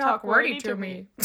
talk 0.00 0.24
wordy 0.24 0.56
to 0.58 0.76
me. 0.76 1.06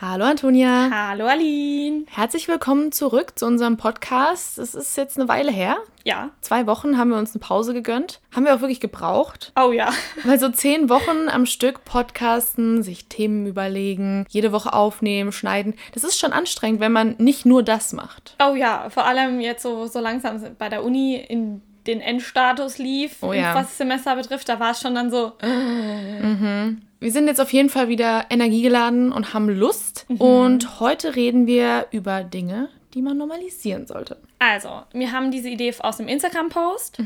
Hallo 0.00 0.24
Antonia. 0.24 0.88
Hallo 0.90 1.26
Aline. 1.26 2.06
Herzlich 2.08 2.48
willkommen 2.48 2.90
zurück 2.90 3.38
zu 3.38 3.44
unserem 3.44 3.76
Podcast. 3.76 4.58
Es 4.58 4.74
ist 4.74 4.96
jetzt 4.96 5.18
eine 5.18 5.28
Weile 5.28 5.52
her. 5.52 5.76
Ja. 6.04 6.30
Zwei 6.40 6.66
Wochen 6.66 6.96
haben 6.96 7.10
wir 7.10 7.18
uns 7.18 7.34
eine 7.34 7.40
Pause 7.40 7.74
gegönnt. 7.74 8.22
Haben 8.34 8.46
wir 8.46 8.54
auch 8.54 8.62
wirklich 8.62 8.80
gebraucht. 8.80 9.52
Oh 9.60 9.72
ja. 9.72 9.92
Weil 10.24 10.40
so 10.40 10.48
zehn 10.48 10.88
Wochen 10.88 11.28
am 11.28 11.44
Stück 11.44 11.84
podcasten, 11.84 12.82
sich 12.82 13.10
Themen 13.10 13.44
überlegen, 13.44 14.24
jede 14.30 14.52
Woche 14.52 14.72
aufnehmen, 14.72 15.32
schneiden, 15.32 15.74
das 15.92 16.02
ist 16.02 16.18
schon 16.18 16.32
anstrengend, 16.32 16.80
wenn 16.80 16.92
man 16.92 17.16
nicht 17.18 17.44
nur 17.44 17.62
das 17.62 17.92
macht. 17.92 18.36
Oh 18.42 18.54
ja, 18.54 18.88
vor 18.88 19.04
allem 19.04 19.42
jetzt 19.42 19.62
so, 19.62 19.86
so 19.86 20.00
langsam 20.00 20.40
bei 20.56 20.70
der 20.70 20.82
Uni 20.82 21.16
in 21.16 21.60
den 21.86 22.00
Endstatus 22.00 22.78
lief, 22.78 23.16
Oh 23.22 23.32
ja. 23.32 23.54
was 23.54 23.68
das 23.68 23.78
Semester 23.78 24.14
betrifft, 24.16 24.48
da 24.48 24.60
war 24.60 24.72
es 24.72 24.80
schon 24.80 24.94
dann 24.94 25.10
so, 25.10 25.32
Wir 27.00 27.12
sind 27.12 27.26
jetzt 27.26 27.40
auf 27.40 27.52
jeden 27.52 27.70
Fall 27.70 27.88
wieder 27.88 28.26
energiegeladen 28.30 29.10
und 29.12 29.32
haben 29.34 29.48
Lust. 29.48 30.06
Und 30.18 30.80
heute 30.80 31.16
reden 31.16 31.46
wir 31.46 31.86
über 31.90 32.22
Dinge, 32.24 32.68
die 32.94 33.02
man 33.02 33.16
normalisieren 33.16 33.86
sollte. 33.86 34.18
Also, 34.38 34.82
wir 34.92 35.12
haben 35.12 35.30
diese 35.30 35.48
Idee 35.48 35.72
aus 35.80 35.96
dem 35.98 36.08
Instagram-Post. 36.08 36.98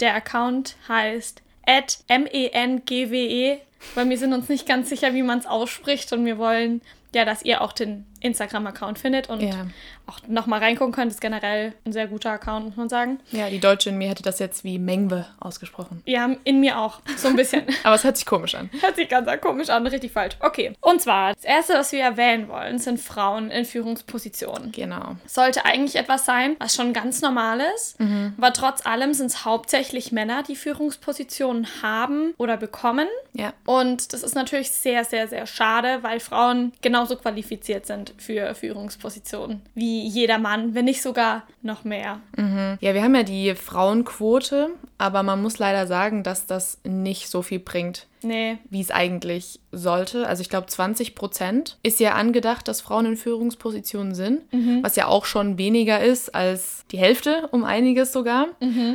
Der 0.00 0.14
Account 0.14 0.76
heißt 0.88 1.42
mengwe, 2.08 3.58
weil 3.94 4.08
wir 4.08 4.18
sind 4.18 4.32
uns 4.32 4.48
nicht 4.48 4.66
ganz 4.66 4.88
sicher, 4.88 5.14
wie 5.14 5.22
man 5.22 5.38
es 5.38 5.46
ausspricht 5.46 6.12
und 6.12 6.24
wir 6.24 6.38
wollen 6.38 6.80
ja, 7.14 7.24
dass 7.24 7.44
ihr 7.44 7.60
auch 7.60 7.72
den 7.72 8.06
Instagram-Account 8.24 8.98
findet 8.98 9.28
und 9.28 9.40
Ja. 9.42 9.66
auch 10.06 10.18
nochmal 10.26 10.60
reingucken 10.60 10.92
könnt. 10.92 11.12
Ist 11.12 11.20
generell 11.20 11.72
ein 11.84 11.92
sehr 11.92 12.06
guter 12.06 12.30
Account, 12.32 12.66
muss 12.66 12.76
man 12.76 12.88
sagen. 12.88 13.20
Ja, 13.30 13.48
die 13.50 13.60
Deutsche 13.60 13.90
in 13.90 13.98
mir 13.98 14.08
hätte 14.08 14.22
das 14.22 14.38
jetzt 14.38 14.64
wie 14.64 14.78
Mengwe 14.78 15.26
ausgesprochen. 15.40 16.02
Ja, 16.06 16.30
in 16.44 16.60
mir 16.60 16.78
auch, 16.78 17.00
so 17.16 17.28
ein 17.28 17.36
bisschen. 17.36 17.62
Aber 17.84 17.94
es 17.94 18.04
hört 18.04 18.16
sich 18.16 18.26
komisch 18.26 18.54
an. 18.54 18.70
Hört 18.80 18.96
sich 18.96 19.08
ganz 19.08 19.28
komisch 19.40 19.68
an, 19.70 19.86
richtig 19.86 20.12
falsch. 20.12 20.34
Okay. 20.40 20.72
Und 20.80 21.00
zwar, 21.02 21.34
das 21.34 21.44
erste, 21.44 21.74
was 21.74 21.92
wir 21.92 22.00
erwähnen 22.02 22.48
wollen, 22.48 22.78
sind 22.78 22.98
Frauen 23.00 23.50
in 23.50 23.64
Führungspositionen. 23.64 24.72
Genau. 24.72 25.16
Sollte 25.26 25.64
eigentlich 25.64 25.96
etwas 25.96 26.24
sein, 26.24 26.56
was 26.58 26.74
schon 26.74 26.92
ganz 26.92 27.20
normal 27.22 27.60
ist. 27.74 27.96
Aber 28.38 28.52
trotz 28.52 28.84
allem 28.86 29.12
sind 29.14 29.26
es 29.26 29.44
hauptsächlich 29.44 30.12
Männer, 30.12 30.42
die 30.42 30.56
Führungspositionen 30.56 31.66
haben 31.82 32.34
oder 32.38 32.56
bekommen. 32.56 33.08
Ja. 33.32 33.52
Und 33.66 34.12
das 34.12 34.22
ist 34.22 34.34
natürlich 34.34 34.70
sehr, 34.70 35.04
sehr, 35.04 35.28
sehr 35.28 35.46
schade, 35.46 35.98
weil 36.02 36.20
Frauen 36.20 36.72
genauso 36.82 37.16
qualifiziert 37.16 37.86
sind 37.86 38.13
für 38.18 38.54
Führungspositionen 38.54 39.62
wie 39.74 40.06
jeder 40.06 40.38
Mann, 40.38 40.74
wenn 40.74 40.84
nicht 40.84 41.02
sogar 41.02 41.44
noch 41.62 41.84
mehr. 41.84 42.20
Ja, 42.80 42.94
wir 42.94 43.02
haben 43.02 43.14
ja 43.14 43.22
die 43.22 43.54
Frauenquote, 43.54 44.70
aber 44.98 45.22
man 45.22 45.42
muss 45.42 45.58
leider 45.58 45.86
sagen, 45.86 46.22
dass 46.22 46.46
das 46.46 46.78
nicht 46.84 47.28
so 47.28 47.42
viel 47.42 47.58
bringt, 47.58 48.06
Nee. 48.22 48.58
wie 48.70 48.80
es 48.80 48.90
eigentlich 48.90 49.60
sollte. 49.70 50.26
Also 50.26 50.40
ich 50.40 50.48
glaube, 50.48 50.66
20 50.66 51.14
Prozent 51.14 51.78
ist 51.82 52.00
ja 52.00 52.12
angedacht, 52.14 52.66
dass 52.68 52.80
Frauen 52.80 53.06
in 53.06 53.16
Führungspositionen 53.16 54.14
sind, 54.14 54.40
was 54.82 54.96
ja 54.96 55.06
auch 55.06 55.24
schon 55.26 55.58
weniger 55.58 56.00
ist 56.02 56.34
als 56.34 56.84
die 56.90 56.98
Hälfte, 56.98 57.48
um 57.52 57.64
einiges 57.64 58.12
sogar. 58.12 58.46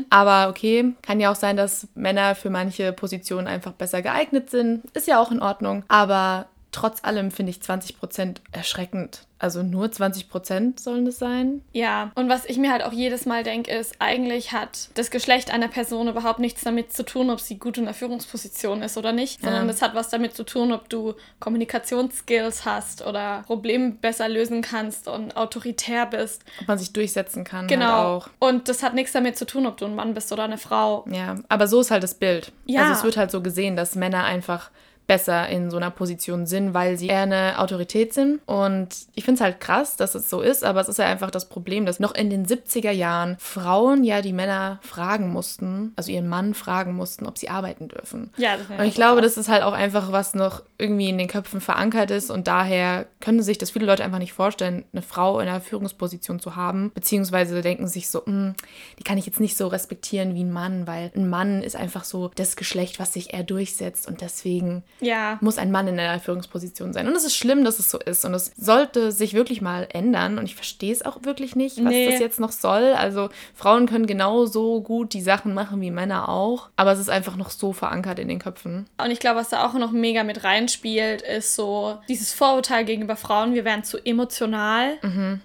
Aber 0.10 0.50
okay, 0.50 0.94
kann 1.02 1.20
ja 1.20 1.32
auch 1.32 1.36
sein, 1.36 1.58
dass 1.58 1.88
Männer 1.96 2.36
für 2.36 2.50
manche 2.50 2.92
Positionen 2.94 3.48
einfach 3.48 3.74
besser 3.74 4.02
geeignet 4.02 4.50
sind. 4.50 4.84
Ist 4.96 5.08
ja 5.08 5.22
auch 5.22 5.32
in 5.32 5.42
Ordnung. 5.42 5.84
Aber 5.88 6.48
trotz 6.72 7.04
allem 7.04 7.32
finde 7.32 7.50
ich 7.52 7.62
20 7.62 7.98
Prozent 7.98 8.42
erschreckend. 8.52 9.26
Also 9.42 9.64
nur 9.64 9.90
20 9.90 10.30
Prozent 10.30 10.80
sollen 10.82 11.08
es 11.08 11.18
sein. 11.18 11.62
Ja, 11.72 12.12
und 12.16 12.28
was 12.28 12.44
ich 12.44 12.58
mir 12.58 12.72
halt 12.74 12.84
auch 12.84 12.92
jedes 12.92 13.26
Mal 13.26 13.44
denke, 13.44 13.72
ist, 13.72 13.96
eigentlich 14.00 14.52
hat 14.52 14.90
das 14.96 15.12
Geschlecht 15.12 15.50
einer 15.50 15.70
Person 15.70 16.10
überhaupt 16.10 16.40
nichts 16.40 16.62
damit 16.62 16.92
zu 16.92 17.04
tun, 17.06 17.30
ob 17.30 17.40
sie 17.40 17.58
gut 17.58 17.78
in 17.78 17.86
der 17.86 17.94
Führungsposition 17.94 18.82
ist 18.82 18.98
oder 18.98 19.14
nicht, 19.14 19.42
sondern 19.42 19.66
Ja. 19.68 19.72
es 19.72 19.82
hat 19.82 19.96
was 19.96 20.10
damit 20.10 20.36
zu 20.36 20.44
tun, 20.44 20.74
ob 20.74 20.90
du 20.90 21.14
Kommunikationsskills 21.40 22.66
hast 22.66 23.06
oder 23.06 23.44
Probleme 23.46 23.92
besser 23.92 24.28
lösen 24.28 24.62
kannst 24.62 25.08
und 25.08 25.38
autoritär 25.38 26.06
bist. 26.06 26.44
Ob 26.62 26.68
man 26.68 26.78
sich 26.78 26.92
durchsetzen 26.94 27.44
kann. 27.44 27.62
Halt 27.62 27.70
Genau. 27.70 28.18
auch. 28.18 28.30
Und 28.40 28.68
das 28.68 28.84
hat 28.84 28.94
nichts 28.94 29.14
damit 29.14 29.38
zu 29.38 29.46
tun, 29.46 29.66
ob 29.66 29.78
du 29.78 29.86
ein 29.86 29.96
Mann 29.96 30.14
bist 30.14 30.32
oder 30.32 30.44
eine 30.44 30.58
Frau. 30.58 31.06
Ja, 31.10 31.36
aber 31.48 31.68
so 31.68 31.80
ist 31.82 31.92
halt 31.92 32.04
das 32.04 32.16
Bild. 32.16 32.52
Ja. 32.66 32.82
Also 32.82 32.94
es 32.94 33.04
wird 33.04 33.18
halt 33.18 33.32
so 33.32 33.42
gesehen, 33.42 33.76
dass 33.76 33.96
Männer 33.96 34.24
einfach 34.24 34.70
besser 35.10 35.50
in 35.50 35.72
so 35.72 35.78
einer 35.78 35.90
Position 35.90 36.46
sind, 36.46 36.76
weil 36.76 36.96
sie 36.96 37.08
eher 37.08 37.24
eine 37.24 37.58
Autorität 37.58 38.14
sind. 38.14 38.42
Und 38.46 38.90
ich 39.16 39.26
finde 39.26 39.40
es 39.40 39.42
halt 39.42 39.60
krass, 39.60 39.96
dass 39.96 40.14
es 40.14 40.30
so 40.30 40.40
ist, 40.40 40.64
aber 40.64 40.82
es 40.82 40.88
ist 40.88 41.00
ja 41.00 41.08
einfach 41.08 41.32
das 41.32 41.50
Problem, 41.50 41.88
dass 41.88 42.00
noch 42.00 42.14
in 42.14 42.30
den 42.30 42.46
70er 42.46 42.92
Jahren 42.92 43.36
Frauen 43.40 44.04
ja 44.04 44.22
die 44.22 44.34
Männer 44.34 44.80
fragen 44.84 45.34
mussten, 45.34 45.94
also 45.96 46.12
ihren 46.12 46.28
Mann 46.28 46.54
fragen 46.54 46.94
mussten, 46.94 47.26
ob 47.26 47.40
sie 47.40 47.50
arbeiten 47.50 47.88
dürfen. 47.88 48.30
Ja, 48.38 48.56
das 48.56 48.70
Und 48.70 48.86
ich 48.86 48.94
glaube, 48.94 49.22
das 49.22 49.36
ist 49.36 49.50
halt 49.50 49.64
auch 49.64 49.74
einfach, 49.74 50.12
was 50.12 50.36
noch 50.36 50.62
irgendwie 50.78 51.10
in 51.10 51.18
den 51.18 51.28
Köpfen 51.28 51.60
verankert 51.60 52.12
ist 52.12 52.30
und 52.30 52.48
daher 52.48 53.08
können 53.20 53.42
sich 53.42 53.58
das 53.58 53.72
viele 53.72 53.88
Leute 53.88 54.04
einfach 54.04 54.20
nicht 54.20 54.34
vorstellen, 54.34 54.86
eine 54.94 55.02
Frau 55.02 55.40
in 55.40 55.48
einer 55.48 55.60
Führungsposition 55.60 56.40
zu 56.40 56.56
haben, 56.56 56.92
beziehungsweise 56.94 57.62
denken 57.64 57.88
sich 57.88 58.10
so, 58.10 58.24
"Hm, 58.24 58.54
die 59.00 59.04
kann 59.04 59.18
ich 59.18 59.26
jetzt 59.26 59.40
nicht 59.40 59.58
so 59.58 59.68
respektieren 59.68 60.36
wie 60.36 60.44
ein 60.44 60.54
Mann, 60.54 60.86
weil 60.86 61.12
ein 61.16 61.28
Mann 61.28 61.64
ist 61.64 61.76
einfach 61.76 62.04
so 62.04 62.30
das 62.36 62.56
Geschlecht, 62.56 63.00
was 63.00 63.14
sich 63.14 63.34
eher 63.34 63.44
durchsetzt 63.44 64.08
und 64.08 64.22
deswegen 64.22 64.84
Ja. 65.02 65.38
muss 65.42 65.58
ein 65.58 65.72
Mann 65.72 65.88
in 65.88 66.00
einer 66.00 66.20
Führungsposition 66.20 66.94
sein. 66.94 67.08
Und 67.08 67.16
es 67.16 67.24
ist 67.24 67.36
schlimm, 67.36 67.64
dass 67.64 67.80
es 67.80 67.90
so 67.90 68.00
ist 68.00 68.26
und 68.26 68.34
es 68.34 68.52
sollte 68.58 69.12
sich 69.12 69.34
wirklich 69.34 69.62
mal 69.62 69.88
ändern 69.92 70.38
und 70.38 70.46
ich 70.46 70.56
verstehe 70.56 70.92
es 70.92 71.06
auch 71.06 71.24
wirklich 71.24 71.56
nicht, 71.56 71.78
was 71.78 71.86
Nee. 71.92 72.10
das 72.12 72.20
jetzt 72.20 72.40
noch 72.40 72.52
soll. 72.52 72.94
Also 72.98 73.30
Frauen 73.56 73.86
können 73.88 74.08
genauso 74.08 74.82
gut 74.82 75.14
die 75.14 75.22
Sachen 75.22 75.54
machen 75.54 75.82
wie 75.82 75.92
Männer 75.92 76.30
auch, 76.30 76.70
aber 76.76 76.92
es 76.92 77.00
ist 77.00 77.10
einfach 77.10 77.36
noch 77.36 77.50
so 77.50 77.74
verankert 77.74 78.20
in 78.20 78.28
den 78.28 78.40
Köpfen. 78.40 78.88
Und 79.04 79.12
ich 79.12 79.20
glaube, 79.20 79.40
was 79.40 79.50
da 79.50 79.66
auch 79.66 79.74
noch 79.76 79.92
mega 79.92 80.24
mit 80.24 80.44
reinspielt, 80.44 81.22
ist 81.22 81.56
so 81.56 81.98
dieses 82.08 82.34
Vorurteil 82.34 82.86
gegenüber 82.86 83.16
Frauen, 83.16 83.54
wir 83.54 83.66
wären 83.66 83.84
zu 83.84 83.98
emotional. 84.06 84.98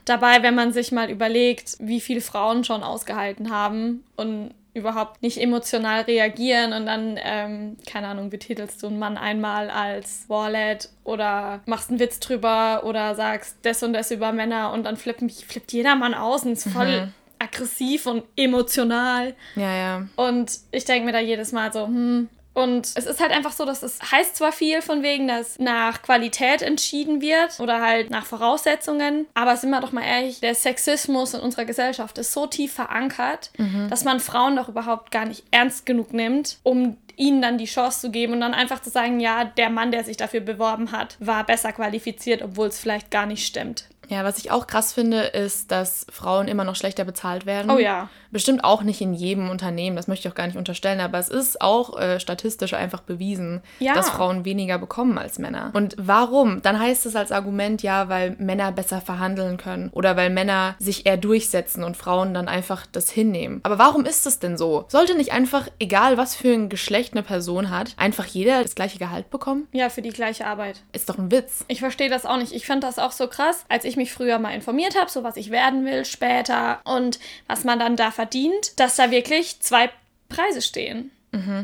Dabei, 0.04 0.42
wenn 0.42 0.54
man 0.54 0.72
sich 0.72 0.92
mal 0.92 1.10
überlegt, 1.10 1.76
wie 1.78 2.00
viele 2.00 2.20
Frauen 2.20 2.64
schon 2.64 2.82
ausgehalten 2.82 3.50
haben 3.50 4.04
und 4.16 4.50
überhaupt 4.74 5.22
nicht 5.22 5.40
emotional 5.40 6.02
reagieren 6.02 6.72
und 6.72 6.84
dann, 6.86 7.18
ähm, 7.22 7.76
keine 7.90 8.08
Ahnung, 8.08 8.28
betitelst 8.28 8.82
du 8.82 8.88
einen 8.88 8.98
Mann 8.98 9.16
einmal 9.16 9.70
als 9.70 10.28
Warlad 10.28 10.88
oder 11.04 11.60
machst 11.66 11.90
einen 11.90 12.00
Witz 12.00 12.18
drüber 12.20 12.82
oder 12.84 13.14
sagst 13.14 13.56
das 13.62 13.82
und 13.82 13.92
das 13.92 14.10
über 14.10 14.32
Männer 14.32 14.72
und 14.72 14.84
dann 14.84 14.96
flippt, 14.96 15.22
mich- 15.22 15.46
flippt 15.46 15.72
jeder 15.72 15.94
Mann 15.94 16.12
aus 16.12 16.44
und 16.44 16.52
ist 16.52 16.68
voll 16.68 17.08
aggressiv 17.38 18.06
und 18.06 18.24
emotional. 18.36 19.34
Ja, 19.56 19.74
ja. 19.76 20.06
Und 20.16 20.50
ich 20.72 20.84
denke 20.84 21.06
mir 21.06 21.12
da 21.12 21.20
jedes 21.20 21.52
Mal 21.52 21.72
so, 21.72 21.86
hm. 21.86 22.28
Und 22.54 22.86
es 22.94 23.06
ist 23.06 23.20
halt 23.20 23.32
einfach 23.32 23.52
so, 23.52 23.64
dass 23.64 23.82
es 23.82 23.98
heißt 24.12 24.36
zwar 24.36 24.52
viel 24.52 24.80
von 24.80 25.02
wegen, 25.02 25.28
dass 25.28 25.58
nach 25.58 26.02
Qualität 26.02 26.62
entschieden 26.62 27.20
wird 27.20 27.58
oder 27.60 27.80
halt 27.80 28.10
nach 28.10 28.24
Voraussetzungen, 28.24 29.26
aber 29.34 29.56
sind 29.56 29.70
wir 29.70 29.80
doch 29.80 29.92
mal 29.92 30.04
ehrlich, 30.04 30.40
der 30.40 30.54
Sexismus 30.54 31.34
in 31.34 31.40
unserer 31.40 31.64
Gesellschaft 31.64 32.16
ist 32.18 32.32
so 32.32 32.46
tief 32.46 32.72
verankert, 32.72 33.50
dass 33.90 34.04
man 34.04 34.20
Frauen 34.20 34.56
doch 34.56 34.68
überhaupt 34.68 35.10
gar 35.10 35.26
nicht 35.26 35.42
ernst 35.50 35.84
genug 35.84 36.12
nimmt, 36.12 36.58
um 36.62 36.96
ihnen 37.16 37.42
dann 37.42 37.58
die 37.58 37.64
Chance 37.66 38.00
zu 38.00 38.10
geben 38.10 38.34
und 38.34 38.40
dann 38.40 38.54
einfach 38.54 38.82
zu 38.82 38.90
sagen, 38.90 39.20
ja, 39.20 39.44
der 39.44 39.70
Mann, 39.70 39.90
der 39.90 40.04
sich 40.04 40.16
dafür 40.16 40.40
beworben 40.40 40.92
hat, 40.92 41.16
war 41.20 41.44
besser 41.44 41.72
qualifiziert, 41.72 42.42
obwohl 42.42 42.68
es 42.68 42.78
vielleicht 42.78 43.10
gar 43.10 43.26
nicht 43.26 43.46
stimmt. 43.46 43.88
Ja, 44.08 44.24
was 44.24 44.38
ich 44.38 44.50
auch 44.50 44.66
krass 44.66 44.92
finde, 44.92 45.20
ist, 45.22 45.70
dass 45.70 46.06
Frauen 46.10 46.48
immer 46.48 46.64
noch 46.64 46.76
schlechter 46.76 47.04
bezahlt 47.04 47.46
werden. 47.46 47.70
Oh 47.70 47.78
ja. 47.78 48.08
Bestimmt 48.30 48.64
auch 48.64 48.82
nicht 48.82 49.00
in 49.00 49.14
jedem 49.14 49.48
Unternehmen, 49.48 49.94
das 49.96 50.08
möchte 50.08 50.26
ich 50.26 50.32
auch 50.32 50.36
gar 50.36 50.46
nicht 50.48 50.56
unterstellen, 50.56 51.00
aber 51.00 51.18
es 51.18 51.28
ist 51.28 51.60
auch 51.60 51.98
äh, 51.98 52.18
statistisch 52.18 52.74
einfach 52.74 53.00
bewiesen, 53.00 53.62
Ja. 53.78 53.94
dass 53.94 54.10
Frauen 54.10 54.44
weniger 54.44 54.78
bekommen 54.78 55.18
als 55.18 55.38
Männer. 55.38 55.70
Und 55.72 55.94
warum? 55.98 56.60
Dann 56.62 56.80
heißt 56.80 57.06
es 57.06 57.14
als 57.14 57.30
Argument 57.30 57.82
ja, 57.82 58.08
weil 58.08 58.34
Männer 58.38 58.72
besser 58.72 59.00
verhandeln 59.00 59.56
können 59.56 59.88
oder 59.90 60.16
weil 60.16 60.30
Männer 60.30 60.74
sich 60.80 61.06
eher 61.06 61.16
durchsetzen 61.16 61.84
und 61.84 61.96
Frauen 61.96 62.34
dann 62.34 62.48
einfach 62.48 62.86
das 62.90 63.08
hinnehmen. 63.10 63.60
Aber 63.62 63.78
warum 63.78 64.04
ist 64.04 64.26
es 64.26 64.40
denn 64.40 64.58
so? 64.58 64.84
Sollte 64.88 65.16
nicht 65.16 65.32
einfach, 65.32 65.68
egal 65.78 66.16
was 66.16 66.34
für 66.34 66.52
ein 66.52 66.68
Geschlecht 66.68 67.12
eine 67.12 67.22
Person 67.22 67.70
hat, 67.70 67.94
einfach 67.98 68.26
jeder 68.26 68.62
das 68.64 68.74
gleiche 68.74 68.98
Gehalt 68.98 69.30
bekommen? 69.30 69.68
Ja, 69.72 69.88
für 69.90 70.02
die 70.02 70.10
gleiche 70.10 70.46
Arbeit. 70.46 70.82
Ist 70.92 71.08
doch 71.08 71.18
ein 71.18 71.30
Witz. 71.30 71.64
Ich 71.68 71.78
verstehe 71.78 72.10
das 72.10 72.26
auch 72.26 72.36
nicht. 72.36 72.52
Ich 72.52 72.66
finde 72.66 72.86
das 72.86 72.98
auch 72.98 73.12
so 73.12 73.28
krass, 73.28 73.64
als 73.68 73.84
ich 73.84 73.93
mich 73.96 74.12
früher 74.12 74.38
mal 74.38 74.50
informiert 74.54 74.98
habe, 74.98 75.10
so 75.10 75.22
was 75.22 75.36
ich 75.36 75.50
werden 75.50 75.84
will 75.84 76.04
später 76.04 76.80
und 76.84 77.18
was 77.46 77.64
man 77.64 77.78
dann 77.78 77.96
da 77.96 78.10
verdient, 78.10 78.78
dass 78.80 78.96
da 78.96 79.10
wirklich 79.10 79.60
zwei 79.60 79.90
Preise 80.28 80.62
stehen. 80.62 81.10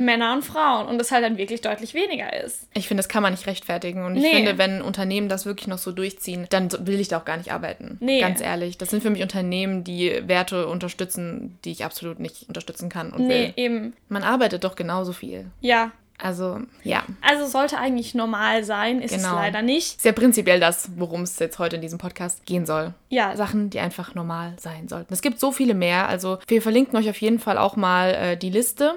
Männer 0.00 0.32
und 0.32 0.44
Frauen 0.44 0.88
und 0.88 1.00
es 1.00 1.12
halt 1.12 1.22
dann 1.22 1.38
wirklich 1.38 1.60
deutlich 1.60 1.94
weniger 1.94 2.42
ist. 2.42 2.66
Ich 2.74 2.88
finde, 2.88 3.04
das 3.04 3.08
kann 3.08 3.22
man 3.22 3.32
nicht 3.32 3.46
rechtfertigen. 3.46 4.04
Und 4.04 4.16
ich 4.16 4.22
Nee. 4.24 4.34
finde, 4.34 4.58
wenn 4.58 4.82
Unternehmen 4.82 5.28
das 5.28 5.46
wirklich 5.46 5.68
noch 5.68 5.78
so 5.78 5.92
durchziehen, 5.92 6.48
dann 6.50 6.72
will 6.88 6.98
ich 6.98 7.06
da 7.06 7.18
auch 7.20 7.24
gar 7.24 7.36
nicht 7.36 7.52
arbeiten. 7.52 7.96
Nee. 8.00 8.18
Ganz 8.20 8.40
ehrlich. 8.40 8.78
Das 8.78 8.90
sind 8.90 9.00
für 9.00 9.10
mich 9.10 9.22
Unternehmen, 9.22 9.84
die 9.84 10.22
Werte 10.26 10.66
unterstützen, 10.66 11.56
die 11.64 11.70
ich 11.70 11.84
absolut 11.84 12.18
nicht 12.18 12.48
unterstützen 12.48 12.88
kann 12.88 13.12
und 13.12 13.28
Nee, 13.28 13.52
will. 13.56 13.64
eben. 13.64 13.92
Man 14.08 14.24
arbeitet 14.24 14.64
doch 14.64 14.74
genauso 14.74 15.12
viel. 15.12 15.46
Ja. 15.60 15.92
Also, 16.22 16.60
ja. 16.82 17.04
Also 17.20 17.46
sollte 17.46 17.78
eigentlich 17.78 18.14
normal 18.14 18.64
sein, 18.64 19.00
ist 19.00 19.12
es 19.12 19.22
Genau. 19.22 19.34
leider 19.36 19.62
nicht. 19.62 19.96
Ist 19.96 20.04
ja 20.04 20.12
prinzipiell 20.12 20.60
das, 20.60 20.90
worum 20.96 21.22
es 21.22 21.38
jetzt 21.38 21.58
heute 21.58 21.76
in 21.76 21.82
diesem 21.82 21.98
Podcast 21.98 22.44
gehen 22.46 22.66
soll. 22.66 22.94
Ja, 23.08 23.36
Sachen, 23.36 23.70
die 23.70 23.80
einfach 23.80 24.14
normal 24.14 24.54
sein 24.58 24.88
sollten. 24.88 25.12
Es 25.12 25.22
gibt 25.22 25.40
so 25.40 25.50
viele 25.52 25.74
mehr. 25.74 26.08
Also 26.08 26.38
wir 26.46 26.62
verlinken 26.62 26.96
euch 26.98 27.08
auf 27.10 27.20
jeden 27.20 27.38
Fall 27.38 27.58
auch 27.58 27.76
mal 27.76 28.10
äh, 28.14 28.36
die 28.36 28.50
Liste, 28.50 28.94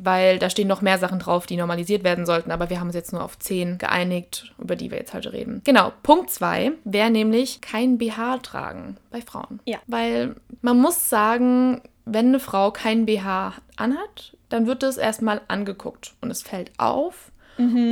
weil 0.00 0.38
da 0.38 0.50
stehen 0.50 0.68
noch 0.68 0.82
mehr 0.82 0.98
Sachen 0.98 1.18
drauf, 1.18 1.46
die 1.46 1.56
normalisiert 1.56 2.04
werden 2.04 2.26
sollten. 2.26 2.50
Aber 2.50 2.68
wir 2.70 2.80
haben 2.80 2.88
uns 2.88 2.96
jetzt 2.96 3.12
nur 3.12 3.22
auf 3.22 3.38
zehn 3.38 3.78
geeinigt, 3.78 4.52
über 4.58 4.76
die 4.76 4.90
wir 4.90 4.98
jetzt 4.98 5.14
heute 5.14 5.32
reden. 5.32 5.62
Genau, 5.64 5.92
Punkt 6.02 6.30
zwei 6.30 6.72
wäre 6.84 7.10
nämlich 7.10 7.60
kein 7.60 7.98
BH 7.98 8.38
tragen 8.38 8.96
bei 9.10 9.20
Frauen. 9.22 9.60
Ja. 9.64 9.78
Weil 9.86 10.34
man 10.60 10.78
muss 10.78 11.08
sagen, 11.08 11.80
wenn 12.04 12.28
eine 12.28 12.40
Frau 12.40 12.70
kein 12.70 13.06
BH 13.06 13.54
anhat, 13.76 14.36
dann 14.48 14.66
wird 14.66 14.82
es 14.82 14.96
erstmal 14.96 15.40
angeguckt 15.48 16.14
und 16.20 16.30
es 16.30 16.42
fällt 16.42 16.70
auf. 16.78 17.30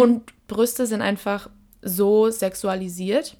Und 0.00 0.32
Brüste 0.48 0.86
sind 0.86 1.02
einfach 1.02 1.48
so 1.82 2.30
sexualisiert, 2.30 3.36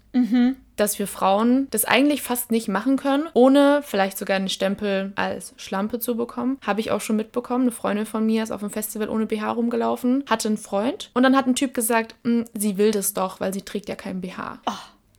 dass 0.76 0.98
wir 0.98 1.06
Frauen 1.06 1.66
das 1.70 1.84
eigentlich 1.84 2.22
fast 2.22 2.50
nicht 2.50 2.68
machen 2.68 2.96
können, 2.96 3.24
ohne 3.34 3.80
vielleicht 3.84 4.16
sogar 4.16 4.36
einen 4.36 4.48
Stempel 4.48 5.12
als 5.14 5.52
Schlampe 5.56 5.98
zu 5.98 6.16
bekommen. 6.16 6.58
Habe 6.66 6.80
ich 6.80 6.90
auch 6.90 7.00
schon 7.02 7.16
mitbekommen. 7.16 7.64
Eine 7.64 7.72
Freundin 7.72 8.06
von 8.06 8.24
mir 8.24 8.42
ist 8.42 8.50
auf 8.50 8.60
dem 8.60 8.70
Festival 8.70 9.08
ohne 9.10 9.26
BH 9.26 9.50
rumgelaufen, 9.52 10.24
hatte 10.28 10.48
einen 10.48 10.56
Freund 10.58 11.10
und 11.14 11.22
dann 11.22 11.36
hat 11.36 11.46
ein 11.46 11.54
Typ 11.54 11.74
gesagt, 11.74 12.14
"Mm, 12.22 12.42
sie 12.54 12.78
will 12.78 12.92
das 12.92 13.12
doch, 13.12 13.40
weil 13.40 13.52
sie 13.52 13.62
trägt 13.62 13.88
ja 13.90 13.94
kein 13.96 14.20
BH. 14.22 14.58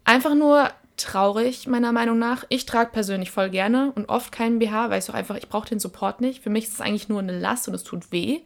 Einfach 0.03 0.33
nur 0.33 0.67
traurig, 1.01 1.67
meiner 1.67 1.91
Meinung 1.91 2.17
nach. 2.19 2.45
Ich 2.49 2.65
trage 2.65 2.91
persönlich 2.91 3.31
voll 3.31 3.49
gerne 3.49 3.91
und 3.95 4.09
oft 4.09 4.31
keinen 4.31 4.59
BH, 4.59 4.89
weil 4.89 4.99
ich 4.99 5.05
so 5.05 5.13
einfach, 5.13 5.35
ich 5.35 5.49
brauche 5.49 5.67
den 5.67 5.79
Support 5.79 6.21
nicht. 6.21 6.41
Für 6.43 6.49
mich 6.49 6.65
ist 6.65 6.73
es 6.75 6.81
eigentlich 6.81 7.09
nur 7.09 7.19
eine 7.19 7.37
Last 7.37 7.67
und 7.67 7.73
es 7.73 7.83
tut 7.83 8.11
weh, 8.11 8.39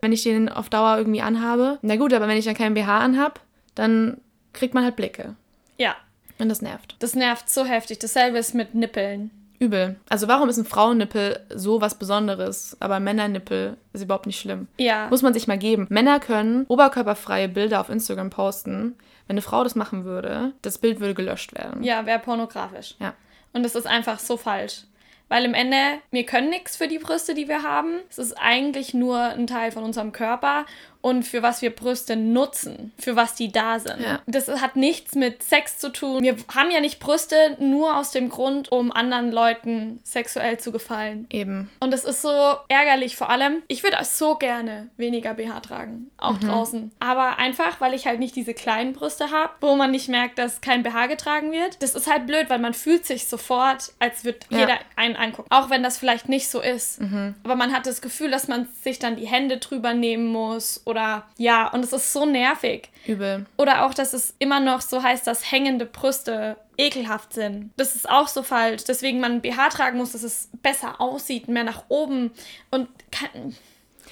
wenn 0.00 0.12
ich 0.12 0.22
den 0.22 0.48
auf 0.48 0.68
Dauer 0.68 0.98
irgendwie 0.98 1.22
anhabe. 1.22 1.78
Na 1.82 1.96
gut, 1.96 2.12
aber 2.12 2.28
wenn 2.28 2.36
ich 2.36 2.44
dann 2.44 2.54
keinen 2.54 2.74
BH 2.74 2.98
anhab, 2.98 3.40
dann 3.74 4.20
kriegt 4.52 4.74
man 4.74 4.84
halt 4.84 4.96
Blicke. 4.96 5.36
ja. 5.78 5.94
Und 6.36 6.48
das 6.48 6.62
nervt. 6.62 6.96
Das 6.98 7.14
nervt 7.14 7.48
so 7.48 7.64
heftig. 7.64 8.00
Dasselbe 8.00 8.38
ist 8.38 8.54
mit 8.56 8.74
Nippeln. 8.74 9.30
Übel. 9.64 9.96
Also 10.08 10.28
warum 10.28 10.48
ist 10.48 10.58
ein 10.58 10.64
Frauennippel 10.64 11.40
so 11.54 11.80
was 11.80 11.98
Besonderes, 11.98 12.76
aber 12.80 13.00
Männernippel 13.00 13.76
ist 13.92 14.02
überhaupt 14.02 14.26
nicht 14.26 14.38
schlimm? 14.38 14.68
Ja. 14.78 15.08
Muss 15.08 15.22
man 15.22 15.34
sich 15.34 15.46
mal 15.46 15.58
geben. 15.58 15.86
Männer 15.90 16.20
können 16.20 16.64
oberkörperfreie 16.68 17.48
Bilder 17.48 17.80
auf 17.80 17.88
Instagram 17.88 18.30
posten. 18.30 18.96
Wenn 19.26 19.34
eine 19.34 19.42
Frau 19.42 19.64
das 19.64 19.74
machen 19.74 20.04
würde, 20.04 20.52
das 20.62 20.78
Bild 20.78 21.00
würde 21.00 21.14
gelöscht 21.14 21.54
werden. 21.54 21.82
Ja, 21.82 22.04
wäre 22.06 22.18
pornografisch. 22.18 22.94
Ja. 23.00 23.14
Und 23.52 23.62
das 23.62 23.74
ist 23.74 23.86
einfach 23.86 24.18
so 24.18 24.36
falsch. 24.36 24.82
Weil 25.28 25.46
im 25.46 25.54
Ende, 25.54 25.78
wir 26.10 26.26
können 26.26 26.50
nichts 26.50 26.76
für 26.76 26.86
die 26.86 26.98
Brüste, 26.98 27.34
die 27.34 27.48
wir 27.48 27.62
haben. 27.62 28.00
Es 28.10 28.18
ist 28.18 28.34
eigentlich 28.34 28.92
nur 28.92 29.18
ein 29.18 29.46
Teil 29.46 29.72
von 29.72 29.82
unserem 29.82 30.12
Körper 30.12 30.66
und 31.04 31.24
für 31.24 31.42
was 31.42 31.60
wir 31.60 31.68
Brüste 31.68 32.16
nutzen, 32.16 32.90
für 32.98 33.14
was 33.14 33.34
die 33.34 33.52
da 33.52 33.78
sind. 33.78 34.00
Ja. 34.00 34.22
Das 34.26 34.48
hat 34.48 34.74
nichts 34.74 35.14
mit 35.14 35.42
Sex 35.42 35.76
zu 35.76 35.90
tun. 35.90 36.22
Wir 36.22 36.34
haben 36.54 36.70
ja 36.70 36.80
nicht 36.80 36.98
Brüste 36.98 37.58
nur 37.60 37.98
aus 37.98 38.10
dem 38.10 38.30
Grund, 38.30 38.72
um 38.72 38.90
anderen 38.90 39.30
Leuten 39.30 40.00
sexuell 40.02 40.58
zu 40.58 40.72
gefallen. 40.72 41.26
Eben. 41.28 41.70
Und 41.80 41.92
es 41.92 42.06
ist 42.06 42.22
so 42.22 42.54
ärgerlich, 42.68 43.16
vor 43.16 43.28
allem, 43.28 43.62
ich 43.68 43.82
würde 43.82 43.98
so 44.02 44.36
gerne 44.36 44.88
weniger 44.96 45.34
BH 45.34 45.60
tragen, 45.60 46.10
auch 46.16 46.38
draußen. 46.38 46.90
Aber 47.00 47.38
einfach, 47.38 47.82
weil 47.82 47.92
ich 47.92 48.06
halt 48.06 48.18
nicht 48.18 48.34
diese 48.34 48.54
kleinen 48.54 48.94
Brüste 48.94 49.30
habe, 49.30 49.52
wo 49.60 49.76
man 49.76 49.90
nicht 49.90 50.08
merkt, 50.08 50.38
dass 50.38 50.62
kein 50.62 50.82
BH 50.82 51.08
getragen 51.08 51.52
wird. 51.52 51.82
Das 51.82 51.94
ist 51.94 52.10
halt 52.10 52.26
blöd, 52.26 52.48
weil 52.48 52.60
man 52.60 52.72
fühlt 52.72 53.04
sich 53.04 53.26
sofort, 53.26 53.92
als 53.98 54.24
würde 54.24 54.38
Ja. 54.48 54.60
jeder 54.60 54.78
einen 54.96 55.16
angucken. 55.16 55.48
Auch 55.50 55.68
wenn 55.68 55.82
das 55.82 55.98
vielleicht 55.98 56.30
nicht 56.30 56.48
so 56.48 56.62
ist. 56.62 56.98
Aber 57.42 57.56
man 57.56 57.74
hat 57.74 57.84
das 57.84 58.00
Gefühl, 58.00 58.30
dass 58.30 58.48
man 58.48 58.68
sich 58.82 58.98
dann 58.98 59.16
die 59.16 59.26
Hände 59.26 59.58
drüber 59.58 59.92
nehmen 59.92 60.28
muss 60.28 60.80
oder 60.94 61.24
ja, 61.36 61.68
und 61.68 61.84
es 61.84 61.92
ist 61.92 62.12
so 62.12 62.24
nervig. 62.24 62.88
Übel. 63.06 63.46
Oder 63.56 63.84
auch, 63.84 63.94
dass 63.94 64.12
es 64.12 64.34
immer 64.38 64.60
noch 64.60 64.80
so 64.80 65.02
heißt, 65.02 65.26
dass 65.26 65.50
hängende 65.50 65.86
Brüste 65.86 66.56
ekelhaft 66.76 67.32
sind. 67.32 67.70
Das 67.76 67.96
ist 67.96 68.08
auch 68.08 68.28
so 68.28 68.42
falsch. 68.42 68.84
Deswegen 68.84 69.20
man 69.20 69.40
BH 69.40 69.70
tragen 69.70 69.98
muss, 69.98 70.12
dass 70.12 70.22
es 70.22 70.48
besser 70.62 71.00
aussieht, 71.00 71.48
mehr 71.48 71.64
nach 71.64 71.84
oben 71.88 72.30
und 72.70 72.88
kann, 73.10 73.56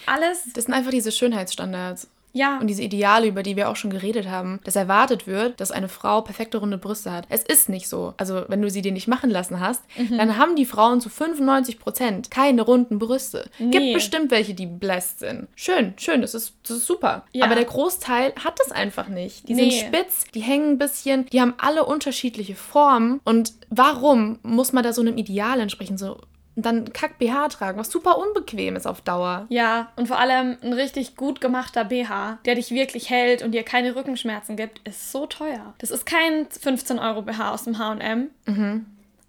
alles. 0.06 0.52
Das 0.54 0.64
sind 0.64 0.74
einfach 0.74 0.90
diese 0.90 1.12
Schönheitsstandards. 1.12 2.08
Ja, 2.32 2.58
Und 2.58 2.66
diese 2.68 2.82
Ideale, 2.82 3.26
über 3.26 3.42
die 3.42 3.56
wir 3.56 3.68
auch 3.68 3.76
schon 3.76 3.90
geredet 3.90 4.28
haben, 4.28 4.60
dass 4.64 4.76
erwartet 4.76 5.26
wird, 5.26 5.60
dass 5.60 5.70
eine 5.70 5.88
Frau 5.88 6.20
perfekte 6.22 6.58
runde 6.58 6.78
Brüste 6.78 7.12
hat. 7.12 7.26
Es 7.28 7.42
ist 7.42 7.68
nicht 7.68 7.88
so. 7.88 8.14
Also, 8.16 8.44
wenn 8.48 8.62
du 8.62 8.70
sie 8.70 8.80
dir 8.82 8.92
nicht 8.92 9.08
machen 9.08 9.30
lassen 9.30 9.60
hast, 9.60 9.82
Mhm. 9.98 10.16
dann 10.18 10.36
haben 10.38 10.56
die 10.56 10.64
Frauen 10.64 11.00
zu 11.00 11.08
95 11.08 11.78
Prozent 11.78 12.30
keine 12.30 12.62
runden 12.62 12.98
Brüste. 12.98 13.50
Nee. 13.58 13.70
Gibt 13.70 13.94
bestimmt 13.94 14.30
welche, 14.30 14.54
die 14.54 14.66
bläst 14.66 15.18
sind. 15.20 15.48
Schön, 15.56 15.94
schön, 15.96 16.22
das 16.22 16.34
ist, 16.34 16.54
das 16.66 16.78
ist 16.78 16.86
super. 16.86 17.24
Ja. 17.32 17.44
Aber 17.44 17.54
der 17.54 17.64
Großteil 17.64 18.32
hat 18.42 18.58
das 18.58 18.72
einfach 18.72 19.08
nicht. 19.08 19.48
Die 19.48 19.54
Nee. 19.54 19.70
sind 19.70 19.86
spitz, 19.88 20.24
die 20.34 20.40
hängen 20.40 20.70
ein 20.72 20.78
bisschen, 20.78 21.26
die 21.26 21.40
haben 21.40 21.54
alle 21.58 21.84
unterschiedliche 21.84 22.54
Formen. 22.54 23.20
Und 23.24 23.52
warum 23.68 24.38
muss 24.42 24.72
man 24.72 24.82
da 24.84 24.92
so 24.92 25.02
einem 25.02 25.16
Ideal 25.18 25.60
entsprechen? 25.60 25.98
So, 25.98 26.18
dann 26.54 26.92
kack 26.92 27.18
BH 27.18 27.48
tragen, 27.48 27.78
was 27.78 27.90
super 27.90 28.18
unbequem 28.18 28.76
ist 28.76 28.86
auf 28.86 29.00
Dauer. 29.00 29.46
ja, 29.48 29.92
und 29.96 30.08
vor 30.08 30.18
allem 30.18 30.56
ein 30.62 30.72
richtig 30.72 31.16
gut 31.16 31.40
gemachter 31.40 31.84
BH, 31.84 32.38
der 32.44 32.54
dich 32.56 32.70
wirklich 32.70 33.10
hält 33.10 33.42
und 33.42 33.52
dir 33.52 33.62
keine 33.62 33.96
Rückenschmerzen 33.96 34.56
gibt, 34.56 34.86
ist 34.86 35.12
so 35.12 35.26
teuer. 35.26 35.74
Das 35.78 35.90
ist 35.90 36.04
kein 36.04 36.46
15 36.50 36.98
Euro 36.98 37.22
BH 37.22 37.52
aus 37.52 37.64
dem 37.64 37.78
H&M. 37.78 38.30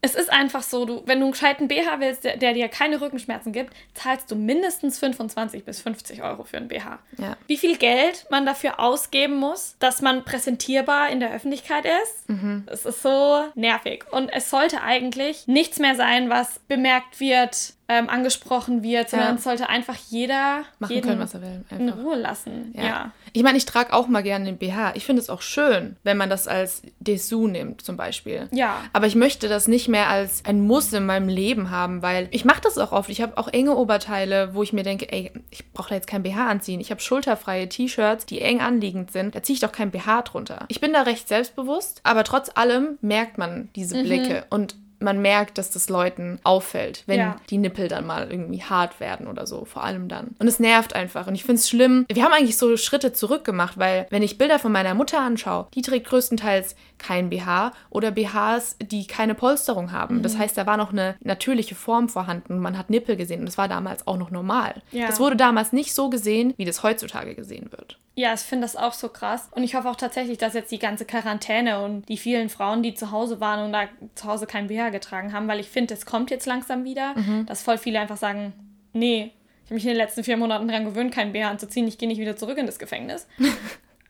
Es 0.05 0.15
ist 0.15 0.29
einfach 0.33 0.63
so, 0.63 0.83
du, 0.83 1.01
wenn 1.05 1.19
du 1.19 1.25
einen 1.27 1.31
gescheiten 1.31 1.69
BH 1.69 1.99
willst, 2.01 2.25
der, 2.25 2.35
der 2.35 2.51
dir 2.53 2.67
keine 2.67 2.99
Rückenschmerzen 2.99 3.53
gibt, 3.53 3.73
zahlst 3.93 4.29
du 4.29 4.35
mindestens 4.35 4.99
25 4.99 5.63
bis 5.63 5.79
50 5.79 6.21
Euro 6.23 6.43
für 6.43 6.57
einen 6.57 6.67
BH. 6.67 6.99
Ja. 7.17 7.37
Wie 7.47 7.55
viel 7.55 7.77
Geld 7.77 8.25
man 8.29 8.45
dafür 8.45 8.81
ausgeben 8.81 9.35
muss, 9.37 9.77
dass 9.79 10.01
man 10.01 10.25
präsentierbar 10.25 11.09
in 11.09 11.21
der 11.21 11.33
Öffentlichkeit 11.33 11.85
ist, 11.85 12.25
es 12.67 12.85
ist 12.85 13.01
so 13.01 13.45
nervig. 13.55 14.03
Und 14.11 14.27
es 14.29 14.49
sollte 14.49 14.81
eigentlich 14.81 15.47
nichts 15.47 15.79
mehr 15.79 15.95
sein, 15.95 16.29
was 16.29 16.59
bemerkt 16.67 17.21
wird, 17.21 17.73
ähm, 17.87 18.09
angesprochen 18.09 18.83
wird, 18.83 19.09
sondern 19.09 19.29
Ja. 19.29 19.35
es 19.35 19.43
sollte 19.43 19.69
einfach 19.69 19.95
jeder 20.09 20.63
Machen 20.79 20.93
jeden 20.95 21.07
können, 21.07 21.19
was 21.21 21.33
er 21.33 21.41
will. 21.41 21.63
in 21.69 21.89
Einfach. 21.89 22.03
Ruhe 22.03 22.15
lassen. 22.15 22.73
Ja. 22.75 22.83
Ja. 22.83 23.11
Ich 23.35 23.41
meine, 23.43 23.57
ich 23.57 23.65
trage 23.65 23.93
auch 23.93 24.07
mal 24.07 24.21
gerne 24.21 24.45
den 24.45 24.57
BH. 24.57 24.93
Ich 24.95 25.05
finde 25.05 25.21
es 25.21 25.29
auch 25.29 25.41
schön, 25.41 25.97
wenn 26.03 26.17
man 26.17 26.29
das 26.29 26.47
als 26.47 26.83
Dessous 26.99 27.49
nimmt, 27.49 27.81
zum 27.81 27.97
Beispiel. 27.97 28.47
Ja. 28.51 28.77
Aber 28.93 29.07
ich 29.07 29.15
möchte 29.15 29.49
das 29.49 29.67
nicht 29.67 29.87
mehr 29.87 30.07
als 30.09 30.45
ein 30.45 30.61
Muss 30.61 30.93
in 30.93 31.05
meinem 31.05 31.27
Leben 31.29 31.71
haben, 31.71 32.01
weil 32.03 32.27
ich 32.31 32.45
mache 32.45 32.61
das 32.61 32.77
auch 32.77 32.91
oft. 32.91 33.09
Ich 33.09 33.21
habe 33.21 33.37
auch 33.37 33.47
enge 33.47 33.75
Oberteile, 33.75 34.53
wo 34.53 34.61
ich 34.61 34.71
mir 34.71 34.83
denke, 34.83 35.11
ey, 35.11 35.31
ich 35.49 35.71
brauche 35.73 35.89
da 35.89 35.95
jetzt 35.95 36.07
kein 36.07 36.21
BH 36.23 36.47
anziehen. 36.47 36.79
Ich 36.79 36.91
habe 36.91 37.01
schulterfreie 37.01 37.67
T-Shirts, 37.67 38.25
die 38.27 38.39
eng 38.39 38.61
anliegend 38.61 39.11
sind. 39.11 39.33
Da 39.33 39.41
ziehe 39.41 39.55
ich 39.55 39.61
doch 39.61 39.71
kein 39.71 39.89
BH 39.91 40.21
drunter. 40.21 40.65
Ich 40.67 40.79
bin 40.79 40.93
da 40.93 41.01
recht 41.01 41.27
selbstbewusst, 41.27 42.01
aber 42.03 42.23
trotz 42.23 42.51
allem 42.53 42.99
merkt 43.01 43.39
man 43.39 43.69
diese 43.75 43.97
Mhm. 43.97 44.03
Blicke 44.03 44.45
und 44.51 44.75
man 45.03 45.21
merkt, 45.21 45.57
dass 45.57 45.69
das 45.69 45.89
Leuten 45.89 46.39
auffällt, 46.43 47.03
wenn 47.05 47.19
Ja. 47.19 47.35
die 47.49 47.57
Nippel 47.57 47.87
dann 47.87 48.05
mal 48.07 48.31
irgendwie 48.31 48.63
hart 48.63 48.99
werden 48.99 49.27
oder 49.27 49.45
so, 49.45 49.65
vor 49.65 49.83
allem 49.83 50.07
dann. 50.07 50.35
Und 50.39 50.47
es 50.47 50.59
nervt 50.59 50.95
einfach. 50.95 51.27
Und 51.27 51.35
ich 51.35 51.43
finde 51.43 51.59
es 51.59 51.69
schlimm. 51.69 52.05
Wir 52.11 52.23
haben 52.23 52.33
eigentlich 52.33 52.57
so 52.57 52.75
Schritte 52.77 53.13
zurück 53.13 53.43
gemacht, 53.43 53.77
weil 53.77 54.07
wenn 54.09 54.23
ich 54.23 54.37
Bilder 54.37 54.59
von 54.59 54.71
meiner 54.71 54.93
Mutter 54.95 55.19
anschaue, 55.19 55.67
die 55.75 55.81
trägt 55.81 56.07
größtenteils 56.07 56.75
kein 57.03 57.29
BH 57.29 57.73
oder 57.89 58.11
BHs, 58.11 58.77
die 58.81 59.05
keine 59.05 59.35
Polsterung 59.35 59.91
haben. 59.91 60.17
Mhm. 60.17 60.23
Das 60.23 60.37
heißt, 60.37 60.57
da 60.57 60.65
war 60.65 60.77
noch 60.77 60.91
eine 60.91 61.15
natürliche 61.21 61.75
Form 61.75 62.09
vorhanden. 62.09 62.59
Man 62.59 62.77
hat 62.77 62.89
Nippel 62.89 63.15
gesehen 63.17 63.41
und 63.41 63.45
das 63.45 63.57
war 63.57 63.67
damals 63.67 64.07
auch 64.07 64.17
noch 64.17 64.31
normal. 64.31 64.81
Ja. 64.91 65.05
Das 65.07 65.19
wurde 65.19 65.35
damals 65.35 65.73
nicht 65.73 65.93
so 65.93 66.09
gesehen, 66.09 66.53
wie 66.57 66.65
das 66.65 66.81
heutzutage 66.81 67.35
gesehen 67.35 67.71
wird. 67.71 67.99
Ja, 68.15 68.33
ich 68.33 68.41
finde 68.41 68.65
das 68.65 68.75
auch 68.75 68.93
so 68.93 69.09
krass. 69.09 69.49
Und 69.51 69.63
ich 69.63 69.75
hoffe 69.75 69.89
auch 69.89 69.95
tatsächlich, 69.95 70.37
dass 70.37 70.53
jetzt 70.53 70.71
die 70.71 70.79
ganze 70.79 71.03
Quarantäne 71.03 71.83
und 71.83 72.07
die 72.09 72.17
vielen 72.17 72.49
Frauen, 72.49 72.83
die 72.83 72.93
zu 72.93 73.11
Hause 73.11 73.39
waren 73.41 73.65
und 73.65 73.73
da 73.73 73.85
zu 74.15 74.27
Hause 74.27 74.45
kein 74.45 74.67
BH 74.67 74.89
getragen 74.89 75.33
haben, 75.33 75.47
weil 75.47 75.59
ich 75.59 75.69
finde, 75.69 75.93
es 75.95 76.05
kommt 76.05 76.31
jetzt 76.31 76.45
langsam 76.45 76.83
wieder, 76.83 77.13
Mhm. 77.17 77.45
dass 77.47 77.63
voll 77.63 77.77
viele 77.77 77.99
einfach 77.99 78.17
sagen, 78.17 78.53
nee, 78.93 79.31
ich 79.63 79.69
habe 79.69 79.75
mich 79.75 79.83
in 79.85 79.89
den 79.91 79.97
letzten 79.97 80.23
vier 80.23 80.37
Monaten 80.37 80.67
daran 80.67 80.85
gewöhnt, 80.85 81.13
kein 81.13 81.33
BH 81.33 81.49
anzuziehen, 81.49 81.87
ich 81.87 81.97
gehe 81.97 82.07
nicht 82.07 82.19
wieder 82.19 82.35
zurück 82.35 82.57
in 82.57 82.65
das 82.67 82.77
Gefängnis. 82.79 83.27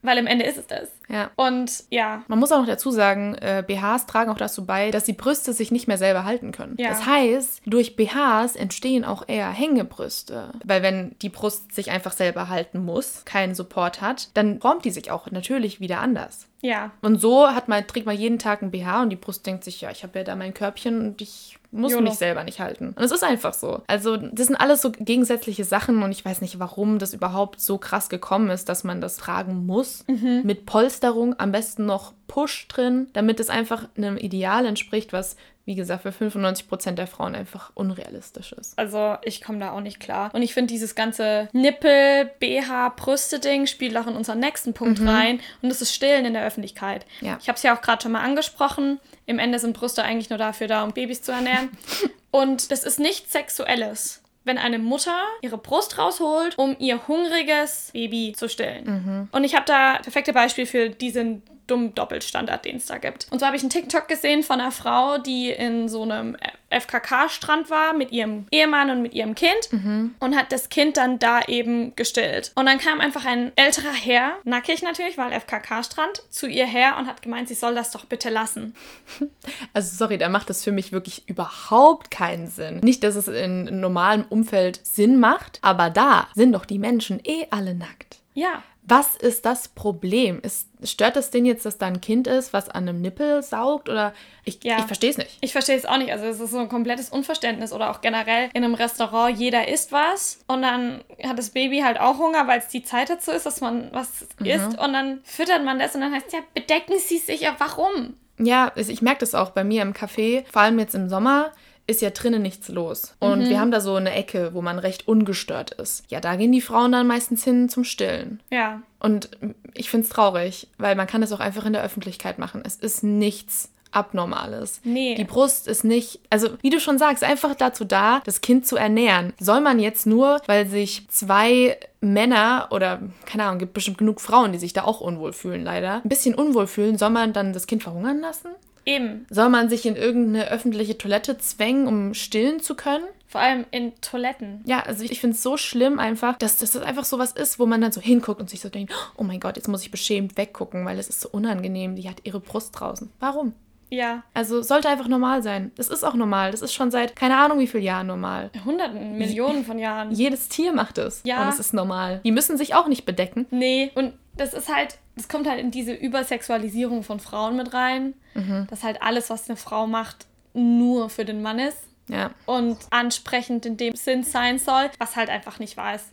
weil 0.03 0.17
im 0.17 0.27
Ende 0.27 0.45
ist 0.45 0.57
es 0.57 0.67
das. 0.67 0.89
Ja. 1.09 1.31
Und 1.35 1.85
ja, 1.89 2.23
Man 2.27 2.39
muss 2.39 2.51
auch 2.51 2.59
noch 2.59 2.67
dazu 2.67 2.91
sagen, 2.91 3.35
äh, 3.35 3.63
BHs 3.65 4.05
tragen 4.05 4.29
auch 4.29 4.37
dazu 4.37 4.65
bei, 4.65 4.91
dass 4.91 5.05
die 5.05 5.13
Brüste 5.13 5.53
sich 5.53 5.71
nicht 5.71 5.87
mehr 5.87 5.97
selber 5.97 6.25
halten 6.25 6.51
können. 6.51 6.75
Ja. 6.77 6.89
Das 6.89 7.05
heißt, 7.05 7.61
durch 7.65 7.95
BHs 7.95 8.55
entstehen 8.55 9.05
auch 9.05 9.27
eher 9.27 9.49
Hängebrüste. 9.49 10.51
Weil 10.63 10.83
wenn 10.83 11.15
die 11.21 11.29
Brust 11.29 11.73
sich 11.73 11.91
einfach 11.91 12.11
selber 12.11 12.49
halten 12.49 12.83
muss, 12.83 13.23
keinen 13.25 13.55
Support 13.55 14.01
hat, 14.01 14.29
dann 14.35 14.59
formt 14.61 14.85
die 14.85 14.91
sich 14.91 15.11
auch 15.11 15.31
natürlich 15.31 15.79
wieder 15.79 15.99
anders. 15.99 16.47
Ja, 16.63 16.91
Und 17.01 17.19
so 17.19 17.47
hat 17.49 17.67
man, 17.67 17.85
trägt 17.85 18.05
man 18.05 18.17
jeden 18.17 18.39
Tag 18.39 18.61
ein 18.61 18.71
BH 18.71 19.01
und 19.03 19.09
die 19.09 19.17
Brust 19.17 19.45
denkt 19.45 19.65
sich, 19.65 19.81
ja, 19.81 19.91
ich 19.91 20.03
habe 20.03 20.17
ja 20.19 20.23
da 20.23 20.35
mein 20.37 20.53
Körbchen 20.53 20.99
und 21.01 21.21
ich 21.21 21.59
muss 21.71 21.91
YOLO. 21.91 22.03
mich 22.03 22.13
selber 22.13 22.43
nicht 22.45 22.59
halten. 22.61 22.93
Und 22.95 23.03
es 23.03 23.11
ist 23.11 23.23
einfach 23.23 23.53
so. 23.53 23.81
Also 23.87 24.15
das 24.15 24.47
sind 24.47 24.55
alles 24.55 24.81
so 24.81 24.91
gegensätzliche 24.91 25.65
Sachen 25.65 26.01
und 26.03 26.11
ich 26.11 26.23
weiß 26.23 26.39
nicht, 26.39 26.59
warum 26.59 26.99
das 26.99 27.13
überhaupt 27.13 27.59
so 27.59 27.77
krass 27.77 28.07
gekommen 28.07 28.49
ist, 28.49 28.69
dass 28.69 28.83
man 28.85 29.01
das 29.01 29.17
tragen 29.17 29.65
muss. 29.65 30.05
Mit 30.07 30.65
Polsterung, 30.65 31.37
am 31.37 31.51
besten 31.51 31.85
noch 31.85 32.13
Push 32.27 32.67
drin, 32.69 33.07
damit 33.13 33.39
es 33.41 33.49
einfach 33.49 33.89
einem 33.97 34.15
Ideal 34.17 34.65
entspricht, 34.65 35.11
was 35.11 35.35
wie 35.65 35.75
gesagt, 35.75 36.03
für 36.03 36.11
95 36.11 36.67
Prozent 36.67 36.99
der 36.99 37.07
Frauen 37.07 37.35
einfach 37.35 37.71
unrealistisch 37.73 38.51
ist. 38.51 38.77
Also 38.77 39.15
ich 39.23 39.41
komme 39.41 39.59
da 39.59 39.71
auch 39.71 39.79
nicht 39.79 39.99
klar. 39.99 40.29
Und 40.33 40.41
ich 40.41 40.53
finde, 40.53 40.73
dieses 40.73 40.93
ganze 40.93 41.47
Nippel, 41.53 42.31
BH, 42.39 42.89
Brüste-Ding 42.89 43.67
spielt 43.67 43.95
auch 43.95 44.07
in 44.07 44.15
unseren 44.15 44.39
nächsten 44.39 44.73
Punkt 44.73 44.99
mhm. 44.99 45.07
rein. 45.07 45.39
Und 45.61 45.69
das 45.69 45.81
ist 45.81 45.93
Stillen 45.93 46.25
in 46.25 46.33
der 46.33 46.45
Öffentlichkeit. 46.45 47.05
Ja. 47.21 47.37
Ich 47.41 47.47
habe 47.47 47.55
es 47.55 47.63
ja 47.63 47.75
auch 47.75 47.81
gerade 47.81 48.01
schon 48.01 48.11
mal 48.11 48.21
angesprochen. 48.21 48.99
Im 49.25 49.39
Ende 49.39 49.57
sind 49.59 49.77
Brüste 49.77 50.03
eigentlich 50.03 50.29
nur 50.29 50.39
dafür 50.39 50.67
da, 50.67 50.83
um 50.83 50.91
Babys 50.91 51.21
zu 51.21 51.31
ernähren. 51.31 51.69
Und 52.31 52.71
das 52.71 52.83
ist 52.83 52.99
nichts 52.99 53.31
Sexuelles 53.31 54.23
wenn 54.45 54.57
eine 54.57 54.77
Mutter 54.77 55.23
ihre 55.41 55.57
Brust 55.57 55.97
rausholt, 55.97 56.57
um 56.57 56.75
ihr 56.79 57.07
hungriges 57.07 57.91
Baby 57.93 58.33
zu 58.35 58.49
stillen. 58.49 58.85
Mhm. 58.85 59.29
Und 59.31 59.43
ich 59.43 59.55
habe 59.55 59.65
da 59.65 59.99
perfekte 59.99 60.33
Beispiel 60.33 60.65
für 60.65 60.89
diesen 60.89 61.43
dummen 61.67 61.95
Doppelstandard, 61.95 62.65
den 62.65 62.77
es 62.77 62.85
da 62.85 62.97
gibt. 62.97 63.27
Und 63.31 63.39
so 63.39 63.45
habe 63.45 63.55
ich 63.55 63.61
einen 63.61 63.69
TikTok 63.69 64.07
gesehen 64.07 64.43
von 64.43 64.59
einer 64.59 64.71
Frau, 64.71 65.17
die 65.17 65.49
in 65.49 65.87
so 65.87 66.03
einem 66.03 66.37
FKK-Strand 66.69 67.69
war 67.69 67.93
mit 67.93 68.11
ihrem 68.11 68.47
Ehemann 68.51 68.89
und 68.89 69.01
mit 69.01 69.13
ihrem 69.13 69.35
Kind 69.35 69.71
mhm. 69.71 70.15
und 70.19 70.35
hat 70.35 70.51
das 70.51 70.69
Kind 70.69 70.97
dann 70.97 71.19
da 71.19 71.41
eben 71.47 71.95
gestillt. 71.95 72.51
Und 72.55 72.65
dann 72.65 72.79
kam 72.79 72.99
einfach 72.99 73.25
ein 73.25 73.51
älterer 73.55 73.93
Herr, 73.93 74.37
nackig 74.43 74.81
natürlich, 74.81 75.17
weil 75.17 75.31
FKK-Strand, 75.31 76.23
zu 76.29 76.47
ihr 76.47 76.65
her 76.65 76.97
und 76.97 77.07
hat 77.07 77.21
gemeint, 77.21 77.47
sie 77.47 77.53
soll 77.53 77.75
das 77.75 77.91
doch 77.91 78.05
bitte 78.05 78.29
lassen. 78.29 78.75
Also 79.73 79.95
sorry, 79.95 80.17
da 80.17 80.29
macht 80.29 80.49
das 80.49 80.63
für 80.63 80.71
mich 80.71 80.91
wirklich 80.91 81.27
überhaupt 81.27 82.11
keinen 82.11 82.47
Sinn. 82.47 82.79
Nicht, 82.79 83.03
dass 83.03 83.15
es 83.15 83.27
in 83.27 83.79
normalem 83.79 84.25
Umfeld 84.29 84.79
Sinn 84.83 85.19
macht, 85.19 85.59
aber 85.61 85.89
da 85.89 86.27
sind 86.35 86.53
doch 86.53 86.65
die 86.65 86.79
Menschen 86.79 87.19
eh 87.23 87.47
alle 87.49 87.73
nackt. 87.73 88.19
Ja. 88.33 88.63
Was 88.85 89.15
ist 89.15 89.45
das 89.45 89.69
Problem? 89.69 90.41
Ist, 90.41 90.67
stört 90.83 91.15
das 91.15 91.31
denn 91.31 91.45
jetzt, 91.45 91.65
dass 91.65 91.77
da 91.77 91.85
ein 91.85 92.01
Kind 92.01 92.27
ist, 92.27 92.51
was 92.51 92.67
an 92.69 92.87
einem 92.87 93.01
Nippel 93.01 93.41
saugt? 93.41 93.87
Oder 93.87 94.13
ich, 94.43 94.61
ja. 94.63 94.79
ich 94.79 94.85
verstehe 94.85 95.09
es 95.09 95.17
nicht. 95.17 95.37
Ich 95.39 95.53
verstehe 95.53 95.77
es 95.77 95.85
auch 95.85 95.97
nicht. 95.97 96.11
Also 96.11 96.25
es 96.25 96.39
ist 96.39 96.51
so 96.51 96.59
ein 96.59 96.67
komplettes 96.67 97.09
Unverständnis. 97.09 97.71
Oder 97.71 97.91
auch 97.91 98.01
generell 98.01 98.49
in 98.53 98.63
einem 98.63 98.73
Restaurant, 98.73 99.37
jeder 99.37 99.67
isst 99.69 99.91
was 99.91 100.39
und 100.47 100.61
dann 100.61 101.03
hat 101.23 101.39
das 101.39 101.51
Baby 101.51 101.79
halt 101.79 101.99
auch 101.99 102.17
Hunger, 102.17 102.47
weil 102.47 102.59
es 102.59 102.67
die 102.67 102.83
Zeit 102.83 103.09
dazu 103.09 103.31
ist, 103.31 103.45
dass 103.45 103.61
man 103.61 103.89
was 103.93 104.27
mhm. 104.39 104.45
isst. 104.45 104.77
Und 104.77 104.93
dann 104.93 105.21
füttert 105.23 105.63
man 105.63 105.79
das 105.79 105.95
und 105.95 106.01
dann 106.01 106.13
heißt 106.13 106.27
es 106.27 106.33
ja, 106.33 106.39
bedecken 106.53 106.95
Sie 106.99 107.19
sich 107.19 107.41
ja, 107.41 107.55
warum? 107.59 108.15
Ja, 108.37 108.71
ich 108.75 109.01
merke 109.01 109.19
das 109.19 109.35
auch 109.35 109.51
bei 109.51 109.63
mir 109.63 109.81
im 109.81 109.93
Café, 109.93 110.43
vor 110.51 110.63
allem 110.63 110.79
jetzt 110.79 110.95
im 110.95 111.07
Sommer 111.07 111.51
ist 111.85 112.01
ja 112.01 112.09
drinnen 112.11 112.41
nichts 112.41 112.69
los. 112.69 113.15
Und 113.19 113.39
mhm. 113.39 113.49
wir 113.49 113.59
haben 113.59 113.71
da 113.71 113.81
so 113.81 113.95
eine 113.95 114.13
Ecke, 114.13 114.53
wo 114.53 114.61
man 114.61 114.79
recht 114.79 115.07
ungestört 115.07 115.71
ist. 115.71 116.03
Ja, 116.09 116.21
da 116.21 116.35
gehen 116.35 116.51
die 116.51 116.61
Frauen 116.61 116.91
dann 116.91 117.07
meistens 117.07 117.43
hin 117.43 117.69
zum 117.69 117.83
Stillen. 117.83 118.41
Ja. 118.49 118.81
Und 118.99 119.29
ich 119.73 119.89
finde 119.89 120.05
es 120.05 120.13
traurig, 120.13 120.67
weil 120.77 120.95
man 120.95 121.07
kann 121.07 121.21
das 121.21 121.33
auch 121.33 121.41
einfach 121.41 121.65
in 121.65 121.73
der 121.73 121.83
Öffentlichkeit 121.83 122.39
machen. 122.39 122.63
Es 122.65 122.75
ist 122.75 123.03
nichts 123.03 123.69
Abnormales. 123.93 124.81
Nee. 124.83 125.15
Die 125.15 125.23
Brust 125.23 125.67
ist 125.67 125.83
nicht, 125.83 126.19
also 126.29 126.49
wie 126.61 126.69
du 126.69 126.79
schon 126.79 126.97
sagst, 126.97 127.23
einfach 127.23 127.53
dazu 127.55 127.85
da, 127.85 128.21
das 128.25 128.41
Kind 128.41 128.65
zu 128.65 128.75
ernähren. 128.75 129.33
Soll 129.39 129.61
man 129.61 129.79
jetzt 129.79 130.05
nur, 130.05 130.41
weil 130.47 130.67
sich 130.67 131.07
zwei 131.09 131.77
Männer 132.01 132.69
oder 132.71 133.01
keine 133.25 133.43
Ahnung, 133.43 133.59
gibt 133.59 133.73
bestimmt 133.73 133.99
genug 133.99 134.19
Frauen, 134.19 134.51
die 134.51 134.57
sich 134.57 134.73
da 134.73 134.83
auch 134.83 134.99
unwohl 134.99 135.31
fühlen, 135.31 135.63
leider, 135.63 136.01
ein 136.03 136.09
bisschen 136.09 136.33
unwohl 136.33 136.67
fühlen, 136.67 136.97
soll 136.97 137.11
man 137.11 137.33
dann 137.33 137.53
das 137.53 137.67
Kind 137.67 137.83
verhungern 137.83 138.19
lassen? 138.19 138.49
Eben. 138.85 139.25
Soll 139.29 139.49
man 139.49 139.69
sich 139.69 139.85
in 139.85 139.95
irgendeine 139.95 140.49
öffentliche 140.49 140.97
Toilette 140.97 141.37
zwängen, 141.37 141.87
um 141.87 142.13
stillen 142.13 142.59
zu 142.59 142.75
können? 142.75 143.05
Vor 143.27 143.41
allem 143.41 143.65
in 143.71 143.99
Toiletten. 144.01 144.61
Ja, 144.65 144.81
also 144.81 145.03
ich, 145.03 145.11
ich 145.11 145.19
finde 145.19 145.35
es 145.35 145.41
so 145.41 145.57
schlimm 145.57 145.97
einfach, 145.97 146.37
dass, 146.37 146.57
dass 146.57 146.71
das 146.71 146.83
einfach 146.83 147.05
so 147.05 147.17
was 147.17 147.31
ist, 147.31 147.57
wo 147.57 147.65
man 147.65 147.81
dann 147.81 147.91
so 147.91 147.99
hinguckt 147.99 148.39
und 148.39 148.49
sich 148.49 148.61
so 148.61 148.69
denkt, 148.69 148.93
oh 149.17 149.23
mein 149.23 149.39
Gott, 149.39 149.55
jetzt 149.55 149.67
muss 149.67 149.81
ich 149.81 149.89
beschämt 149.89 150.37
weggucken, 150.37 150.85
weil 150.85 150.99
es 150.99 151.09
ist 151.09 151.21
so 151.21 151.29
unangenehm. 151.29 151.95
Die 151.95 152.07
hat 152.07 152.17
ihre 152.25 152.39
Brust 152.39 152.79
draußen. 152.79 153.09
Warum? 153.19 153.53
Ja. 153.89 154.23
Also 154.33 154.61
sollte 154.61 154.89
einfach 154.89 155.07
normal 155.07 155.43
sein. 155.43 155.71
Das 155.75 155.87
ist 155.87 156.03
auch 156.03 156.15
normal. 156.15 156.51
Das 156.51 156.61
ist 156.61 156.73
schon 156.73 156.91
seit 156.91 157.15
keine 157.15 157.37
Ahnung 157.37 157.59
wie 157.59 157.67
vielen 157.67 157.83
Jahren 157.83 158.07
normal. 158.07 158.49
Hunderten, 158.65 159.17
Millionen 159.17 159.63
von 159.65 159.77
Jahren. 159.77 160.11
Jedes 160.11 160.49
Tier 160.49 160.73
macht 160.73 160.97
es. 160.97 161.21
Ja. 161.23 161.43
Und 161.43 161.49
es 161.49 161.59
ist 161.59 161.73
normal. 161.73 162.19
Die 162.23 162.31
müssen 162.31 162.57
sich 162.57 162.75
auch 162.75 162.87
nicht 162.87 163.05
bedecken. 163.05 163.45
Nee, 163.51 163.91
und 163.95 164.13
das 164.35 164.53
ist 164.53 164.73
halt, 164.73 164.97
das 165.15 165.27
kommt 165.27 165.47
halt 165.47 165.59
in 165.59 165.71
diese 165.71 165.93
Übersexualisierung 165.93 167.03
von 167.03 167.19
Frauen 167.19 167.55
mit 167.55 167.73
rein. 167.73 168.13
Mhm. 168.33 168.67
Dass 168.69 168.83
halt 168.83 169.01
alles, 169.01 169.29
was 169.29 169.49
eine 169.49 169.57
Frau 169.57 169.87
macht, 169.87 170.25
nur 170.53 171.09
für 171.09 171.25
den 171.25 171.41
Mann 171.41 171.59
ist. 171.59 171.77
Ja. 172.09 172.31
Und 172.45 172.77
ansprechend 172.89 173.65
in 173.65 173.77
dem 173.77 173.95
Sinn 173.95 174.23
sein 174.23 174.59
soll, 174.59 174.89
was 174.99 175.15
halt 175.15 175.29
einfach 175.29 175.59
nicht 175.59 175.77
wahr 175.77 175.95
ist. 175.95 176.07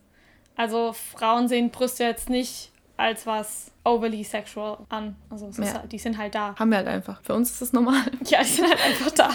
Also 0.57 0.93
Frauen 0.93 1.49
sehen 1.49 1.71
Brüste 1.71 2.05
jetzt 2.05 2.29
nicht 2.29 2.71
als 2.97 3.27
was 3.27 3.71
overly 3.85 4.23
sexual 4.23 4.79
an. 4.91 5.17
Also 5.31 5.51
ja. 5.63 5.75
halt, 5.75 5.93
die 5.93 5.99
sind 5.99 6.19
halt 6.19 6.35
da. 6.35 6.55
Haben 6.59 6.71
wir 6.71 6.79
halt 6.79 6.89
einfach. 6.89 7.21
Für 7.23 7.35
uns 7.35 7.51
ist 7.51 7.63
es 7.63 7.73
normal. 7.73 8.03
Ja, 8.27 8.43
die 8.43 8.49
sind 8.49 8.69
halt 8.69 8.85
einfach 8.85 9.11
da. 9.13 9.31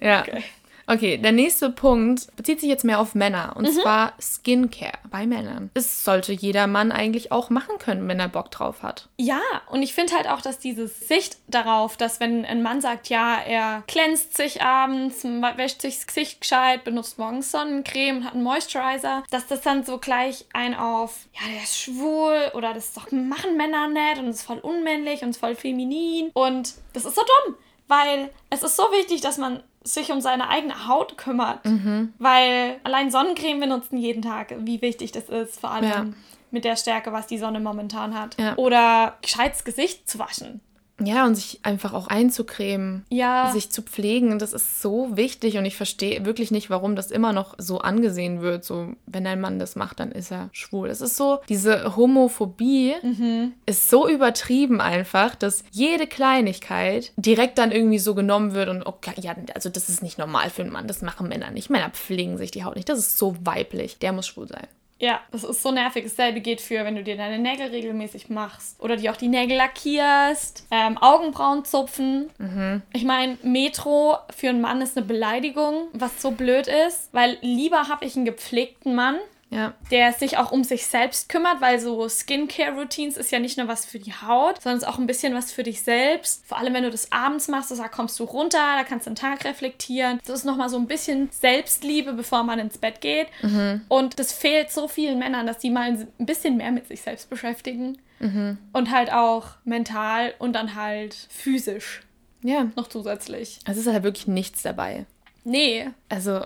ja. 0.00 0.20
Okay. 0.20 0.44
Okay, 0.90 1.18
der 1.18 1.32
nächste 1.32 1.68
Punkt 1.68 2.34
bezieht 2.34 2.60
sich 2.60 2.68
jetzt 2.70 2.84
mehr 2.84 2.98
auf 2.98 3.14
Männer 3.14 3.52
und 3.56 3.64
mhm. 3.64 3.72
zwar 3.72 4.14
Skincare 4.18 4.98
bei 5.10 5.26
Männern. 5.26 5.70
Das 5.74 6.02
sollte 6.02 6.32
jeder 6.32 6.66
Mann 6.66 6.92
eigentlich 6.92 7.30
auch 7.30 7.50
machen 7.50 7.78
können, 7.78 8.08
wenn 8.08 8.18
er 8.18 8.28
Bock 8.28 8.50
drauf 8.50 8.82
hat. 8.82 9.06
Ja, 9.18 9.42
und 9.70 9.82
ich 9.82 9.92
finde 9.92 10.14
halt 10.14 10.28
auch, 10.28 10.40
dass 10.40 10.58
diese 10.58 10.88
Sicht 10.88 11.36
darauf, 11.46 11.98
dass 11.98 12.20
wenn 12.20 12.46
ein 12.46 12.62
Mann 12.62 12.80
sagt, 12.80 13.10
ja, 13.10 13.38
er 13.38 13.82
glänzt 13.86 14.34
sich 14.34 14.62
abends, 14.62 15.24
wäscht 15.24 15.82
sich 15.82 15.96
das 15.96 16.06
Gesicht 16.06 16.40
gescheit, 16.40 16.84
benutzt 16.84 17.18
morgens 17.18 17.50
Sonnencreme 17.50 18.16
und 18.16 18.24
hat 18.24 18.32
einen 18.32 18.42
Moisturizer, 18.42 19.24
dass 19.30 19.46
das 19.46 19.60
dann 19.60 19.84
so 19.84 19.98
gleich 19.98 20.46
ein 20.54 20.74
auf, 20.74 21.26
ja, 21.34 21.52
der 21.52 21.62
ist 21.64 21.78
schwul 21.78 22.50
oder 22.54 22.72
das 22.72 22.94
doch, 22.94 23.12
machen 23.12 23.58
Männer 23.58 23.88
nicht 23.88 24.20
und 24.20 24.28
ist 24.28 24.42
voll 24.42 24.58
unmännlich 24.58 25.22
und 25.22 25.30
ist 25.30 25.40
voll 25.40 25.54
feminin 25.54 26.30
und 26.32 26.74
das 26.94 27.04
ist 27.04 27.14
so 27.14 27.22
dumm. 27.44 27.56
Weil 27.88 28.30
es 28.50 28.62
ist 28.62 28.76
so 28.76 28.82
wichtig, 28.92 29.22
dass 29.22 29.38
man 29.38 29.62
sich 29.94 30.10
um 30.10 30.20
seine 30.20 30.48
eigene 30.48 30.86
Haut 30.88 31.18
kümmert. 31.18 31.64
Mhm. 31.64 32.12
Weil 32.18 32.80
allein 32.84 33.10
Sonnencreme 33.10 33.60
benutzen 33.60 33.96
jeden 33.96 34.22
Tag, 34.22 34.54
wie 34.60 34.82
wichtig 34.82 35.12
das 35.12 35.28
ist, 35.28 35.60
vor 35.60 35.70
allem 35.70 35.84
ja. 35.90 36.06
mit 36.50 36.64
der 36.64 36.76
Stärke, 36.76 37.12
was 37.12 37.26
die 37.26 37.38
Sonne 37.38 37.60
momentan 37.60 38.18
hat. 38.18 38.38
Ja. 38.38 38.56
Oder 38.56 39.16
gescheites 39.22 39.64
Gesicht 39.64 40.08
zu 40.08 40.18
waschen. 40.18 40.60
Ja, 41.00 41.26
und 41.26 41.36
sich 41.36 41.60
einfach 41.62 41.92
auch 41.92 42.08
einzucremen, 42.08 43.04
ja. 43.08 43.50
sich 43.52 43.70
zu 43.70 43.82
pflegen, 43.82 44.38
das 44.38 44.52
ist 44.52 44.82
so 44.82 45.16
wichtig 45.16 45.56
und 45.56 45.64
ich 45.64 45.76
verstehe 45.76 46.24
wirklich 46.24 46.50
nicht, 46.50 46.70
warum 46.70 46.96
das 46.96 47.10
immer 47.10 47.32
noch 47.32 47.54
so 47.58 47.78
angesehen 47.78 48.40
wird. 48.40 48.64
So, 48.64 48.94
wenn 49.06 49.26
ein 49.26 49.40
Mann 49.40 49.58
das 49.58 49.76
macht, 49.76 50.00
dann 50.00 50.10
ist 50.10 50.32
er 50.32 50.50
schwul. 50.52 50.88
Es 50.88 51.00
ist 51.00 51.16
so, 51.16 51.38
diese 51.48 51.96
Homophobie 51.96 52.94
mhm. 53.02 53.52
ist 53.66 53.88
so 53.88 54.08
übertrieben 54.08 54.80
einfach, 54.80 55.34
dass 55.34 55.62
jede 55.70 56.06
Kleinigkeit 56.06 57.12
direkt 57.16 57.58
dann 57.58 57.70
irgendwie 57.70 57.98
so 57.98 58.14
genommen 58.14 58.54
wird 58.54 58.68
und 58.68 58.84
okay, 58.84 59.14
ja, 59.20 59.36
also 59.54 59.68
das 59.68 59.88
ist 59.88 60.02
nicht 60.02 60.18
normal 60.18 60.50
für 60.50 60.62
einen 60.62 60.72
Mann, 60.72 60.88
das 60.88 61.02
machen 61.02 61.28
Männer 61.28 61.50
nicht. 61.50 61.70
Männer 61.70 61.90
pflegen 61.90 62.38
sich 62.38 62.50
die 62.50 62.64
Haut 62.64 62.76
nicht, 62.76 62.88
das 62.88 62.98
ist 62.98 63.18
so 63.18 63.36
weiblich, 63.44 63.98
der 63.98 64.12
muss 64.12 64.26
schwul 64.26 64.48
sein. 64.48 64.66
Ja, 65.00 65.20
das 65.30 65.44
ist 65.44 65.62
so 65.62 65.70
nervig. 65.70 66.04
Dasselbe 66.04 66.40
geht 66.40 66.60
für, 66.60 66.84
wenn 66.84 66.96
du 66.96 67.04
dir 67.04 67.16
deine 67.16 67.38
Nägel 67.38 67.68
regelmäßig 67.68 68.30
machst 68.30 68.80
oder 68.80 68.96
dir 68.96 69.12
auch 69.12 69.16
die 69.16 69.28
Nägel 69.28 69.56
lackierst, 69.56 70.66
ähm, 70.70 70.98
Augenbrauen 70.98 71.64
zupfen. 71.64 72.30
Mhm. 72.38 72.82
Ich 72.92 73.04
meine, 73.04 73.38
Metro 73.42 74.16
für 74.30 74.48
einen 74.48 74.60
Mann 74.60 74.80
ist 74.80 74.96
eine 74.96 75.06
Beleidigung, 75.06 75.88
was 75.92 76.20
so 76.20 76.32
blöd 76.32 76.66
ist, 76.66 77.10
weil 77.12 77.38
lieber 77.42 77.88
habe 77.88 78.04
ich 78.04 78.16
einen 78.16 78.24
gepflegten 78.24 78.94
Mann, 78.94 79.16
ja. 79.50 79.72
Der 79.90 80.12
sich 80.12 80.36
auch 80.36 80.52
um 80.52 80.62
sich 80.62 80.86
selbst 80.86 81.28
kümmert, 81.30 81.60
weil 81.60 81.80
so 81.80 82.06
Skincare-Routines 82.08 83.16
ist 83.16 83.30
ja 83.30 83.38
nicht 83.38 83.56
nur 83.56 83.66
was 83.66 83.86
für 83.86 83.98
die 83.98 84.12
Haut, 84.12 84.60
sondern 84.60 84.78
es 84.78 84.82
ist 84.82 84.88
auch 84.88 84.98
ein 84.98 85.06
bisschen 85.06 85.34
was 85.34 85.52
für 85.52 85.62
dich 85.62 85.80
selbst. 85.82 86.44
Vor 86.46 86.58
allem, 86.58 86.74
wenn 86.74 86.82
du 86.82 86.90
das 86.90 87.12
abends 87.12 87.48
machst, 87.48 87.70
da 87.70 87.88
kommst 87.88 88.20
du 88.20 88.24
runter, 88.24 88.58
da 88.76 88.84
kannst 88.84 89.06
du 89.06 89.10
den 89.10 89.16
Tag 89.16 89.44
reflektieren. 89.44 90.20
Das 90.26 90.40
ist 90.40 90.44
nochmal 90.44 90.68
so 90.68 90.76
ein 90.76 90.86
bisschen 90.86 91.30
Selbstliebe, 91.32 92.12
bevor 92.12 92.42
man 92.42 92.58
ins 92.58 92.76
Bett 92.76 93.00
geht. 93.00 93.28
Mhm. 93.40 93.82
Und 93.88 94.18
das 94.18 94.32
fehlt 94.32 94.70
so 94.70 94.86
vielen 94.86 95.18
Männern, 95.18 95.46
dass 95.46 95.58
die 95.58 95.70
mal 95.70 96.06
ein 96.18 96.26
bisschen 96.26 96.58
mehr 96.58 96.70
mit 96.70 96.86
sich 96.86 97.00
selbst 97.00 97.30
beschäftigen. 97.30 97.98
Mhm. 98.18 98.58
Und 98.72 98.90
halt 98.90 99.12
auch 99.12 99.52
mental 99.64 100.34
und 100.38 100.52
dann 100.52 100.74
halt 100.74 101.14
physisch. 101.30 102.02
Ja. 102.42 102.66
Noch 102.76 102.88
zusätzlich. 102.88 103.60
Es 103.64 103.78
ist 103.78 103.86
halt 103.86 104.02
wirklich 104.02 104.26
nichts 104.26 104.62
dabei. 104.62 105.06
Nee. 105.44 105.88
Also 106.08 106.42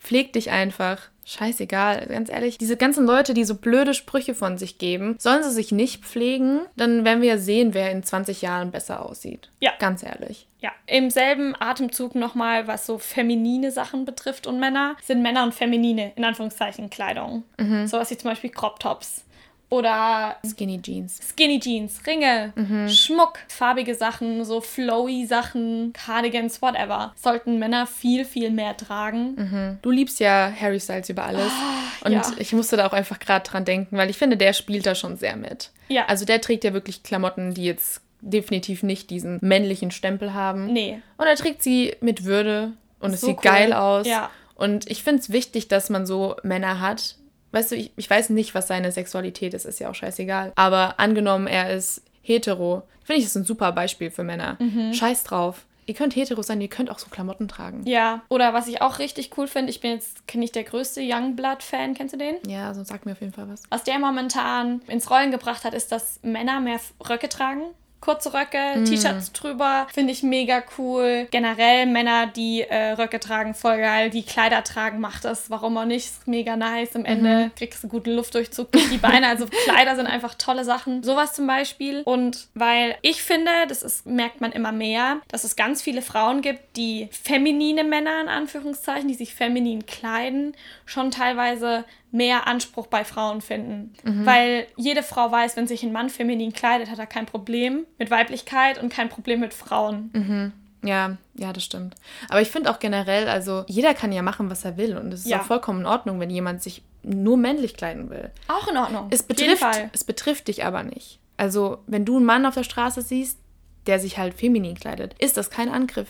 pfleg 0.00 0.32
dich 0.32 0.50
einfach 0.50 1.10
scheißegal, 1.28 2.06
ganz 2.06 2.30
ehrlich. 2.30 2.56
Diese 2.56 2.76
ganzen 2.76 3.06
Leute, 3.06 3.34
die 3.34 3.44
so 3.44 3.54
blöde 3.54 3.92
Sprüche 3.92 4.34
von 4.34 4.56
sich 4.56 4.78
geben, 4.78 5.16
sollen 5.18 5.42
sie 5.42 5.50
sich 5.50 5.72
nicht 5.72 6.04
pflegen, 6.04 6.60
dann 6.76 7.04
werden 7.04 7.20
wir 7.20 7.28
ja 7.28 7.38
sehen, 7.38 7.74
wer 7.74 7.90
in 7.90 8.02
20 8.02 8.40
Jahren 8.40 8.70
besser 8.70 9.04
aussieht. 9.04 9.50
Ja. 9.60 9.72
Ganz 9.78 10.02
ehrlich. 10.02 10.46
Ja, 10.60 10.72
im 10.86 11.10
selben 11.10 11.54
Atemzug 11.58 12.14
nochmal, 12.14 12.66
was 12.66 12.86
so 12.86 12.98
feminine 12.98 13.70
Sachen 13.70 14.04
betrifft 14.04 14.46
und 14.46 14.58
Männer, 14.58 14.96
sind 15.04 15.22
Männer 15.22 15.44
und 15.44 15.54
feminine, 15.54 16.12
in 16.16 16.24
Anführungszeichen, 16.24 16.90
Kleidung. 16.90 17.44
Mhm. 17.58 17.86
Sowas 17.86 18.10
wie 18.10 18.16
zum 18.16 18.30
Beispiel 18.30 18.50
Crop 18.50 18.80
Tops 18.80 19.24
oder 19.70 20.36
Skinny 20.46 20.80
Jeans. 20.80 21.20
Skinny 21.30 21.60
Jeans, 21.60 22.00
Ringe, 22.06 22.52
mhm. 22.56 22.88
Schmuck, 22.88 23.38
farbige 23.48 23.94
Sachen, 23.94 24.44
so 24.44 24.60
flowy 24.60 25.26
Sachen, 25.26 25.92
Cardigans, 25.92 26.62
whatever. 26.62 27.12
Sollten 27.16 27.58
Männer 27.58 27.86
viel, 27.86 28.24
viel 28.24 28.50
mehr 28.50 28.76
tragen. 28.76 29.34
Mhm. 29.36 29.78
Du 29.82 29.90
liebst 29.90 30.20
ja 30.20 30.50
Harry 30.58 30.80
Styles 30.80 31.10
über 31.10 31.24
alles. 31.24 31.52
Oh, 31.52 32.06
und 32.06 32.12
ja. 32.12 32.22
ich 32.38 32.52
musste 32.52 32.76
da 32.76 32.86
auch 32.86 32.92
einfach 32.92 33.18
gerade 33.18 33.48
dran 33.48 33.64
denken, 33.64 33.96
weil 33.96 34.08
ich 34.08 34.16
finde, 34.16 34.36
der 34.36 34.54
spielt 34.54 34.86
da 34.86 34.94
schon 34.94 35.16
sehr 35.16 35.36
mit. 35.36 35.70
Ja. 35.88 36.06
Also 36.06 36.24
der 36.24 36.40
trägt 36.40 36.64
ja 36.64 36.72
wirklich 36.72 37.02
Klamotten, 37.02 37.52
die 37.54 37.64
jetzt 37.64 38.00
definitiv 38.20 38.82
nicht 38.82 39.10
diesen 39.10 39.38
männlichen 39.42 39.90
Stempel 39.90 40.34
haben. 40.34 40.72
Nee. 40.72 41.00
Und 41.18 41.26
er 41.26 41.36
trägt 41.36 41.62
sie 41.62 41.94
mit 42.00 42.24
Würde 42.24 42.72
und 43.00 43.12
es 43.12 43.20
So 43.20 43.28
sieht 43.28 43.36
cool. 43.38 43.42
geil 43.42 43.72
aus. 43.72 44.06
Ja. 44.06 44.30
Und 44.54 44.90
ich 44.90 45.02
finde 45.02 45.20
es 45.20 45.30
wichtig, 45.30 45.68
dass 45.68 45.88
man 45.88 46.06
so 46.06 46.36
Männer 46.42 46.80
hat. 46.80 47.16
Weißt 47.52 47.72
du, 47.72 47.76
ich, 47.76 47.92
ich 47.96 48.08
weiß 48.08 48.30
nicht, 48.30 48.54
was 48.54 48.68
seine 48.68 48.92
Sexualität 48.92 49.54
ist, 49.54 49.64
ist 49.64 49.80
ja 49.80 49.90
auch 49.90 49.94
scheißegal. 49.94 50.52
Aber 50.56 51.00
angenommen, 51.00 51.46
er 51.46 51.72
ist 51.72 52.02
hetero, 52.22 52.82
finde 53.02 53.20
ich, 53.20 53.24
das 53.24 53.36
ist 53.36 53.42
ein 53.42 53.46
super 53.46 53.72
Beispiel 53.72 54.10
für 54.10 54.22
Männer. 54.24 54.56
Mhm. 54.60 54.92
Scheiß 54.92 55.24
drauf. 55.24 55.64
Ihr 55.86 55.94
könnt 55.94 56.14
hetero 56.14 56.42
sein, 56.42 56.60
ihr 56.60 56.68
könnt 56.68 56.90
auch 56.90 56.98
so 56.98 57.08
Klamotten 57.08 57.48
tragen. 57.48 57.86
Ja. 57.86 58.20
Oder 58.28 58.52
was 58.52 58.68
ich 58.68 58.82
auch 58.82 58.98
richtig 58.98 59.30
cool 59.38 59.46
finde, 59.46 59.70
ich 59.70 59.80
bin 59.80 59.92
jetzt 59.92 60.22
nicht 60.34 60.54
der 60.54 60.64
größte 60.64 61.00
Youngblood-Fan, 61.02 61.94
kennst 61.94 62.12
du 62.12 62.18
den? 62.18 62.36
Ja, 62.46 62.74
so 62.74 62.84
sag 62.84 63.06
mir 63.06 63.12
auf 63.12 63.22
jeden 63.22 63.32
Fall 63.32 63.48
was. 63.48 63.62
Was 63.70 63.84
der 63.84 63.98
momentan 63.98 64.82
ins 64.86 65.10
Rollen 65.10 65.30
gebracht 65.30 65.64
hat, 65.64 65.72
ist, 65.72 65.90
dass 65.90 66.20
Männer 66.22 66.60
mehr 66.60 66.78
Röcke 67.08 67.30
tragen. 67.30 67.62
Kurze 68.00 68.32
Röcke, 68.32 68.84
T-Shirts 68.84 69.32
drüber, 69.32 69.86
finde 69.92 70.12
ich 70.12 70.22
mega 70.22 70.62
cool. 70.78 71.26
Generell 71.30 71.86
Männer, 71.86 72.26
die 72.26 72.62
äh, 72.62 72.92
Röcke 72.92 73.18
tragen, 73.18 73.54
voll 73.54 73.78
geil. 73.78 74.10
Die 74.10 74.22
Kleider 74.22 74.62
tragen, 74.62 75.00
macht 75.00 75.24
das, 75.24 75.50
warum 75.50 75.76
auch 75.76 75.84
nicht, 75.84 76.06
ist 76.06 76.28
mega 76.28 76.56
nice. 76.56 76.94
Am 76.94 77.04
Ende 77.04 77.50
kriegst 77.56 77.82
du 77.82 77.88
guten 77.88 78.10
Luftdurchzug 78.10 78.70
durch 78.70 78.88
die 78.88 78.98
Beine. 78.98 79.26
Also 79.26 79.46
Kleider 79.64 79.96
sind 79.96 80.06
einfach 80.06 80.34
tolle 80.34 80.64
Sachen. 80.64 81.02
Sowas 81.02 81.34
zum 81.34 81.46
Beispiel. 81.46 82.02
Und 82.04 82.46
weil 82.54 82.96
ich 83.02 83.22
finde, 83.22 83.50
das 83.68 83.82
ist, 83.82 84.06
merkt 84.06 84.40
man 84.40 84.52
immer 84.52 84.72
mehr, 84.72 85.20
dass 85.28 85.42
es 85.44 85.56
ganz 85.56 85.82
viele 85.82 86.02
Frauen 86.02 86.40
gibt, 86.40 86.76
die 86.76 87.08
feminine 87.10 87.82
Männer 87.82 88.20
in 88.20 88.28
Anführungszeichen, 88.28 89.08
die 89.08 89.14
sich 89.14 89.34
feminin 89.34 89.86
kleiden, 89.86 90.54
schon 90.86 91.10
teilweise 91.10 91.84
mehr 92.10 92.46
Anspruch 92.46 92.86
bei 92.86 93.04
Frauen 93.04 93.40
finden. 93.40 93.92
Weil 94.24 94.66
jede 94.76 95.02
Frau 95.02 95.30
weiß, 95.30 95.56
wenn 95.56 95.66
sich 95.66 95.82
ein 95.82 95.92
Mann 95.92 96.08
feminin 96.10 96.52
kleidet, 96.52 96.90
hat 96.90 96.98
er 96.98 97.06
kein 97.06 97.26
Problem 97.26 97.86
mit 97.98 98.10
Weiblichkeit 98.10 98.82
und 98.82 98.88
kein 98.90 99.08
Problem 99.08 99.40
mit 99.40 99.52
Frauen. 99.54 100.52
Ja, 100.82 101.16
ja, 101.34 101.52
das 101.52 101.64
stimmt. 101.64 101.96
Aber 102.28 102.40
ich 102.40 102.48
finde 102.50 102.70
auch 102.70 102.78
generell, 102.78 103.28
also 103.28 103.64
jeder 103.66 103.94
kann 103.94 104.12
ja 104.12 104.22
machen, 104.22 104.48
was 104.48 104.64
er 104.64 104.76
will. 104.76 104.96
Und 104.96 105.12
es 105.12 105.20
ist 105.24 105.30
Ja. 105.30 105.40
auch 105.40 105.44
vollkommen 105.44 105.80
in 105.80 105.86
Ordnung, 105.86 106.20
wenn 106.20 106.30
jemand 106.30 106.62
sich 106.62 106.82
nur 107.02 107.36
männlich 107.36 107.74
kleiden 107.76 108.10
will. 108.10 108.30
Auch 108.48 108.68
in 108.68 108.76
Ordnung. 108.76 109.08
Es 109.10 109.22
betrifft, 109.22 109.58
Fall. 109.58 109.90
es 109.92 110.04
betrifft 110.04 110.48
dich 110.48 110.64
aber 110.64 110.82
nicht. 110.84 111.18
Also, 111.36 111.78
wenn 111.86 112.04
du 112.04 112.16
einen 112.16 112.26
Mann 112.26 112.46
auf 112.46 112.54
der 112.54 112.64
Straße 112.64 113.02
siehst, 113.02 113.38
der 113.86 113.98
sich 113.98 114.18
halt 114.18 114.34
feminin 114.34 114.74
kleidet, 114.76 115.14
ist 115.18 115.36
das 115.36 115.50
kein 115.50 115.68
Angriff 115.68 116.08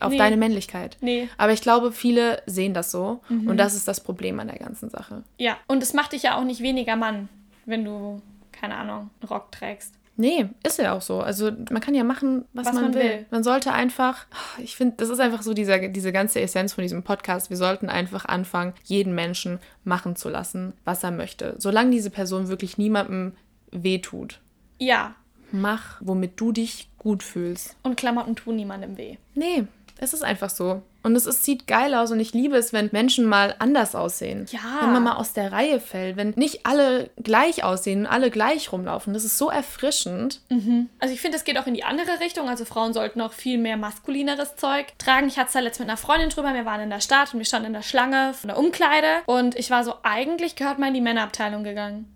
auf 0.00 0.10
Nee. 0.12 0.18
deine 0.18 0.36
Männlichkeit. 0.36 0.96
Nee. 1.00 1.28
Aber 1.38 1.52
ich 1.52 1.60
glaube, 1.60 1.92
viele 1.92 2.42
sehen 2.46 2.74
das 2.74 2.90
so. 2.90 3.20
Und 3.28 3.56
das 3.56 3.74
ist 3.74 3.86
das 3.86 4.00
Problem 4.00 4.40
an 4.40 4.48
der 4.48 4.58
ganzen 4.58 4.90
Sache. 4.90 5.22
Ja, 5.38 5.56
und 5.66 5.82
es 5.82 5.92
macht 5.94 6.12
dich 6.12 6.22
ja 6.22 6.36
auch 6.36 6.44
nicht 6.44 6.60
weniger 6.62 6.96
Mann, 6.96 7.28
wenn 7.66 7.84
du, 7.84 8.20
keine 8.52 8.76
Ahnung, 8.76 9.10
einen 9.20 9.28
Rock 9.28 9.52
trägst. 9.52 9.94
Nee, 10.16 10.50
ist 10.66 10.78
ja 10.78 10.92
auch 10.92 11.00
so. 11.00 11.20
Also 11.20 11.50
man 11.70 11.80
kann 11.80 11.94
ja 11.94 12.04
machen, 12.04 12.44
was, 12.52 12.66
Was 12.66 12.74
man, 12.74 12.82
man 12.84 12.94
will. 12.94 13.00
will. 13.02 13.26
Man 13.30 13.42
sollte 13.42 13.72
einfach, 13.72 14.26
ich 14.58 14.76
finde, 14.76 14.96
das 14.98 15.08
ist 15.08 15.18
einfach 15.18 15.40
so 15.40 15.54
dieser, 15.54 15.88
diese 15.88 16.12
ganze 16.12 16.40
Essenz 16.42 16.74
von 16.74 16.82
diesem 16.82 17.02
Podcast. 17.02 17.48
Wir 17.48 17.56
sollten 17.56 17.88
einfach 17.88 18.26
anfangen, 18.26 18.74
jeden 18.84 19.14
Menschen 19.14 19.60
machen 19.82 20.16
zu 20.16 20.28
lassen, 20.28 20.74
was 20.84 21.02
er 21.04 21.10
möchte. 21.10 21.54
Solange 21.56 21.90
diese 21.92 22.10
Person 22.10 22.48
wirklich 22.48 22.76
niemandem 22.76 23.32
wehtut. 23.70 24.40
Ja, 24.78 25.14
Mach, 25.52 25.96
womit 26.00 26.38
du 26.40 26.52
dich 26.52 26.90
gut 26.98 27.22
fühlst. 27.24 27.74
und 27.82 27.96
Klamotten 27.96 28.36
tun 28.36 28.54
niemandem 28.56 28.96
weh. 28.98 29.16
Nee, 29.34 29.64
es 30.02 30.14
ist 30.14 30.24
einfach 30.24 30.48
so. 30.48 30.82
Und 31.02 31.14
es 31.14 31.26
ist, 31.26 31.44
sieht 31.44 31.66
geil 31.66 31.94
aus 31.94 32.10
und 32.10 32.20
ich 32.20 32.32
liebe 32.32 32.56
es, 32.56 32.72
wenn 32.72 32.88
Menschen 32.92 33.26
mal 33.26 33.54
anders 33.58 33.94
aussehen. 33.94 34.46
Ja. 34.50 34.80
Wenn 34.80 34.92
man 34.92 35.02
mal 35.02 35.16
aus 35.16 35.32
der 35.32 35.52
Reihe 35.52 35.78
fällt, 35.78 36.16
wenn 36.16 36.30
nicht 36.36 36.66
alle 36.66 37.10
gleich 37.22 37.64
aussehen 37.64 38.00
und 38.00 38.06
alle 38.06 38.30
gleich 38.30 38.72
rumlaufen. 38.72 39.12
Das 39.14 39.24
ist 39.24 39.38
so 39.38 39.50
erfrischend. 39.50 40.40
Also 40.98 41.14
ich 41.14 41.20
finde, 41.20 41.36
es 41.36 41.44
geht 41.44 41.58
auch 41.58 41.66
in 41.66 41.74
die 41.74 41.84
andere 41.84 42.20
Richtung. 42.20 42.48
Also 42.48 42.64
Frauen 42.64 42.92
sollten 42.92 43.20
auch 43.20 43.32
viel 43.32 43.58
mehr 43.58 43.76
maskulineres 43.76 44.56
Zeug 44.56 44.86
tragen. 44.98 45.28
Ich 45.28 45.38
hatte 45.38 45.48
es 45.48 45.52
da 45.52 45.60
letztens 45.60 45.86
mit 45.86 45.88
einer 45.90 45.96
Freundin 45.96 46.30
drüber. 46.30 46.54
Wir 46.54 46.64
waren 46.64 46.80
in 46.80 46.90
der 46.90 47.00
Stadt 47.00 47.32
und 47.32 47.38
wir 47.38 47.46
standen 47.46 47.68
in 47.68 47.72
der 47.74 47.82
Schlange 47.82 48.32
von 48.34 48.48
der 48.48 48.58
Umkleide. 48.58 49.22
Und 49.26 49.54
ich 49.56 49.70
war 49.70 49.84
so, 49.84 49.94
eigentlich 50.02 50.56
gehört 50.56 50.78
man 50.78 50.88
in 50.88 50.94
die 50.94 51.00
Männerabteilung 51.02 51.62
gegangen. 51.62 52.12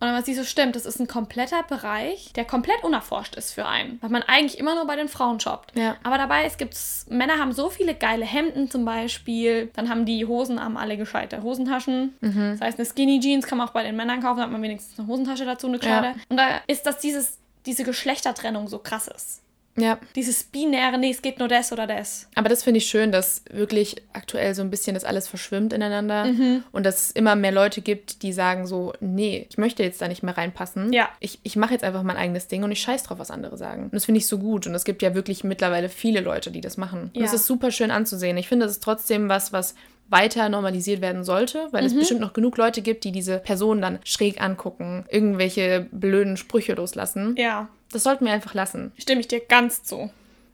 Und 0.00 0.06
dann 0.06 0.14
war 0.14 0.22
sie 0.22 0.34
so, 0.34 0.44
stimmt, 0.44 0.76
das 0.76 0.86
ist 0.86 1.00
ein 1.00 1.08
kompletter 1.08 1.62
Bereich, 1.64 2.32
der 2.34 2.44
komplett 2.44 2.84
unerforscht 2.84 3.34
ist 3.34 3.52
für 3.52 3.66
einen. 3.66 3.98
Weil 4.00 4.10
man 4.10 4.22
eigentlich 4.22 4.58
immer 4.58 4.76
nur 4.76 4.86
bei 4.86 4.94
den 4.94 5.08
Frauen 5.08 5.40
shoppt. 5.40 5.76
Ja. 5.76 5.96
Aber 6.04 6.18
dabei, 6.18 6.44
es 6.44 6.56
gibt, 6.56 6.76
Männer 7.08 7.38
haben 7.38 7.52
so 7.52 7.68
viele 7.68 7.94
geile 7.94 8.24
Hemden 8.24 8.70
zum 8.70 8.84
Beispiel. 8.84 9.70
Dann 9.74 9.88
haben 9.90 10.04
die 10.06 10.24
Hosen 10.24 10.62
haben 10.62 10.76
alle 10.76 10.96
gescheite 10.96 11.42
Hosentaschen. 11.42 12.14
Das 12.20 12.60
heißt, 12.60 12.78
eine 12.78 12.86
Skinny 12.86 13.18
Jeans 13.18 13.46
kann 13.46 13.58
man 13.58 13.66
auch 13.68 13.72
bei 13.72 13.82
den 13.82 13.96
Männern 13.96 14.22
kaufen, 14.22 14.36
da 14.38 14.44
hat 14.44 14.52
man 14.52 14.62
wenigstens 14.62 14.98
eine 14.98 15.08
Hosentasche 15.08 15.44
dazu, 15.44 15.66
eine 15.66 15.76
Ja. 15.78 15.80
kleine. 15.82 16.14
Und 16.28 16.36
da 16.36 16.60
ist, 16.68 16.86
dass 16.86 16.98
dieses, 16.98 17.38
diese 17.66 17.82
Geschlechtertrennung 17.82 18.68
so 18.68 18.78
krass 18.78 19.08
ist. 19.08 19.40
Ja. 19.80 19.98
Dieses 20.14 20.44
binäre, 20.44 20.98
nee, 20.98 21.10
es 21.10 21.22
geht 21.22 21.38
nur 21.38 21.48
das 21.48 21.72
oder 21.72 21.86
das. 21.86 22.28
Aber 22.34 22.48
das 22.48 22.62
finde 22.62 22.78
ich 22.78 22.86
schön, 22.86 23.12
dass 23.12 23.42
wirklich 23.50 23.96
aktuell 24.12 24.54
so 24.54 24.62
ein 24.62 24.70
bisschen 24.70 24.94
das 24.94 25.04
alles 25.04 25.28
verschwimmt 25.28 25.72
ineinander 25.72 26.28
und 26.72 26.84
dass 26.84 27.06
es 27.06 27.10
immer 27.12 27.36
mehr 27.36 27.52
Leute 27.52 27.80
gibt, 27.80 28.22
die 28.22 28.32
sagen 28.32 28.66
so, 28.66 28.92
nee, 29.00 29.46
ich 29.50 29.58
möchte 29.58 29.82
jetzt 29.82 30.00
da 30.02 30.08
nicht 30.08 30.22
mehr 30.22 30.36
reinpassen. 30.36 30.92
Ja. 30.92 31.08
Ich, 31.20 31.38
ich 31.42 31.56
mache 31.56 31.72
jetzt 31.72 31.84
einfach 31.84 32.02
mein 32.02 32.16
eigenes 32.16 32.48
Ding 32.48 32.62
und 32.64 32.72
ich 32.72 32.80
scheiß 32.80 33.02
drauf, 33.04 33.18
was 33.18 33.30
andere 33.30 33.56
sagen. 33.56 33.84
Und 33.84 33.94
das 33.94 34.04
finde 34.04 34.18
ich 34.18 34.26
so 34.26 34.38
gut. 34.38 34.66
Und 34.66 34.74
es 34.74 34.84
gibt 34.84 35.02
ja 35.02 35.14
wirklich 35.14 35.44
mittlerweile 35.44 35.88
viele 35.88 36.20
Leute, 36.20 36.50
die 36.50 36.60
das 36.60 36.76
machen. 36.76 37.10
Und 37.14 37.16
Ja. 37.16 37.24
es 37.24 37.32
ist 37.32 37.46
super 37.46 37.70
schön 37.70 37.90
anzusehen. 37.90 38.36
Ich 38.36 38.48
finde, 38.48 38.66
es 38.66 38.72
ist 38.72 38.82
trotzdem 38.82 39.28
was, 39.28 39.52
was 39.52 39.74
weiter 40.08 40.48
normalisiert 40.48 41.00
werden 41.00 41.24
sollte, 41.24 41.68
weil 41.70 41.84
es 41.84 41.94
bestimmt 41.94 42.20
noch 42.20 42.32
genug 42.32 42.56
Leute 42.56 42.82
gibt, 42.82 43.04
die 43.04 43.12
diese 43.12 43.38
Person 43.38 43.80
dann 43.82 43.98
schräg 44.04 44.40
angucken, 44.42 45.04
irgendwelche 45.10 45.86
blöden 45.92 46.36
Sprüche 46.36 46.74
loslassen. 46.74 47.34
Ja, 47.36 47.68
Das 47.92 48.02
sollten 48.02 48.24
wir 48.24 48.32
einfach 48.32 48.54
lassen. 48.54 48.92
stimme 48.98 49.20
ich 49.20 49.28
dir 49.28 49.40
ganz 49.40 49.82
zu. 49.82 50.10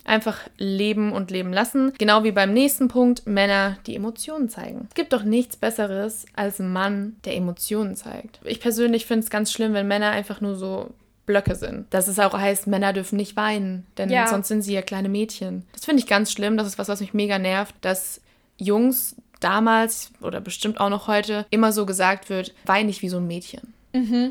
Einfach 0.07 0.39
leben 0.59 1.13
und 1.13 1.31
leben 1.31 1.51
lassen. 1.53 1.95
Genau 1.97 2.25
wie 2.25 2.33
beim 2.33 2.53
nächsten 2.53 2.89
Punkt, 2.89 3.27
Männer, 3.27 3.79
die 3.87 3.97
Emotionen 3.97 4.51
zeigen. 4.51 4.87
Es 4.91 4.95
gibt 4.95 5.15
doch 5.15 5.23
nichts 5.23 5.57
Besseres 5.57 6.27
als 6.37 6.59
ein 6.61 6.71
Mann, 6.71 7.17
der 7.25 7.37
Emotionen 7.37 7.97
zeigt. 7.97 8.39
Ich 8.45 8.61
persönlich 8.61 9.07
finde 9.07 9.25
es 9.25 9.31
ganz 9.31 9.51
schlimm, 9.51 9.73
wenn 9.73 9.89
Männer 9.89 10.11
einfach 10.11 10.43
nur 10.43 10.57
so 10.57 10.91
Blöcke 11.25 11.55
sind. 11.55 11.87
Dass 11.95 12.07
es 12.07 12.19
auch 12.19 12.35
heißt, 12.35 12.67
Männer 12.67 12.93
dürfen 12.93 13.17
nicht 13.17 13.35
weinen, 13.35 13.87
denn 13.97 14.11
Ja. 14.11 14.27
sonst 14.27 14.49
sind 14.49 14.61
sie 14.61 14.75
ja 14.75 14.83
kleine 14.83 15.09
Mädchen. 15.09 15.65
Das 15.73 15.87
finde 15.87 16.01
ich 16.01 16.07
ganz 16.07 16.31
schlimm. 16.31 16.59
Das 16.59 16.67
ist 16.67 16.77
was, 16.79 16.89
was 16.89 17.01
mich 17.01 17.15
mega 17.15 17.39
nervt, 17.39 17.75
dass 17.81 18.21
Jungs 18.59 19.17
damals 19.45 20.11
oder 20.21 20.41
bestimmt 20.41 20.81
auch 20.81 20.89
noch 20.91 21.07
heute 21.07 21.47
immer 21.51 21.73
so 21.73 21.85
gesagt 21.87 22.31
wird, 22.31 22.55
wein 22.65 22.87
nicht 22.87 23.03
wie 23.03 23.09
so 23.09 23.19
ein 23.19 23.27
Mädchen. 23.27 23.75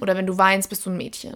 Oder 0.02 0.16
wenn 0.16 0.26
du 0.28 0.38
weinst, 0.38 0.70
bist 0.70 0.86
du 0.86 0.90
ein 0.90 0.98
Mädchen. 0.98 1.36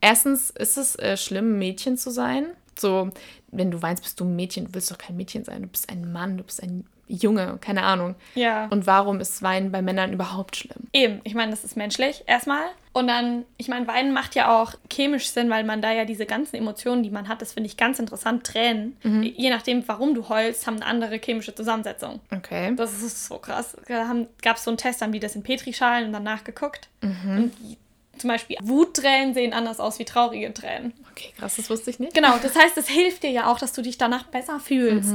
Erstens 0.00 0.50
ist 0.50 0.76
es 0.78 0.96
äh, 0.96 1.16
schlimm, 1.16 1.54
ein 1.54 1.58
Mädchen 1.58 1.96
zu 1.96 2.10
sein. 2.10 2.46
So, 2.78 3.10
wenn 3.50 3.70
du 3.70 3.82
weinst, 3.82 4.02
bist 4.02 4.18
du 4.20 4.24
ein 4.24 4.36
Mädchen. 4.36 4.66
Du 4.66 4.74
willst 4.74 4.90
doch 4.90 4.98
kein 4.98 5.16
Mädchen 5.16 5.44
sein. 5.44 5.62
Du 5.62 5.68
bist 5.68 5.88
ein 5.90 6.12
Mann, 6.12 6.36
du 6.38 6.44
bist 6.44 6.62
ein 6.62 6.84
Junge, 7.14 7.58
keine 7.60 7.82
Ahnung. 7.82 8.14
Ja. 8.34 8.66
Und 8.68 8.86
warum 8.86 9.20
ist 9.20 9.42
Weinen 9.42 9.70
bei 9.70 9.82
Männern 9.82 10.12
überhaupt 10.12 10.56
schlimm? 10.56 10.88
Eben, 10.92 11.20
ich 11.24 11.34
meine, 11.34 11.50
das 11.50 11.62
ist 11.62 11.76
menschlich 11.76 12.24
erstmal. 12.26 12.64
Und 12.94 13.06
dann, 13.06 13.44
ich 13.58 13.68
meine, 13.68 13.86
Weinen 13.86 14.12
macht 14.12 14.34
ja 14.34 14.60
auch 14.60 14.74
chemisch 14.90 15.28
Sinn, 15.28 15.50
weil 15.50 15.64
man 15.64 15.82
da 15.82 15.92
ja 15.92 16.04
diese 16.04 16.26
ganzen 16.26 16.56
Emotionen, 16.56 17.02
die 17.02 17.10
man 17.10 17.28
hat, 17.28 17.40
das 17.42 17.52
finde 17.52 17.66
ich 17.66 17.76
ganz 17.76 17.98
interessant, 17.98 18.44
Tränen, 18.44 18.96
je 19.02 19.50
nachdem, 19.50 19.86
warum 19.86 20.14
du 20.14 20.28
heulst, 20.28 20.66
haben 20.66 20.76
eine 20.76 20.86
andere 20.86 21.18
chemische 21.18 21.54
Zusammensetzung. 21.54 22.20
Okay. 22.34 22.74
Das 22.76 23.02
ist 23.02 23.26
so 23.26 23.38
krass. 23.38 23.76
Da 23.88 24.14
gab 24.42 24.56
es 24.56 24.64
so 24.64 24.70
einen 24.70 24.78
Test, 24.78 25.02
haben 25.02 25.12
die 25.12 25.20
das 25.20 25.36
in 25.36 25.42
Petrischalen 25.42 26.06
und 26.06 26.12
danach 26.12 26.44
geguckt. 26.44 26.88
Und 27.02 27.52
die, 27.60 27.78
zum 28.18 28.28
Beispiel 28.28 28.56
Wuttränen 28.60 29.32
sehen 29.32 29.54
anders 29.54 29.80
aus 29.80 29.98
wie 29.98 30.04
traurige 30.04 30.52
Tränen. 30.52 30.92
Okay, 31.10 31.32
krass, 31.38 31.56
das 31.56 31.70
wusste 31.70 31.90
ich 31.90 31.98
nicht. 31.98 32.14
Genau, 32.14 32.36
das 32.42 32.54
heißt, 32.54 32.76
es 32.76 32.88
hilft 32.88 33.22
dir 33.22 33.30
ja 33.30 33.50
auch, 33.50 33.58
dass 33.58 33.72
du 33.72 33.80
dich 33.80 33.96
danach 33.96 34.24
besser 34.24 34.60
fühlst. 34.60 35.14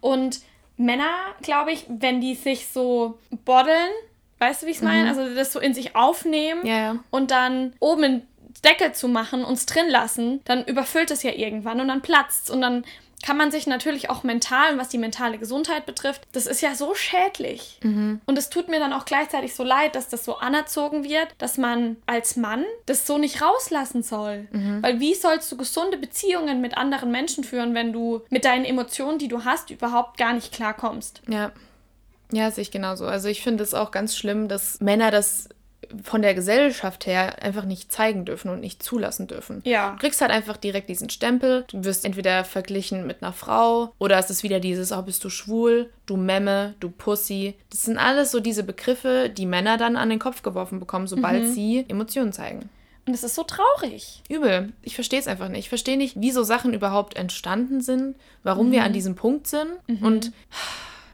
Und 0.00 0.40
Männer, 0.78 1.10
glaube 1.42 1.72
ich, 1.72 1.84
wenn 1.88 2.20
die 2.20 2.34
sich 2.34 2.68
so 2.68 3.18
boddeln, 3.44 3.90
weißt 4.38 4.62
du, 4.62 4.66
wie 4.66 4.70
ich 4.70 4.76
es 4.78 4.82
meine? 4.82 5.08
Also 5.08 5.34
das 5.34 5.52
so 5.52 5.60
in 5.60 5.74
sich 5.74 5.94
aufnehmen 5.96 6.64
Ja, 6.66 6.76
ja. 6.78 6.96
und 7.10 7.30
dann 7.30 7.74
oben 7.80 8.04
einen 8.04 8.28
Deckel 8.64 8.92
zu 8.92 9.08
machen 9.08 9.44
und 9.44 9.54
es 9.54 9.66
drin 9.66 9.88
lassen, 9.88 10.40
dann 10.44 10.64
überfüllt 10.64 11.10
es 11.10 11.22
ja 11.22 11.32
irgendwann 11.32 11.80
und 11.80 11.88
dann 11.88 12.00
platzt 12.02 12.50
und 12.50 12.60
dann 12.60 12.84
kann 13.24 13.36
man 13.36 13.50
sich 13.50 13.66
natürlich 13.66 14.10
auch 14.10 14.22
mental, 14.22 14.78
was 14.78 14.88
die 14.88 14.98
mentale 14.98 15.38
Gesundheit 15.38 15.86
betrifft, 15.86 16.22
das 16.32 16.46
ist 16.46 16.60
ja 16.60 16.74
so 16.74 16.94
schädlich. 16.94 17.80
Und 17.82 18.38
es 18.38 18.50
tut 18.50 18.68
mir 18.68 18.78
dann 18.78 18.92
auch 18.92 19.04
gleichzeitig 19.04 19.54
so 19.54 19.64
leid, 19.64 19.94
dass 19.94 20.08
das 20.08 20.24
so 20.24 20.38
anerzogen 20.38 21.04
wird, 21.04 21.28
dass 21.38 21.58
man 21.58 21.96
als 22.06 22.36
Mann 22.36 22.64
das 22.86 23.06
so 23.06 23.18
nicht 23.18 23.42
rauslassen 23.42 24.02
soll. 24.02 24.48
Weil 24.52 25.00
wie 25.00 25.14
sollst 25.14 25.50
du 25.50 25.56
gesunde 25.56 25.98
Beziehungen 25.98 26.60
mit 26.60 26.76
anderen 26.76 27.10
Menschen 27.10 27.44
führen, 27.44 27.74
wenn 27.74 27.92
du 27.92 28.22
mit 28.30 28.44
deinen 28.44 28.64
Emotionen, 28.64 29.18
die 29.18 29.28
du 29.28 29.44
hast, 29.44 29.70
überhaupt 29.70 30.16
gar 30.16 30.32
nicht 30.32 30.52
klarkommst? 30.52 31.22
Ja. 31.28 31.52
Ja, 32.30 32.50
sehe 32.50 32.62
ich 32.62 32.70
genauso. 32.70 33.06
Also 33.06 33.28
ich 33.28 33.42
finde 33.42 33.64
es 33.64 33.72
auch 33.72 33.90
ganz 33.90 34.14
schlimm, 34.16 34.48
dass 34.48 34.80
Männer 34.80 35.10
das 35.10 35.48
von 36.02 36.22
der 36.22 36.34
Gesellschaft 36.34 37.06
her 37.06 37.42
einfach 37.42 37.64
nicht 37.64 37.90
zeigen 37.92 38.24
dürfen 38.24 38.50
und 38.50 38.60
nicht 38.60 38.82
zulassen 38.82 39.26
dürfen. 39.26 39.62
Ja. 39.64 39.92
Du 39.92 39.98
kriegst 39.98 40.20
halt 40.20 40.30
einfach 40.30 40.56
direkt 40.56 40.88
diesen 40.88 41.08
Stempel. 41.08 41.64
Du 41.68 41.84
wirst 41.84 42.04
entweder 42.04 42.44
verglichen 42.44 43.06
mit 43.06 43.22
einer 43.22 43.32
Frau 43.32 43.94
oder 43.98 44.18
es 44.18 44.30
ist 44.30 44.42
wieder 44.42 44.60
dieses, 44.60 44.92
oh, 44.92 45.02
bist 45.02 45.24
du 45.24 45.30
schwul, 45.30 45.90
du 46.06 46.16
Memme, 46.16 46.74
du 46.80 46.90
Pussy. 46.90 47.54
Das 47.70 47.82
sind 47.82 47.96
alles 47.96 48.30
so 48.30 48.40
diese 48.40 48.64
Begriffe, 48.64 49.30
die 49.30 49.46
Männer 49.46 49.76
dann 49.76 49.96
an 49.96 50.10
den 50.10 50.18
Kopf 50.18 50.42
geworfen 50.42 50.80
bekommen, 50.80 51.06
sobald 51.06 51.48
sie 51.48 51.84
Emotionen 51.88 52.32
zeigen. 52.32 52.68
Und 53.06 53.14
es 53.14 53.24
ist 53.24 53.36
so 53.36 53.42
traurig. 53.42 54.22
Übel. 54.28 54.74
Ich 54.82 54.94
verstehe 54.94 55.18
es 55.18 55.28
einfach 55.28 55.48
nicht. 55.48 55.60
Ich 55.60 55.68
verstehe 55.70 55.96
nicht, 55.96 56.20
wie 56.20 56.30
so 56.30 56.42
Sachen 56.42 56.74
überhaupt 56.74 57.16
entstanden 57.16 57.80
sind, 57.80 58.16
warum 58.42 58.68
mhm. 58.68 58.72
wir 58.72 58.84
an 58.84 58.92
diesem 58.92 59.14
Punkt 59.14 59.46
sind. 59.46 59.70
Mhm. 59.86 60.02
Und 60.04 60.32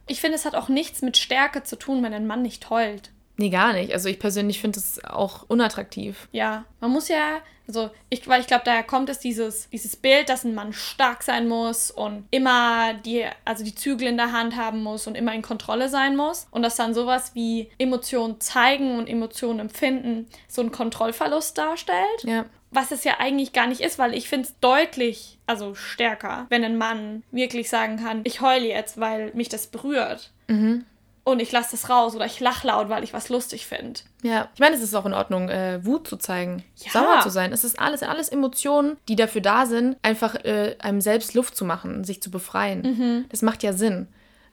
ich 0.08 0.20
finde, 0.20 0.36
es 0.36 0.44
hat 0.44 0.56
auch 0.56 0.68
nichts 0.68 1.02
mit 1.02 1.16
Stärke 1.16 1.62
zu 1.62 1.76
tun, 1.76 2.02
wenn 2.02 2.12
ein 2.12 2.26
Mann 2.26 2.42
nicht 2.42 2.68
heult. 2.68 3.10
Nee, 3.36 3.50
gar 3.50 3.72
nicht. 3.72 3.92
Also 3.92 4.08
ich 4.08 4.18
persönlich 4.18 4.60
finde 4.60 4.78
es 4.78 5.04
auch 5.04 5.44
unattraktiv. 5.48 6.28
Ja, 6.30 6.64
man 6.80 6.90
muss 6.90 7.08
ja, 7.08 7.40
also 7.66 7.90
ich, 8.08 8.28
weil 8.28 8.40
ich 8.40 8.46
glaube, 8.46 8.62
daher 8.64 8.84
kommt 8.84 9.08
es 9.08 9.18
dieses, 9.18 9.68
dieses 9.70 9.96
Bild, 9.96 10.28
dass 10.28 10.44
ein 10.44 10.54
Mann 10.54 10.72
stark 10.72 11.22
sein 11.22 11.48
muss 11.48 11.90
und 11.90 12.26
immer 12.30 12.94
die, 12.94 13.26
also 13.44 13.64
die 13.64 13.74
Zügel 13.74 14.08
in 14.08 14.16
der 14.16 14.32
Hand 14.32 14.56
haben 14.56 14.82
muss 14.82 15.06
und 15.06 15.16
immer 15.16 15.34
in 15.34 15.42
Kontrolle 15.42 15.88
sein 15.88 16.16
muss. 16.16 16.46
Und 16.52 16.62
dass 16.62 16.76
dann 16.76 16.94
sowas 16.94 17.34
wie 17.34 17.70
Emotionen 17.78 18.40
zeigen 18.40 18.98
und 18.98 19.08
Emotionen 19.08 19.58
empfinden 19.58 20.28
so 20.46 20.60
einen 20.60 20.72
Kontrollverlust 20.72 21.58
darstellt. 21.58 22.22
Ja. 22.22 22.44
Was 22.70 22.90
es 22.90 23.04
ja 23.04 23.18
eigentlich 23.18 23.52
gar 23.52 23.66
nicht 23.66 23.80
ist, 23.80 23.98
weil 23.98 24.14
ich 24.14 24.28
finde 24.28 24.48
es 24.48 24.58
deutlich, 24.60 25.38
also 25.46 25.74
stärker, 25.74 26.46
wenn 26.50 26.64
ein 26.64 26.76
Mann 26.76 27.22
wirklich 27.30 27.68
sagen 27.68 27.98
kann, 27.98 28.20
ich 28.24 28.40
heule 28.40 28.66
jetzt, 28.66 28.98
weil 28.98 29.32
mich 29.34 29.48
das 29.48 29.68
berührt. 29.68 30.32
Mhm 30.48 30.84
und 31.24 31.40
ich 31.40 31.50
lasse 31.52 31.72
das 31.72 31.88
raus 31.88 32.14
oder 32.14 32.26
ich 32.26 32.38
lache 32.38 32.66
laut, 32.66 32.90
weil 32.90 33.02
ich 33.02 33.14
was 33.14 33.30
lustig 33.30 33.66
finde. 33.66 34.00
Ja, 34.22 34.48
ich 34.54 34.60
meine, 34.60 34.76
es 34.76 34.82
ist 34.82 34.94
auch 34.94 35.06
in 35.06 35.14
Ordnung, 35.14 35.48
äh, 35.48 35.84
Wut 35.84 36.06
zu 36.06 36.16
zeigen, 36.16 36.62
ja. 36.76 36.90
sauer 36.92 37.20
zu 37.20 37.30
sein. 37.30 37.52
Es 37.52 37.64
ist 37.64 37.80
alles, 37.80 38.02
alles 38.02 38.28
Emotionen, 38.28 38.98
die 39.08 39.16
dafür 39.16 39.40
da 39.40 39.64
sind, 39.64 39.96
einfach 40.02 40.34
äh, 40.44 40.76
einem 40.78 41.00
selbst 41.00 41.34
Luft 41.34 41.56
zu 41.56 41.64
machen, 41.64 42.04
sich 42.04 42.22
zu 42.22 42.30
befreien. 42.30 42.82
Mhm. 42.82 43.24
Das 43.30 43.42
macht 43.42 43.62
ja 43.62 43.72
Sinn. 43.72 44.06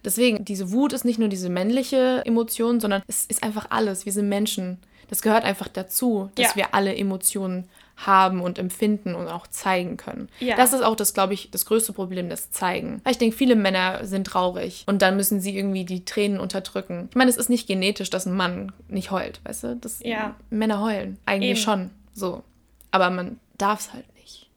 Deswegen, 0.04 0.44
diese 0.46 0.72
Wut 0.72 0.94
ist 0.94 1.06
nicht 1.06 1.20
nur 1.20 1.28
diese 1.28 1.50
männliche 1.50 2.24
Emotion, 2.26 2.80
sondern 2.80 3.04
es 3.08 3.26
ist 3.26 3.44
einfach 3.44 3.68
alles. 3.70 4.06
Wir 4.06 4.14
sind 4.14 4.30
Menschen. 4.30 4.80
Das 5.10 5.22
gehört 5.22 5.44
einfach 5.44 5.68
dazu, 5.68 6.32
dass 6.36 6.52
ja. 6.52 6.56
wir 6.56 6.74
alle 6.74 6.96
Emotionen 6.96 7.70
haben 8.06 8.42
und 8.42 8.60
empfinden 8.60 9.16
und 9.16 9.28
auch 9.28 9.48
zeigen 9.48 9.98
können. 9.98 10.30
Ja. 10.40 10.56
Das 10.56 10.74
ist 10.74 10.82
auch 10.82 10.96
das, 10.96 11.14
glaube 11.14 11.34
ich, 11.34 11.52
das 11.52 11.66
größte 11.66 11.94
Problem, 11.94 12.30
das 12.30 12.52
Zeigen. 12.52 13.02
Weil 13.04 13.14
ich 13.14 13.18
denke, 13.18 13.36
viele 13.36 13.56
Männer 13.56 14.06
sind 14.06 14.28
traurig 14.28 14.84
und 14.88 15.02
dann 15.02 15.16
müssen 15.16 15.40
sie 15.40 15.56
irgendwie 15.56 15.86
die 15.86 16.06
Tränen 16.06 16.40
unterdrücken. 16.40 17.08
Ich 17.10 17.16
meine, 17.16 17.30
es 17.30 17.38
ist 17.38 17.50
nicht 17.50 17.68
genetisch, 17.68 18.10
dass 18.10 18.26
ein 18.26 18.36
Mann 18.36 18.72
nicht 18.88 19.12
heult, 19.12 19.42
weißt 19.44 19.64
du? 19.64 19.76
Das, 19.76 20.00
ja. 20.04 20.36
Männer 20.50 20.82
heulen. 20.82 21.18
Eigentlich 21.26 21.52
Eben. 21.52 21.60
schon. 21.60 21.90
So. 22.14 22.44
Aber 22.92 23.10
man 23.10 23.40
darf 23.58 23.82
es 23.82 23.94
halt 23.94 24.06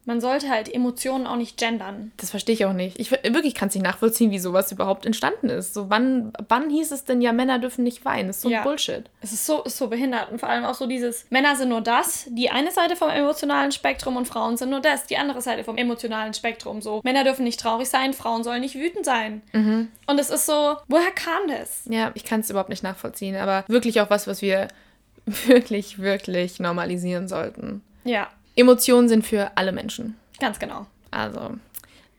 man 0.05 0.21
sollte 0.21 0.49
halt 0.49 0.73
Emotionen 0.73 1.27
auch 1.27 1.35
nicht 1.35 1.57
gendern. 1.57 2.11
Das 2.17 2.29
verstehe 2.29 2.53
ich 2.53 2.65
auch 2.65 2.73
nicht. 2.73 2.99
Ich 2.99 3.11
wirklich 3.11 3.55
kann 3.55 3.69
es 3.69 3.75
nicht 3.75 3.83
nachvollziehen, 3.83 4.31
wie 4.31 4.39
sowas 4.39 4.71
überhaupt 4.71 5.05
entstanden 5.05 5.49
ist. 5.49 5.73
So, 5.73 5.89
wann, 5.89 6.31
wann 6.47 6.69
hieß 6.69 6.91
es 6.91 7.03
denn 7.05 7.21
ja, 7.21 7.33
Männer 7.33 7.59
dürfen 7.59 7.83
nicht 7.83 8.05
weinen? 8.05 8.27
Das 8.27 8.37
ist 8.37 8.41
so 8.43 8.49
ja. 8.49 8.63
Bullshit. 8.63 9.09
Es 9.21 9.33
ist 9.33 9.45
so, 9.45 9.63
ist 9.63 9.77
so 9.77 9.87
behindert. 9.87 10.31
Und 10.31 10.39
vor 10.39 10.49
allem 10.49 10.65
auch 10.65 10.75
so 10.75 10.85
dieses, 10.85 11.25
Männer 11.29 11.55
sind 11.55 11.69
nur 11.69 11.81
das, 11.81 12.27
die 12.29 12.49
eine 12.49 12.71
Seite 12.71 12.95
vom 12.95 13.09
emotionalen 13.09 13.71
Spektrum 13.71 14.15
und 14.15 14.27
Frauen 14.27 14.57
sind 14.57 14.69
nur 14.69 14.81
das, 14.81 15.07
die 15.07 15.17
andere 15.17 15.41
Seite 15.41 15.63
vom 15.63 15.77
emotionalen 15.77 16.33
Spektrum. 16.33 16.81
So, 16.81 17.01
Männer 17.03 17.23
dürfen 17.23 17.43
nicht 17.43 17.59
traurig 17.59 17.89
sein, 17.89 18.13
Frauen 18.13 18.43
sollen 18.43 18.61
nicht 18.61 18.75
wütend 18.75 19.05
sein. 19.05 19.41
Mhm. 19.53 19.89
Und 20.07 20.19
es 20.19 20.29
ist 20.29 20.45
so, 20.45 20.75
woher 20.87 21.11
kam 21.11 21.47
das? 21.47 21.83
Ja, 21.89 22.11
ich 22.13 22.23
kann 22.23 22.41
es 22.41 22.49
überhaupt 22.49 22.69
nicht 22.69 22.83
nachvollziehen. 22.83 23.35
Aber 23.35 23.65
wirklich 23.67 24.01
auch 24.01 24.09
was, 24.09 24.27
was 24.27 24.41
wir 24.41 24.67
wirklich, 25.25 25.99
wirklich 25.99 26.59
normalisieren 26.59 27.27
sollten. 27.27 27.81
Ja. 28.03 28.29
Emotionen 28.55 29.09
sind 29.09 29.25
für 29.25 29.51
alle 29.55 29.71
Menschen. 29.71 30.17
Ganz 30.39 30.59
genau. 30.59 30.85
Also, 31.11 31.55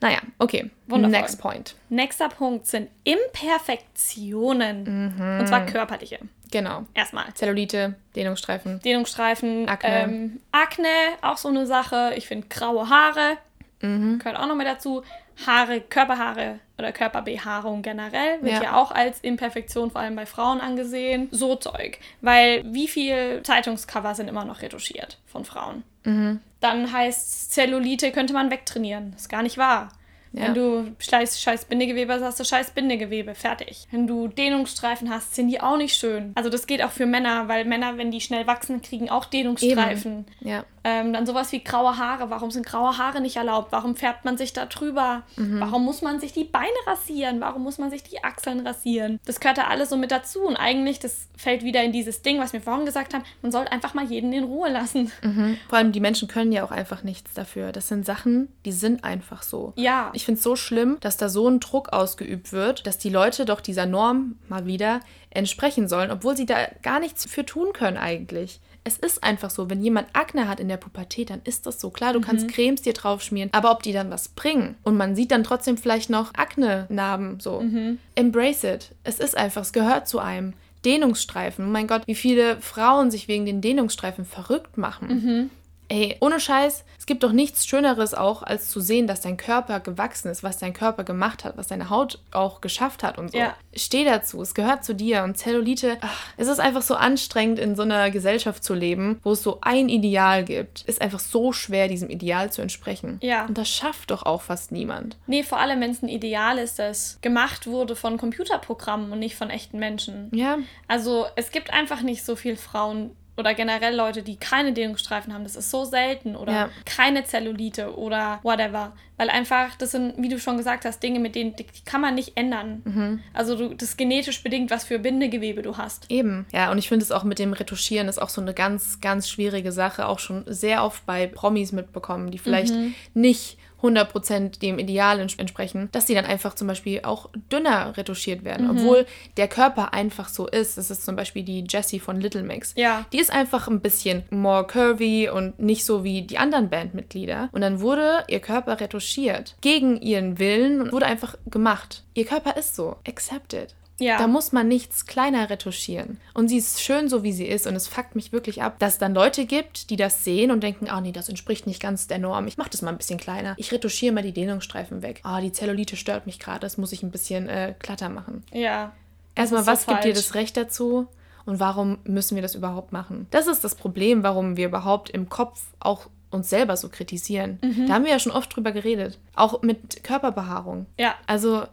naja, 0.00 0.18
okay. 0.38 0.70
Wundervoll. 0.86 1.20
Next 1.20 1.40
point. 1.40 1.74
Nächster 1.88 2.28
Punkt 2.28 2.66
sind 2.66 2.88
Imperfektionen. 3.04 5.14
Mhm. 5.16 5.40
Und 5.40 5.48
zwar 5.48 5.66
körperliche. 5.66 6.18
Genau. 6.50 6.84
Erstmal. 6.94 7.32
Zellulite, 7.34 7.94
Dehnungsstreifen. 8.14 8.80
Dehnungsstreifen. 8.80 9.68
Akne. 9.68 9.88
Ähm, 9.88 10.40
Akne, 10.52 10.88
auch 11.22 11.36
so 11.36 11.48
eine 11.48 11.66
Sache. 11.66 12.12
Ich 12.16 12.26
finde 12.26 12.46
graue 12.48 12.88
Haare. 12.88 13.38
Mhm. 13.80 14.18
Gehört 14.18 14.38
auch 14.38 14.46
noch 14.46 14.54
mit 14.54 14.66
dazu. 14.66 15.02
Haare, 15.44 15.80
Körperhaare 15.80 16.60
oder 16.78 16.92
Körperbehaarung 16.92 17.82
generell 17.82 18.42
wird 18.42 18.54
ja. 18.54 18.62
ja. 18.62 18.76
auch 18.76 18.90
als 18.90 19.20
Imperfektion 19.20 19.90
vor 19.90 20.00
allem 20.00 20.16
bei 20.16 20.26
Frauen 20.26 20.60
angesehen. 20.60 21.28
So 21.30 21.56
Zeug. 21.56 21.98
Weil 22.20 22.64
wie 22.72 22.88
viel 22.88 23.42
Zeitungscover 23.42 24.14
sind 24.14 24.28
immer 24.28 24.44
noch 24.44 24.62
retuschiert 24.62 25.18
von 25.26 25.44
Frauen? 25.44 25.82
Mhm. 26.04 26.40
Dann 26.60 26.92
heißt 26.92 27.52
Zellulite 27.52 28.12
könnte 28.12 28.32
man 28.32 28.50
wegtrainieren. 28.50 29.12
Das 29.12 29.22
ist 29.22 29.28
gar 29.28 29.42
nicht 29.42 29.58
wahr. 29.58 29.90
Ja. 30.32 30.48
Wenn 30.48 30.54
du 30.54 30.94
scheiß, 30.98 31.40
scheiß 31.40 31.64
Bindegewebe 31.64 32.12
hast, 32.12 32.22
hast 32.22 32.40
du 32.40 32.44
scheiß 32.44 32.72
Bindegewebe. 32.72 33.34
Fertig. 33.34 33.86
Wenn 33.90 34.06
du 34.06 34.28
Dehnungsstreifen 34.28 35.08
hast, 35.08 35.34
sind 35.34 35.48
die 35.48 35.60
auch 35.60 35.78
nicht 35.78 35.96
schön. 35.96 36.32
Also 36.34 36.50
das 36.50 36.66
geht 36.66 36.82
auch 36.82 36.90
für 36.90 37.06
Männer, 37.06 37.48
weil 37.48 37.64
Männer, 37.64 37.96
wenn 37.96 38.10
die 38.10 38.20
schnell 38.20 38.46
wachsen, 38.46 38.82
kriegen 38.82 39.08
auch 39.08 39.24
Dehnungsstreifen. 39.24 40.26
Ja. 40.40 40.64
Ähm, 40.88 41.12
dann 41.12 41.26
sowas 41.26 41.50
wie 41.50 41.64
graue 41.64 41.98
Haare. 41.98 42.30
Warum 42.30 42.52
sind 42.52 42.64
graue 42.64 42.96
Haare 42.96 43.20
nicht 43.20 43.34
erlaubt? 43.34 43.72
Warum 43.72 43.96
färbt 43.96 44.24
man 44.24 44.38
sich 44.38 44.52
da 44.52 44.66
drüber? 44.66 45.24
Mhm. 45.34 45.58
Warum 45.58 45.84
muss 45.84 46.00
man 46.00 46.20
sich 46.20 46.32
die 46.32 46.44
Beine 46.44 46.68
rasieren? 46.86 47.40
Warum 47.40 47.64
muss 47.64 47.78
man 47.78 47.90
sich 47.90 48.04
die 48.04 48.22
Achseln 48.22 48.64
rasieren? 48.64 49.18
Das 49.24 49.40
gehört 49.40 49.58
da 49.58 49.64
alles 49.64 49.88
so 49.88 49.96
mit 49.96 50.12
dazu. 50.12 50.42
Und 50.42 50.54
eigentlich, 50.54 51.00
das 51.00 51.26
fällt 51.36 51.64
wieder 51.64 51.82
in 51.82 51.90
dieses 51.90 52.22
Ding, 52.22 52.38
was 52.38 52.52
wir 52.52 52.60
vorhin 52.60 52.86
gesagt 52.86 53.14
haben, 53.14 53.24
man 53.42 53.50
sollte 53.50 53.72
einfach 53.72 53.94
mal 53.94 54.04
jeden 54.04 54.32
in 54.32 54.44
Ruhe 54.44 54.70
lassen. 54.70 55.10
Mhm. 55.22 55.58
Vor 55.68 55.78
allem 55.78 55.90
die 55.90 55.98
Menschen 55.98 56.28
können 56.28 56.52
ja 56.52 56.62
auch 56.62 56.70
einfach 56.70 57.02
nichts 57.02 57.34
dafür. 57.34 57.72
Das 57.72 57.88
sind 57.88 58.06
Sachen, 58.06 58.46
die 58.64 58.70
sind 58.70 59.02
einfach 59.02 59.42
so. 59.42 59.72
Ja. 59.74 60.10
Ich 60.12 60.24
finde 60.24 60.38
es 60.38 60.44
so 60.44 60.54
schlimm, 60.54 60.98
dass 61.00 61.16
da 61.16 61.28
so 61.28 61.48
ein 61.48 61.58
Druck 61.58 61.88
ausgeübt 61.88 62.52
wird, 62.52 62.86
dass 62.86 62.98
die 62.98 63.10
Leute 63.10 63.44
doch 63.44 63.60
dieser 63.60 63.86
Norm 63.86 64.38
mal 64.48 64.66
wieder 64.66 65.00
entsprechen 65.30 65.88
sollen, 65.88 66.12
obwohl 66.12 66.36
sie 66.36 66.46
da 66.46 66.68
gar 66.82 67.00
nichts 67.00 67.28
für 67.28 67.44
tun 67.44 67.72
können 67.72 67.96
eigentlich 67.96 68.60
es 68.86 68.98
ist 68.98 69.24
einfach 69.24 69.50
so, 69.50 69.68
wenn 69.68 69.82
jemand 69.82 70.06
Akne 70.12 70.46
hat 70.46 70.60
in 70.60 70.68
der 70.68 70.76
Pubertät, 70.76 71.30
dann 71.30 71.40
ist 71.42 71.66
das 71.66 71.80
so. 71.80 71.90
Klar, 71.90 72.12
du 72.12 72.20
mhm. 72.20 72.24
kannst 72.24 72.48
Cremes 72.48 72.82
dir 72.82 72.92
drauf 72.92 73.20
schmieren, 73.20 73.50
aber 73.52 73.72
ob 73.72 73.82
die 73.82 73.92
dann 73.92 74.10
was 74.10 74.28
bringen 74.28 74.76
und 74.84 74.96
man 74.96 75.16
sieht 75.16 75.32
dann 75.32 75.42
trotzdem 75.42 75.76
vielleicht 75.76 76.08
noch 76.08 76.32
Akne-Narben, 76.34 77.40
so. 77.40 77.60
Mhm. 77.60 77.98
Embrace 78.14 78.64
it. 78.64 78.94
Es 79.02 79.18
ist 79.18 79.36
einfach, 79.36 79.62
es 79.62 79.72
gehört 79.72 80.08
zu 80.08 80.20
einem. 80.20 80.54
Dehnungsstreifen. 80.84 81.66
Oh 81.66 81.70
mein 81.70 81.88
Gott, 81.88 82.02
wie 82.06 82.14
viele 82.14 82.60
Frauen 82.60 83.10
sich 83.10 83.26
wegen 83.26 83.44
den 83.44 83.60
Dehnungsstreifen 83.60 84.24
verrückt 84.24 84.78
machen. 84.78 85.08
Mhm. 85.08 85.50
Ey, 85.88 86.16
ohne 86.20 86.40
Scheiß, 86.40 86.84
es 86.98 87.06
gibt 87.06 87.22
doch 87.22 87.32
nichts 87.32 87.66
Schöneres 87.66 88.14
auch, 88.14 88.42
als 88.42 88.68
zu 88.70 88.80
sehen, 88.80 89.06
dass 89.06 89.20
dein 89.20 89.36
Körper 89.36 89.78
gewachsen 89.78 90.28
ist, 90.28 90.42
was 90.42 90.58
dein 90.58 90.72
Körper 90.72 91.04
gemacht 91.04 91.44
hat, 91.44 91.56
was 91.56 91.68
deine 91.68 91.90
Haut 91.90 92.18
auch 92.32 92.60
geschafft 92.60 93.04
hat 93.04 93.18
und 93.18 93.30
so. 93.30 93.38
Ja. 93.38 93.54
Steh 93.74 94.04
dazu, 94.04 94.42
es 94.42 94.54
gehört 94.54 94.84
zu 94.84 94.94
dir. 94.94 95.22
Und 95.22 95.38
Zellulite, 95.38 95.98
ach, 96.00 96.24
es 96.36 96.48
ist 96.48 96.58
einfach 96.58 96.82
so 96.82 96.96
anstrengend, 96.96 97.58
in 97.58 97.76
so 97.76 97.82
einer 97.82 98.10
Gesellschaft 98.10 98.64
zu 98.64 98.74
leben, 98.74 99.20
wo 99.22 99.32
es 99.32 99.42
so 99.42 99.58
ein 99.60 99.88
Ideal 99.88 100.44
gibt. 100.44 100.82
Ist 100.82 101.00
einfach 101.00 101.20
so 101.20 101.52
schwer, 101.52 101.86
diesem 101.86 102.10
Ideal 102.10 102.50
zu 102.50 102.62
entsprechen. 102.62 103.18
Ja. 103.22 103.46
Und 103.46 103.56
das 103.56 103.68
schafft 103.68 104.10
doch 104.10 104.24
auch 104.24 104.42
fast 104.42 104.72
niemand. 104.72 105.16
Nee, 105.26 105.44
vor 105.44 105.58
allem, 105.58 105.80
wenn 105.80 105.92
es 105.92 106.02
ein 106.02 106.08
Ideal 106.08 106.58
ist, 106.58 106.78
das 106.80 107.18
gemacht 107.20 107.66
wurde 107.68 107.94
von 107.94 108.16
Computerprogrammen 108.16 109.12
und 109.12 109.20
nicht 109.20 109.36
von 109.36 109.50
echten 109.50 109.78
Menschen. 109.78 110.30
Ja. 110.34 110.58
Also 110.88 111.26
es 111.36 111.52
gibt 111.52 111.72
einfach 111.72 112.02
nicht 112.02 112.24
so 112.24 112.34
viele 112.34 112.56
Frauen, 112.56 113.12
oder 113.36 113.54
generell 113.54 113.94
Leute, 113.94 114.22
die 114.22 114.36
keine 114.36 114.72
Dehnungsstreifen 114.72 115.32
haben, 115.32 115.44
das 115.44 115.56
ist 115.56 115.70
so 115.70 115.84
selten 115.84 116.36
oder 116.36 116.52
ja. 116.52 116.70
keine 116.84 117.24
Zellulite 117.24 117.96
oder 117.96 118.40
whatever. 118.42 118.92
Weil 119.18 119.30
einfach, 119.30 119.74
das 119.76 119.92
sind, 119.92 120.14
wie 120.18 120.28
du 120.28 120.38
schon 120.38 120.58
gesagt 120.58 120.84
hast, 120.84 121.02
Dinge, 121.02 121.20
mit 121.20 121.34
denen 121.34 121.56
die 121.56 121.64
kann 121.84 122.00
man 122.00 122.14
nicht 122.14 122.36
ändern. 122.36 122.82
Mhm. 122.84 123.20
Also 123.32 123.56
du, 123.56 123.74
das 123.74 123.96
genetisch 123.96 124.42
bedingt, 124.42 124.70
was 124.70 124.84
für 124.84 124.98
Bindegewebe 124.98 125.62
du 125.62 125.78
hast. 125.78 126.10
Eben. 126.10 126.46
Ja, 126.52 126.70
und 126.70 126.78
ich 126.78 126.88
finde 126.88 127.04
es 127.04 127.12
auch 127.12 127.24
mit 127.24 127.38
dem 127.38 127.54
Retuschieren 127.54 128.08
ist 128.08 128.20
auch 128.20 128.28
so 128.28 128.42
eine 128.42 128.52
ganz, 128.52 129.00
ganz 129.00 129.28
schwierige 129.28 129.72
Sache. 129.72 130.06
Auch 130.06 130.18
schon 130.18 130.44
sehr 130.46 130.84
oft 130.84 131.06
bei 131.06 131.26
Promis 131.26 131.72
mitbekommen, 131.72 132.30
die 132.30 132.38
vielleicht 132.38 132.74
mhm. 132.74 132.94
nicht 133.14 133.58
100% 133.82 134.60
dem 134.60 134.78
Ideal 134.78 135.20
entsprechen, 135.20 135.88
dass 135.92 136.06
die 136.06 136.14
dann 136.14 136.24
einfach 136.24 136.54
zum 136.54 136.66
Beispiel 136.66 137.00
auch 137.02 137.30
dünner 137.52 137.96
retuschiert 137.96 138.44
werden, 138.44 138.66
mhm. 138.66 138.78
obwohl 138.78 139.06
der 139.36 139.48
Körper 139.48 139.92
einfach 139.92 140.28
so 140.28 140.46
ist. 140.46 140.78
Das 140.78 140.90
ist 140.90 141.04
zum 141.04 141.16
Beispiel 141.16 141.42
die 141.42 141.64
Jessie 141.68 142.00
von 142.00 142.20
Little 142.20 142.42
Mix. 142.42 142.72
Ja. 142.76 143.04
Die 143.12 143.18
ist 143.18 143.32
einfach 143.32 143.68
ein 143.68 143.80
bisschen 143.80 144.24
more 144.30 144.66
curvy 144.66 145.28
und 145.28 145.58
nicht 145.58 145.84
so 145.84 146.04
wie 146.04 146.22
die 146.22 146.38
anderen 146.38 146.70
Bandmitglieder. 146.70 147.48
Und 147.52 147.60
dann 147.60 147.80
wurde 147.80 148.24
ihr 148.28 148.40
Körper 148.40 148.80
retuschiert. 148.80 149.56
Gegen 149.60 150.00
ihren 150.00 150.38
Willen 150.38 150.80
und 150.80 150.92
wurde 150.92 151.06
einfach 151.06 151.36
gemacht. 151.46 152.02
Ihr 152.14 152.24
Körper 152.24 152.56
ist 152.56 152.76
so. 152.76 152.96
Accepted. 153.06 153.74
Ja. 153.98 154.18
Da 154.18 154.26
muss 154.26 154.52
man 154.52 154.68
nichts 154.68 155.06
kleiner 155.06 155.48
retuschieren. 155.48 156.20
Und 156.34 156.48
sie 156.48 156.58
ist 156.58 156.82
schön 156.82 157.08
so, 157.08 157.22
wie 157.22 157.32
sie 157.32 157.46
ist. 157.46 157.66
Und 157.66 157.74
es 157.74 157.88
fuckt 157.88 158.14
mich 158.14 158.32
wirklich 158.32 158.62
ab, 158.62 158.78
dass 158.78 158.94
es 158.94 158.98
dann 158.98 159.14
Leute 159.14 159.46
gibt, 159.46 159.90
die 159.90 159.96
das 159.96 160.22
sehen 160.22 160.50
und 160.50 160.62
denken, 160.62 160.88
ah 160.88 160.98
oh, 160.98 161.00
nee, 161.00 161.12
das 161.12 161.28
entspricht 161.28 161.66
nicht 161.66 161.80
ganz 161.80 162.06
der 162.06 162.18
Norm. 162.18 162.46
Ich 162.46 162.58
mache 162.58 162.70
das 162.70 162.82
mal 162.82 162.90
ein 162.90 162.98
bisschen 162.98 163.18
kleiner. 163.18 163.54
Ich 163.56 163.72
retuschiere 163.72 164.14
mal 164.14 164.22
die 164.22 164.32
Dehnungsstreifen 164.32 165.02
weg. 165.02 165.20
Ah, 165.22 165.38
oh, 165.38 165.40
die 165.40 165.52
Zellulite 165.52 165.96
stört 165.96 166.26
mich 166.26 166.38
gerade. 166.38 166.60
Das 166.60 166.76
muss 166.76 166.92
ich 166.92 167.02
ein 167.02 167.10
bisschen 167.10 167.48
äh, 167.48 167.74
glatter 167.78 168.08
machen. 168.08 168.44
Ja. 168.52 168.92
Erstmal, 169.34 169.62
so 169.62 169.70
was 169.70 169.84
falsch. 169.84 170.02
gibt 170.02 170.16
dir 170.16 170.20
das 170.20 170.34
Recht 170.34 170.56
dazu? 170.56 171.08
Und 171.46 171.60
warum 171.60 171.98
müssen 172.04 172.34
wir 172.34 172.42
das 172.42 172.54
überhaupt 172.54 172.92
machen? 172.92 173.28
Das 173.30 173.46
ist 173.46 173.62
das 173.62 173.76
Problem, 173.76 174.22
warum 174.22 174.56
wir 174.56 174.66
überhaupt 174.66 175.10
im 175.10 175.28
Kopf 175.28 175.62
auch 175.78 176.08
uns 176.30 176.50
selber 176.50 176.76
so 176.76 176.88
kritisieren. 176.88 177.58
Mhm. 177.62 177.86
Da 177.86 177.94
haben 177.94 178.04
wir 178.04 178.10
ja 178.10 178.18
schon 178.18 178.32
oft 178.32 178.54
drüber 178.54 178.72
geredet. 178.72 179.18
Auch 179.34 179.62
mit 179.62 180.02
Körperbehaarung. 180.02 180.86
Ja. 180.98 181.14
Also 181.26 181.64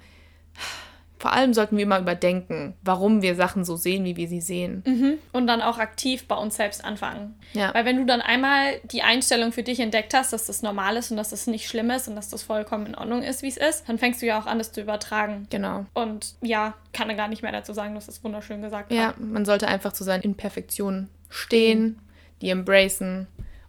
vor 1.24 1.32
allem 1.32 1.54
sollten 1.54 1.78
wir 1.78 1.84
immer 1.84 2.00
überdenken, 2.00 2.74
warum 2.82 3.22
wir 3.22 3.36
Sachen 3.36 3.64
so 3.64 3.78
sehen, 3.78 4.04
wie 4.04 4.18
wir 4.18 4.28
sie 4.28 4.42
sehen. 4.42 4.84
Mhm. 4.86 5.20
Und 5.32 5.48
dann 5.48 5.62
auch 5.62 5.78
aktiv 5.78 6.28
bei 6.28 6.36
uns 6.36 6.58
selbst 6.58 6.84
anfangen. 6.84 7.40
Ja. 7.54 7.74
Weil 7.74 7.86
wenn 7.86 7.96
du 7.96 8.06
dann 8.06 8.20
einmal 8.20 8.82
die 8.84 9.04
Einstellung 9.04 9.54
für 9.54 9.64
dich 9.64 9.80
entdeckt 9.80 10.14
hast, 10.14 10.34
dass 10.34 10.48
das 10.48 10.64
normal 10.64 10.98
ist 10.98 11.12
und 11.12 11.16
dass 11.16 11.30
das 11.30 11.48
nicht 11.48 11.70
schlimm 11.70 11.92
ist 11.92 12.10
und 12.10 12.18
dass 12.18 12.28
das 12.28 12.44
vollkommen 12.44 12.88
in 12.88 12.96
Ordnung 12.96 13.24
ist, 13.24 13.42
wie 13.42 13.48
es 13.48 13.56
ist, 13.56 13.88
dann 13.88 13.98
fängst 13.98 14.22
du 14.22 14.26
ja 14.26 14.38
auch 14.38 14.48
an, 14.48 14.58
das 14.58 14.74
zu 14.74 14.82
übertragen. 14.82 15.48
Genau. 15.50 15.86
Und 15.94 16.36
ja, 16.42 16.74
kann 16.92 17.10
er 17.10 17.16
gar 17.16 17.30
nicht 17.30 17.42
mehr 17.42 17.54
dazu 17.54 17.72
sagen, 17.72 17.96
dass 17.96 18.08
das 18.08 18.22
wunderschön 18.22 18.62
gesagt 18.62 18.92
war. 18.92 18.98
Ja, 18.98 19.14
man 19.18 19.46
sollte 19.46 19.70
einfach 19.70 19.94
zu 19.94 20.04
seinen 20.04 20.24
Imperfektionen 20.24 21.10
stehen, 21.30 22.00
die 22.42 22.50
embracen 22.50 23.28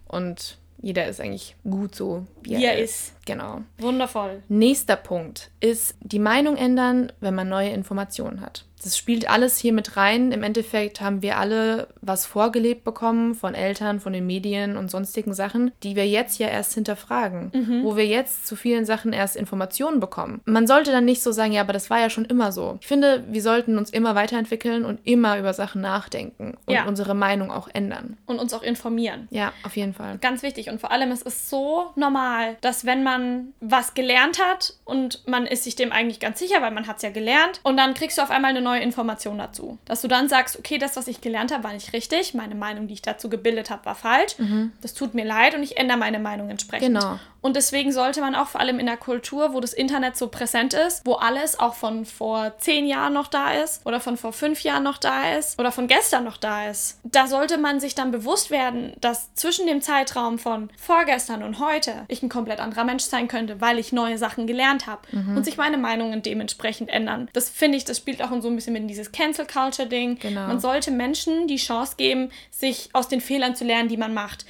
und 0.09 0.57
jeder 0.81 1.07
ist 1.07 1.21
eigentlich 1.21 1.55
gut 1.63 1.95
so, 1.95 2.27
Wie 2.43 2.61
er 2.61 2.77
ist. 2.77 3.14
Genau. 3.25 3.61
Wundervoll. 3.79 4.43
Nächster 4.47 4.95
Punkt 4.95 5.49
ist 5.59 5.95
die 6.01 6.19
Meinung 6.19 6.57
ändern, 6.57 7.11
wenn 7.19 7.35
man 7.35 7.49
neue 7.49 7.69
Informationen 7.69 8.41
hat. 8.41 8.65
Das 8.83 8.97
spielt 8.97 9.27
alles 9.27 9.57
hier 9.57 9.73
mit 9.73 9.97
rein. 9.97 10.31
Im 10.31 10.43
Endeffekt 10.43 11.01
haben 11.01 11.23
wir 11.23 11.39
alle 11.39 11.87
was 12.01 12.27
vorgelebt 12.27 12.83
bekommen 12.83 13.33
von 13.33 13.55
Eltern, 13.55 13.99
von 13.99 14.13
den 14.13 14.27
Medien 14.27 14.77
und 14.77 14.91
sonstigen 14.91 15.33
Sachen, 15.33 15.71
die 15.81 15.95
wir 15.95 16.07
jetzt 16.07 16.37
ja 16.37 16.49
erst 16.49 16.75
hinterfragen, 16.75 17.81
wo 17.83 17.95
wir 17.95 18.05
jetzt 18.05 18.45
zu 18.45 18.55
vielen 18.55 18.85
Sachen 18.85 19.11
erst 19.11 19.37
Informationen 19.37 19.99
bekommen. 19.99 20.41
Man 20.45 20.67
sollte 20.67 20.91
dann 20.91 21.05
nicht 21.05 21.23
so 21.23 21.31
sagen, 21.31 21.51
ja, 21.51 21.61
aber 21.61 21.73
das 21.73 21.89
war 21.89 21.99
ja 21.99 22.11
schon 22.11 22.25
immer 22.25 22.51
so. 22.51 22.77
Ich 22.79 22.85
finde, 22.87 23.23
wir 23.27 23.41
sollten 23.41 23.79
uns 23.79 23.89
immer 23.89 24.13
weiterentwickeln 24.13 24.85
und 24.85 24.99
immer 25.03 25.39
über 25.39 25.53
Sachen 25.53 25.81
nachdenken 25.81 26.55
und 26.67 26.73
Ja. 26.73 26.85
unsere 26.85 27.15
Meinung 27.15 27.49
auch 27.49 27.69
ändern. 27.73 28.17
Und 28.27 28.37
uns 28.37 28.53
auch 28.53 28.61
informieren. 28.61 29.27
Ja, 29.31 29.51
auf 29.63 29.75
jeden 29.77 29.93
Fall. 29.95 30.19
Ganz 30.19 30.43
wichtig. 30.43 30.69
Und 30.69 30.79
vor 30.79 30.91
allem, 30.91 31.09
es 31.11 31.23
ist 31.23 31.49
so 31.49 31.85
normal, 31.95 32.57
dass 32.61 32.85
wenn 32.85 33.03
man 33.03 33.14
was 33.59 33.93
gelernt 33.93 34.39
hat 34.39 34.73
und 34.85 35.27
man 35.27 35.45
ist 35.45 35.63
sich 35.63 35.75
dem 35.75 35.91
eigentlich 35.91 36.19
ganz 36.19 36.39
sicher, 36.39 36.61
weil 36.61 36.71
man 36.71 36.87
hat 36.87 36.97
es 36.97 37.01
ja 37.03 37.09
gelernt, 37.09 37.59
und 37.63 37.77
dann 37.77 37.93
kriegst 37.93 38.17
du 38.17 38.21
auf 38.21 38.31
einmal 38.31 38.51
eine 38.51 38.61
neue 38.61 38.81
Information 38.81 39.37
dazu. 39.37 39.77
Dass 39.85 40.01
du 40.01 40.07
dann 40.07 40.29
sagst, 40.29 40.57
okay, 40.57 40.77
das, 40.77 40.95
was 40.95 41.07
ich 41.07 41.21
gelernt 41.21 41.51
habe, 41.53 41.63
war 41.63 41.73
nicht 41.73 41.93
richtig, 41.93 42.33
meine 42.33 42.55
Meinung, 42.55 42.87
die 42.87 42.93
ich 42.95 43.01
dazu 43.01 43.29
gebildet 43.29 43.69
habe, 43.69 43.85
war 43.85 43.95
falsch. 43.95 44.35
Das 44.81 44.93
tut 44.93 45.13
mir 45.13 45.25
leid 45.25 45.55
und 45.55 45.63
ich 45.63 45.77
ändere 45.77 45.97
meine 45.97 46.19
Meinung 46.19 46.49
entsprechend. 46.49 46.87
Genau. 46.87 47.19
Und 47.45 47.55
deswegen 47.55 47.91
sollte 47.91 48.21
man 48.21 48.33
auch 48.33 48.47
vor 48.47 48.59
allem 48.59 48.79
in 48.79 48.87
der 48.87 48.97
Kultur, 48.97 49.53
wo 49.53 49.59
das 49.59 49.71
Internet 49.71 50.17
so 50.17 50.29
präsent 50.29 50.73
ist, 50.73 51.05
wo 51.05 51.13
alles 51.13 51.59
auch 51.59 51.75
von 51.75 52.03
vor 52.03 52.57
zehn 52.57 52.87
Jahren 52.87 53.13
noch 53.13 53.27
da 53.27 53.51
ist 53.51 53.85
oder 53.85 53.99
von 53.99 54.17
vor 54.17 54.33
fünf 54.33 54.63
Jahren 54.63 54.81
noch 54.81 54.97
da 54.97 55.35
ist 55.37 55.59
oder 55.59 55.71
von 55.71 55.85
gestern 55.85 56.23
noch 56.23 56.37
da 56.37 56.67
ist, 56.67 56.99
da 57.03 57.27
sollte 57.27 57.59
man 57.59 57.79
sich 57.79 57.93
dann 57.93 58.09
bewusst 58.09 58.49
werden, 58.49 58.93
dass 58.99 59.31
zwischen 59.35 59.67
dem 59.67 59.83
Zeitraum 59.83 60.39
von 60.39 60.71
vorgestern 60.75 61.43
und 61.43 61.59
heute 61.59 62.05
ich 62.07 62.23
ein 62.23 62.29
komplett 62.29 62.59
anderer 62.59 62.83
Mensch 62.83 63.03
sein 63.03 63.27
könnte, 63.27 63.61
weil 63.61 63.77
ich 63.77 63.91
neue 63.93 64.17
Sachen 64.17 64.47
gelernt 64.47 64.87
habe 64.87 65.03
und 65.11 65.45
sich 65.45 65.55
meine 65.55 65.77
Meinungen 65.77 66.23
dementsprechend 66.23 66.89
ändern. 66.89 67.29
Das 67.33 67.51
finde 67.51 67.77
ich, 67.77 67.85
das 67.85 67.97
spielt 67.97 68.23
auch 68.23 68.31
so 68.41 68.47
ein 68.47 68.55
bisschen 68.55 68.73
mit 68.73 68.81
in 68.81 68.87
dieses 68.87 69.11
Cancel 69.11 69.45
Culture 69.45 69.87
Ding. 69.87 70.17
Genau. 70.17 70.47
Man 70.47 70.59
sollte 70.59 70.89
Menschen 70.89 71.47
die 71.47 71.57
Chance 71.57 71.93
geben, 71.95 72.31
sich 72.49 72.89
aus 72.93 73.07
den 73.07 73.21
Fehlern 73.21 73.55
zu 73.55 73.65
lernen, 73.65 73.87
die 73.87 73.97
man 73.97 74.15
macht. 74.15 74.47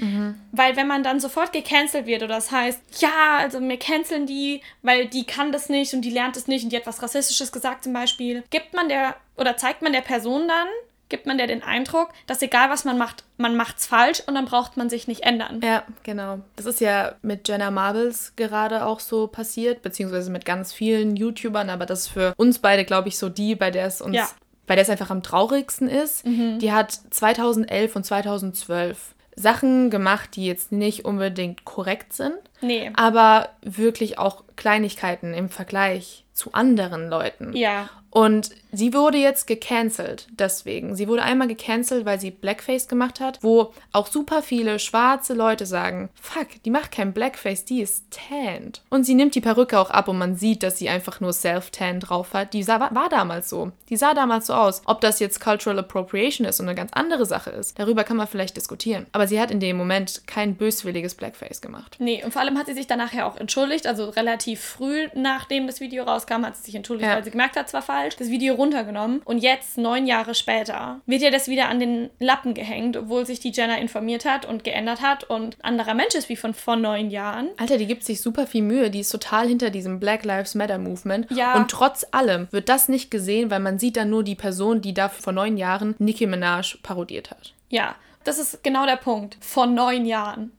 Weil 0.54 0.78
wenn 0.78 0.88
man 0.88 1.04
dann 1.04 1.20
sofort 1.20 1.52
gecancelt 1.52 2.06
wird 2.06 2.24
oder 2.24 2.36
das 2.36 2.52
heißt, 2.52 2.85
ja, 3.00 3.38
also 3.40 3.60
mir 3.60 3.78
canceln 3.78 4.26
die, 4.26 4.62
weil 4.82 5.08
die 5.08 5.26
kann 5.26 5.52
das 5.52 5.70
nicht 5.70 5.94
und 5.94 6.02
die 6.02 6.10
lernt 6.12 6.38
es 6.38 6.48
nicht 6.48 6.64
und 6.64 6.72
die 6.72 6.78
hat 6.78 6.88
was 6.88 7.02
Rassistisches 7.04 7.52
gesagt 7.52 7.84
zum 7.84 7.94
Beispiel, 7.94 8.44
gibt 8.50 8.74
man 8.74 8.88
der 8.90 9.16
oder 9.38 9.58
zeigt 9.58 9.82
man 9.82 9.92
der 9.94 10.02
Person 10.02 10.48
dann, 10.48 10.68
gibt 11.10 11.26
man 11.28 11.38
der 11.38 11.48
den 11.48 11.62
Eindruck, 11.62 12.10
dass 12.26 12.42
egal 12.42 12.70
was 12.70 12.86
man 12.86 12.98
macht, 12.98 13.26
man 13.38 13.56
macht's 13.56 13.86
falsch 13.86 14.24
und 14.26 14.34
dann 14.36 14.46
braucht 14.46 14.76
man 14.78 14.90
sich 14.90 15.08
nicht 15.08 15.24
ändern. 15.24 15.60
Ja, 15.64 15.84
genau. 16.04 16.40
Das 16.56 16.66
ist 16.66 16.80
ja 16.80 17.16
mit 17.22 17.48
Jenna 17.48 17.70
Marbles 17.70 18.34
gerade 18.38 18.86
auch 18.86 19.00
so 19.00 19.28
passiert, 19.28 19.82
beziehungsweise 19.82 20.32
mit 20.32 20.46
ganz 20.46 20.72
vielen 20.74 21.16
YouTubern, 21.16 21.70
aber 21.70 21.86
das 21.86 22.02
ist 22.04 22.08
für 22.08 22.34
uns 22.38 22.60
beide, 22.60 22.86
glaube 22.86 23.10
ich, 23.10 23.18
so 23.18 23.30
die, 23.30 23.56
bei 23.56 23.72
der 23.72 23.86
es 23.86 24.02
uns, 24.02 24.16
Ja. 24.16 24.28
bei 24.68 24.76
der 24.76 24.84
es 24.84 24.90
einfach 24.90 25.10
am 25.12 25.22
traurigsten 25.22 25.88
ist. 25.90 26.26
Die 26.26 26.72
hat 26.72 26.92
2011 27.12 27.96
und 27.96 28.04
2012 28.06 29.15
Sachen 29.36 29.90
gemacht, 29.90 30.36
die 30.36 30.46
jetzt 30.46 30.72
nicht 30.72 31.04
unbedingt 31.06 31.66
korrekt 31.66 32.14
sind, 32.14 32.38
Nee. 32.62 32.92
aber 32.96 33.50
wirklich 33.62 34.18
auch 34.18 34.45
Kleinigkeiten 34.56 35.34
im 35.34 35.50
Vergleich 35.50 36.26
zu 36.34 36.54
anderen 36.54 37.10
Leuten. 37.10 37.56
Ja. 37.56 37.90
Und 38.16 38.52
sie 38.72 38.94
wurde 38.94 39.18
jetzt 39.18 39.46
gecancelt 39.46 40.28
deswegen. 40.32 40.96
Sie 40.96 41.10
wurde 41.10 41.24
einmal 41.24 41.50
gecancelt, 41.50 42.06
weil 42.06 42.18
sie 42.18 42.32
Blackface 42.32 42.88
gemacht 42.88 43.20
hat, 43.20 43.40
wo 43.42 43.74
auch 43.92 44.08
super 44.08 44.42
viele 44.42 44.80
schwarze 44.80 45.34
Leute 45.34 45.66
sagen, 45.66 46.08
fuck, 46.22 46.48
die 46.64 46.70
macht 46.70 46.94
kein 46.94 47.12
Blackface, 47.12 47.66
die 47.66 47.82
ist 47.82 48.06
tanned. 48.12 48.82
Und 48.90 49.04
sie 49.06 49.16
nimmt 49.16 49.36
die 49.36 49.42
Perücke 49.42 49.78
auch 49.78 49.90
ab 49.90 50.08
und 50.08 50.18
man 50.18 50.38
sieht, 50.38 50.64
dass 50.64 50.78
sie 50.78 50.88
einfach 50.88 51.20
nur 51.20 51.34
Self-Tan 51.34 52.00
drauf 52.00 52.34
hat. 52.34 52.54
Die 52.54 52.64
sah, 52.64 52.80
war 52.80 53.10
damals 53.10 53.50
so. 53.50 53.74
Die 53.90 53.98
sah 53.98 54.14
damals 54.14 54.48
so 54.48 54.54
aus. 54.54 54.82
Ob 54.86 55.02
das 55.02 55.20
jetzt 55.20 55.42
Cultural 55.42 55.80
Appropriation 55.80 56.48
ist 56.48 56.62
und 56.62 56.68
eine 56.68 56.76
ganz 56.76 56.94
andere 56.94 57.26
Sache 57.26 57.50
ist, 57.50 57.78
darüber 57.80 58.06
kann 58.06 58.16
man 58.16 58.28
vielleicht 58.28 58.56
diskutieren. 58.56 59.08
Aber 59.12 59.28
sie 59.28 59.42
hat 59.42 59.52
in 59.52 59.60
dem 59.60 59.76
Moment 59.76 60.22
kein 60.26 60.56
böswilliges 60.56 61.16
Blackface 61.16 61.60
gemacht. 61.60 61.98
Nee, 62.00 62.24
und 62.24 62.32
vor 62.32 62.42
allem 62.42 62.58
hat 62.58 62.68
sie 62.68 62.76
sich 62.76 62.88
danach 62.88 63.12
ja 63.12 63.28
auch 63.28 63.36
entschuldigt, 63.36 63.88
also 63.88 64.10
relativ 64.10 64.45
früh 64.56 65.08
nachdem 65.16 65.66
das 65.66 65.80
Video 65.80 66.04
rauskam, 66.04 66.46
hat 66.46 66.56
sie 66.56 66.64
sich 66.64 66.76
entschuldigt, 66.76 67.10
Ja. 67.10 67.16
weil 67.16 67.24
sie 67.24 67.32
gemerkt 67.32 67.56
hat, 67.58 67.66
es 67.68 67.74
war 67.74 67.82
falsch, 67.82 68.16
das 68.18 68.30
Video 68.30 68.54
runtergenommen 68.54 69.22
und 69.26 69.40
jetzt, 69.40 69.78
neun 69.80 70.06
Jahre 70.06 70.36
später, 70.36 71.02
wird 71.08 71.24
ihr 71.24 71.32
das 71.32 71.48
wieder 71.48 71.70
an 71.70 71.80
den 71.80 72.10
Lappen 72.20 72.54
gehängt, 72.54 72.96
obwohl 72.98 73.26
sich 73.26 73.40
die 73.40 73.52
Jenna 73.52 73.78
informiert 73.78 74.26
hat 74.26 74.46
und 74.46 74.64
geändert 74.64 75.02
hat 75.02 75.24
und 75.24 75.58
anderer 75.64 75.96
Mensch 75.96 76.14
ist 76.14 76.30
wie 76.30 76.36
von 76.36 76.54
vor 76.54 76.76
neun 76.76 77.10
Jahren. 77.10 77.50
Alter, 77.58 77.78
die 77.80 77.88
gibt 77.88 78.04
sich 78.04 78.22
super 78.22 78.46
viel 78.46 78.62
Mühe. 78.62 78.90
Die 78.92 79.00
ist 79.00 79.10
total 79.10 79.48
hinter 79.48 79.70
diesem 79.72 80.00
Black 80.00 80.24
Lives 80.26 80.54
Matter 80.56 80.78
Movement. 80.78 81.32
Ja. 81.32 81.56
Und 81.56 81.72
trotz 81.72 82.06
allem 82.12 82.48
wird 82.52 82.70
das 82.70 82.90
nicht 82.90 83.10
gesehen, 83.10 83.50
weil 83.50 83.60
man 83.62 83.80
sieht 83.80 83.98
dann 83.98 84.10
nur 84.10 84.24
die 84.24 84.36
Person, 84.36 84.82
die 84.82 84.94
da 84.94 85.10
vor 85.10 85.34
neun 85.34 85.58
Jahren 85.58 85.96
Nicki 85.98 86.28
Minaj 86.28 86.76
parodiert 86.84 87.32
hat. 87.32 87.54
Ja, 87.70 87.96
das 88.26 88.40
ist 88.40 88.64
genau 88.64 88.86
der 88.86 88.98
Punkt. 88.98 89.38
Vor 89.40 89.66
neun 89.68 90.06
Jahren. 90.06 90.52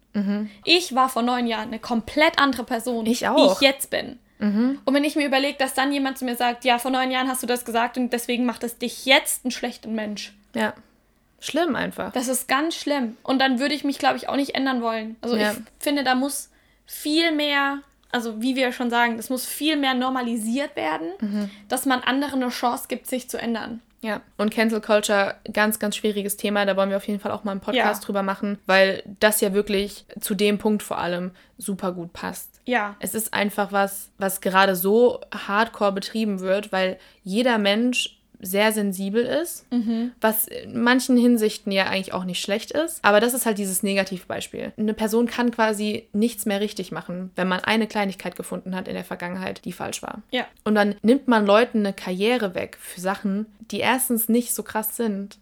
Ich 0.64 0.94
war 0.94 1.08
vor 1.08 1.22
neun 1.22 1.46
Jahren 1.46 1.68
eine 1.68 1.78
komplett 1.78 2.38
andere 2.38 2.64
Person, 2.64 3.06
Ich 3.06 3.22
wie 3.22 3.52
ich 3.52 3.60
jetzt 3.60 3.90
bin. 3.90 4.18
Und 4.38 4.80
wenn 4.92 5.04
ich 5.04 5.16
mir 5.16 5.26
überlege, 5.26 5.56
dass 5.58 5.72
dann 5.74 5.92
jemand 5.92 6.18
zu 6.18 6.24
mir 6.26 6.36
sagt, 6.36 6.64
ja, 6.66 6.78
vor 6.78 6.90
neun 6.90 7.10
Jahren 7.10 7.28
hast 7.28 7.42
du 7.42 7.46
das 7.46 7.64
gesagt 7.64 7.96
und 7.96 8.12
deswegen 8.12 8.44
macht 8.44 8.64
es 8.64 8.76
dich 8.78 9.06
jetzt 9.06 9.44
einen 9.44 9.50
schlechten 9.50 9.94
Mensch. 9.94 10.34
Ja. 10.54 10.74
Schlimm 11.40 11.74
einfach. 11.76 12.12
Das 12.12 12.28
ist 12.28 12.46
ganz 12.48 12.74
schlimm. 12.74 13.16
Und 13.22 13.38
dann 13.40 13.58
würde 13.60 13.74
ich 13.74 13.84
mich, 13.84 13.98
glaube 13.98 14.16
ich, 14.16 14.28
auch 14.28 14.36
nicht 14.36 14.54
ändern 14.54 14.82
wollen. 14.82 15.16
Also 15.22 15.36
Ja. 15.36 15.52
ich 15.52 15.58
finde, 15.78 16.02
da 16.04 16.14
muss 16.14 16.50
viel 16.86 17.30
mehr, 17.32 17.78
also 18.12 18.40
wie 18.42 18.56
wir 18.56 18.72
schon 18.72 18.90
sagen, 18.90 19.16
das 19.16 19.28
muss 19.30 19.46
viel 19.46 19.76
mehr 19.76 19.94
normalisiert 19.94 20.76
werden, 20.76 21.08
Mhm. 21.20 21.50
dass 21.68 21.86
man 21.86 22.00
anderen 22.00 22.42
eine 22.42 22.50
Chance 22.52 22.86
gibt, 22.88 23.06
sich 23.06 23.28
zu 23.30 23.38
ändern. 23.38 23.80
Ja. 24.02 24.20
Und 24.36 24.50
Cancel 24.52 24.80
Culture, 24.80 25.36
ganz, 25.52 25.78
ganz 25.78 25.96
schwieriges 25.96 26.36
Thema. 26.36 26.64
Da 26.66 26.76
wollen 26.76 26.90
wir 26.90 26.96
auf 26.96 27.06
jeden 27.08 27.20
Fall 27.20 27.32
auch 27.32 27.44
mal 27.44 27.52
einen 27.52 27.60
Podcast 27.60 28.02
Ja. 28.02 28.06
drüber 28.06 28.22
machen, 28.22 28.58
weil 28.66 29.02
das 29.20 29.40
ja 29.40 29.52
wirklich 29.52 30.04
zu 30.20 30.34
dem 30.34 30.58
Punkt 30.58 30.82
vor 30.82 30.98
allem 30.98 31.32
super 31.58 31.92
gut 31.92 32.12
passt. 32.12 32.60
Ja, 32.66 32.96
Es 32.98 33.14
ist 33.14 33.32
einfach 33.32 33.70
was, 33.72 34.10
was 34.18 34.40
gerade 34.40 34.74
so 34.76 35.20
hardcore 35.32 35.92
betrieben 35.92 36.40
wird, 36.40 36.72
weil 36.72 36.98
jeder 37.22 37.58
Mensch 37.58 38.15
sehr 38.40 38.72
sensibel 38.72 39.24
ist, 39.24 39.66
was 40.20 40.46
in 40.46 40.82
manchen 40.82 41.16
Hinsichten 41.16 41.72
ja 41.72 41.84
eigentlich 41.86 42.12
auch 42.12 42.24
nicht 42.24 42.40
schlecht 42.40 42.70
ist. 42.72 43.04
Aber 43.04 43.20
das 43.20 43.34
ist 43.34 43.46
halt 43.46 43.58
dieses 43.58 43.82
Negativbeispiel. 43.82 44.72
Eine 44.76 44.94
Person 44.94 45.26
kann 45.26 45.50
quasi 45.50 46.06
nichts 46.12 46.46
mehr 46.46 46.60
richtig 46.60 46.92
machen, 46.92 47.30
wenn 47.36 47.48
man 47.48 47.60
eine 47.60 47.86
Kleinigkeit 47.86 48.36
gefunden 48.36 48.74
hat 48.76 48.88
in 48.88 48.94
der 48.94 49.04
Vergangenheit, 49.04 49.64
die 49.64 49.72
falsch 49.72 50.02
war. 50.02 50.22
ja, 50.30 50.46
Und 50.64 50.74
dann 50.74 50.96
nimmt 51.02 51.28
man 51.28 51.46
Leuten 51.46 51.78
eine 51.78 51.92
Karriere 51.92 52.54
weg 52.54 52.76
für 52.80 53.00
Sachen, 53.00 53.46
die 53.70 53.80
erstens 53.80 54.28
nicht 54.28 54.54
so 54.54 54.62
krass 54.62 54.96
sind. 54.96 55.38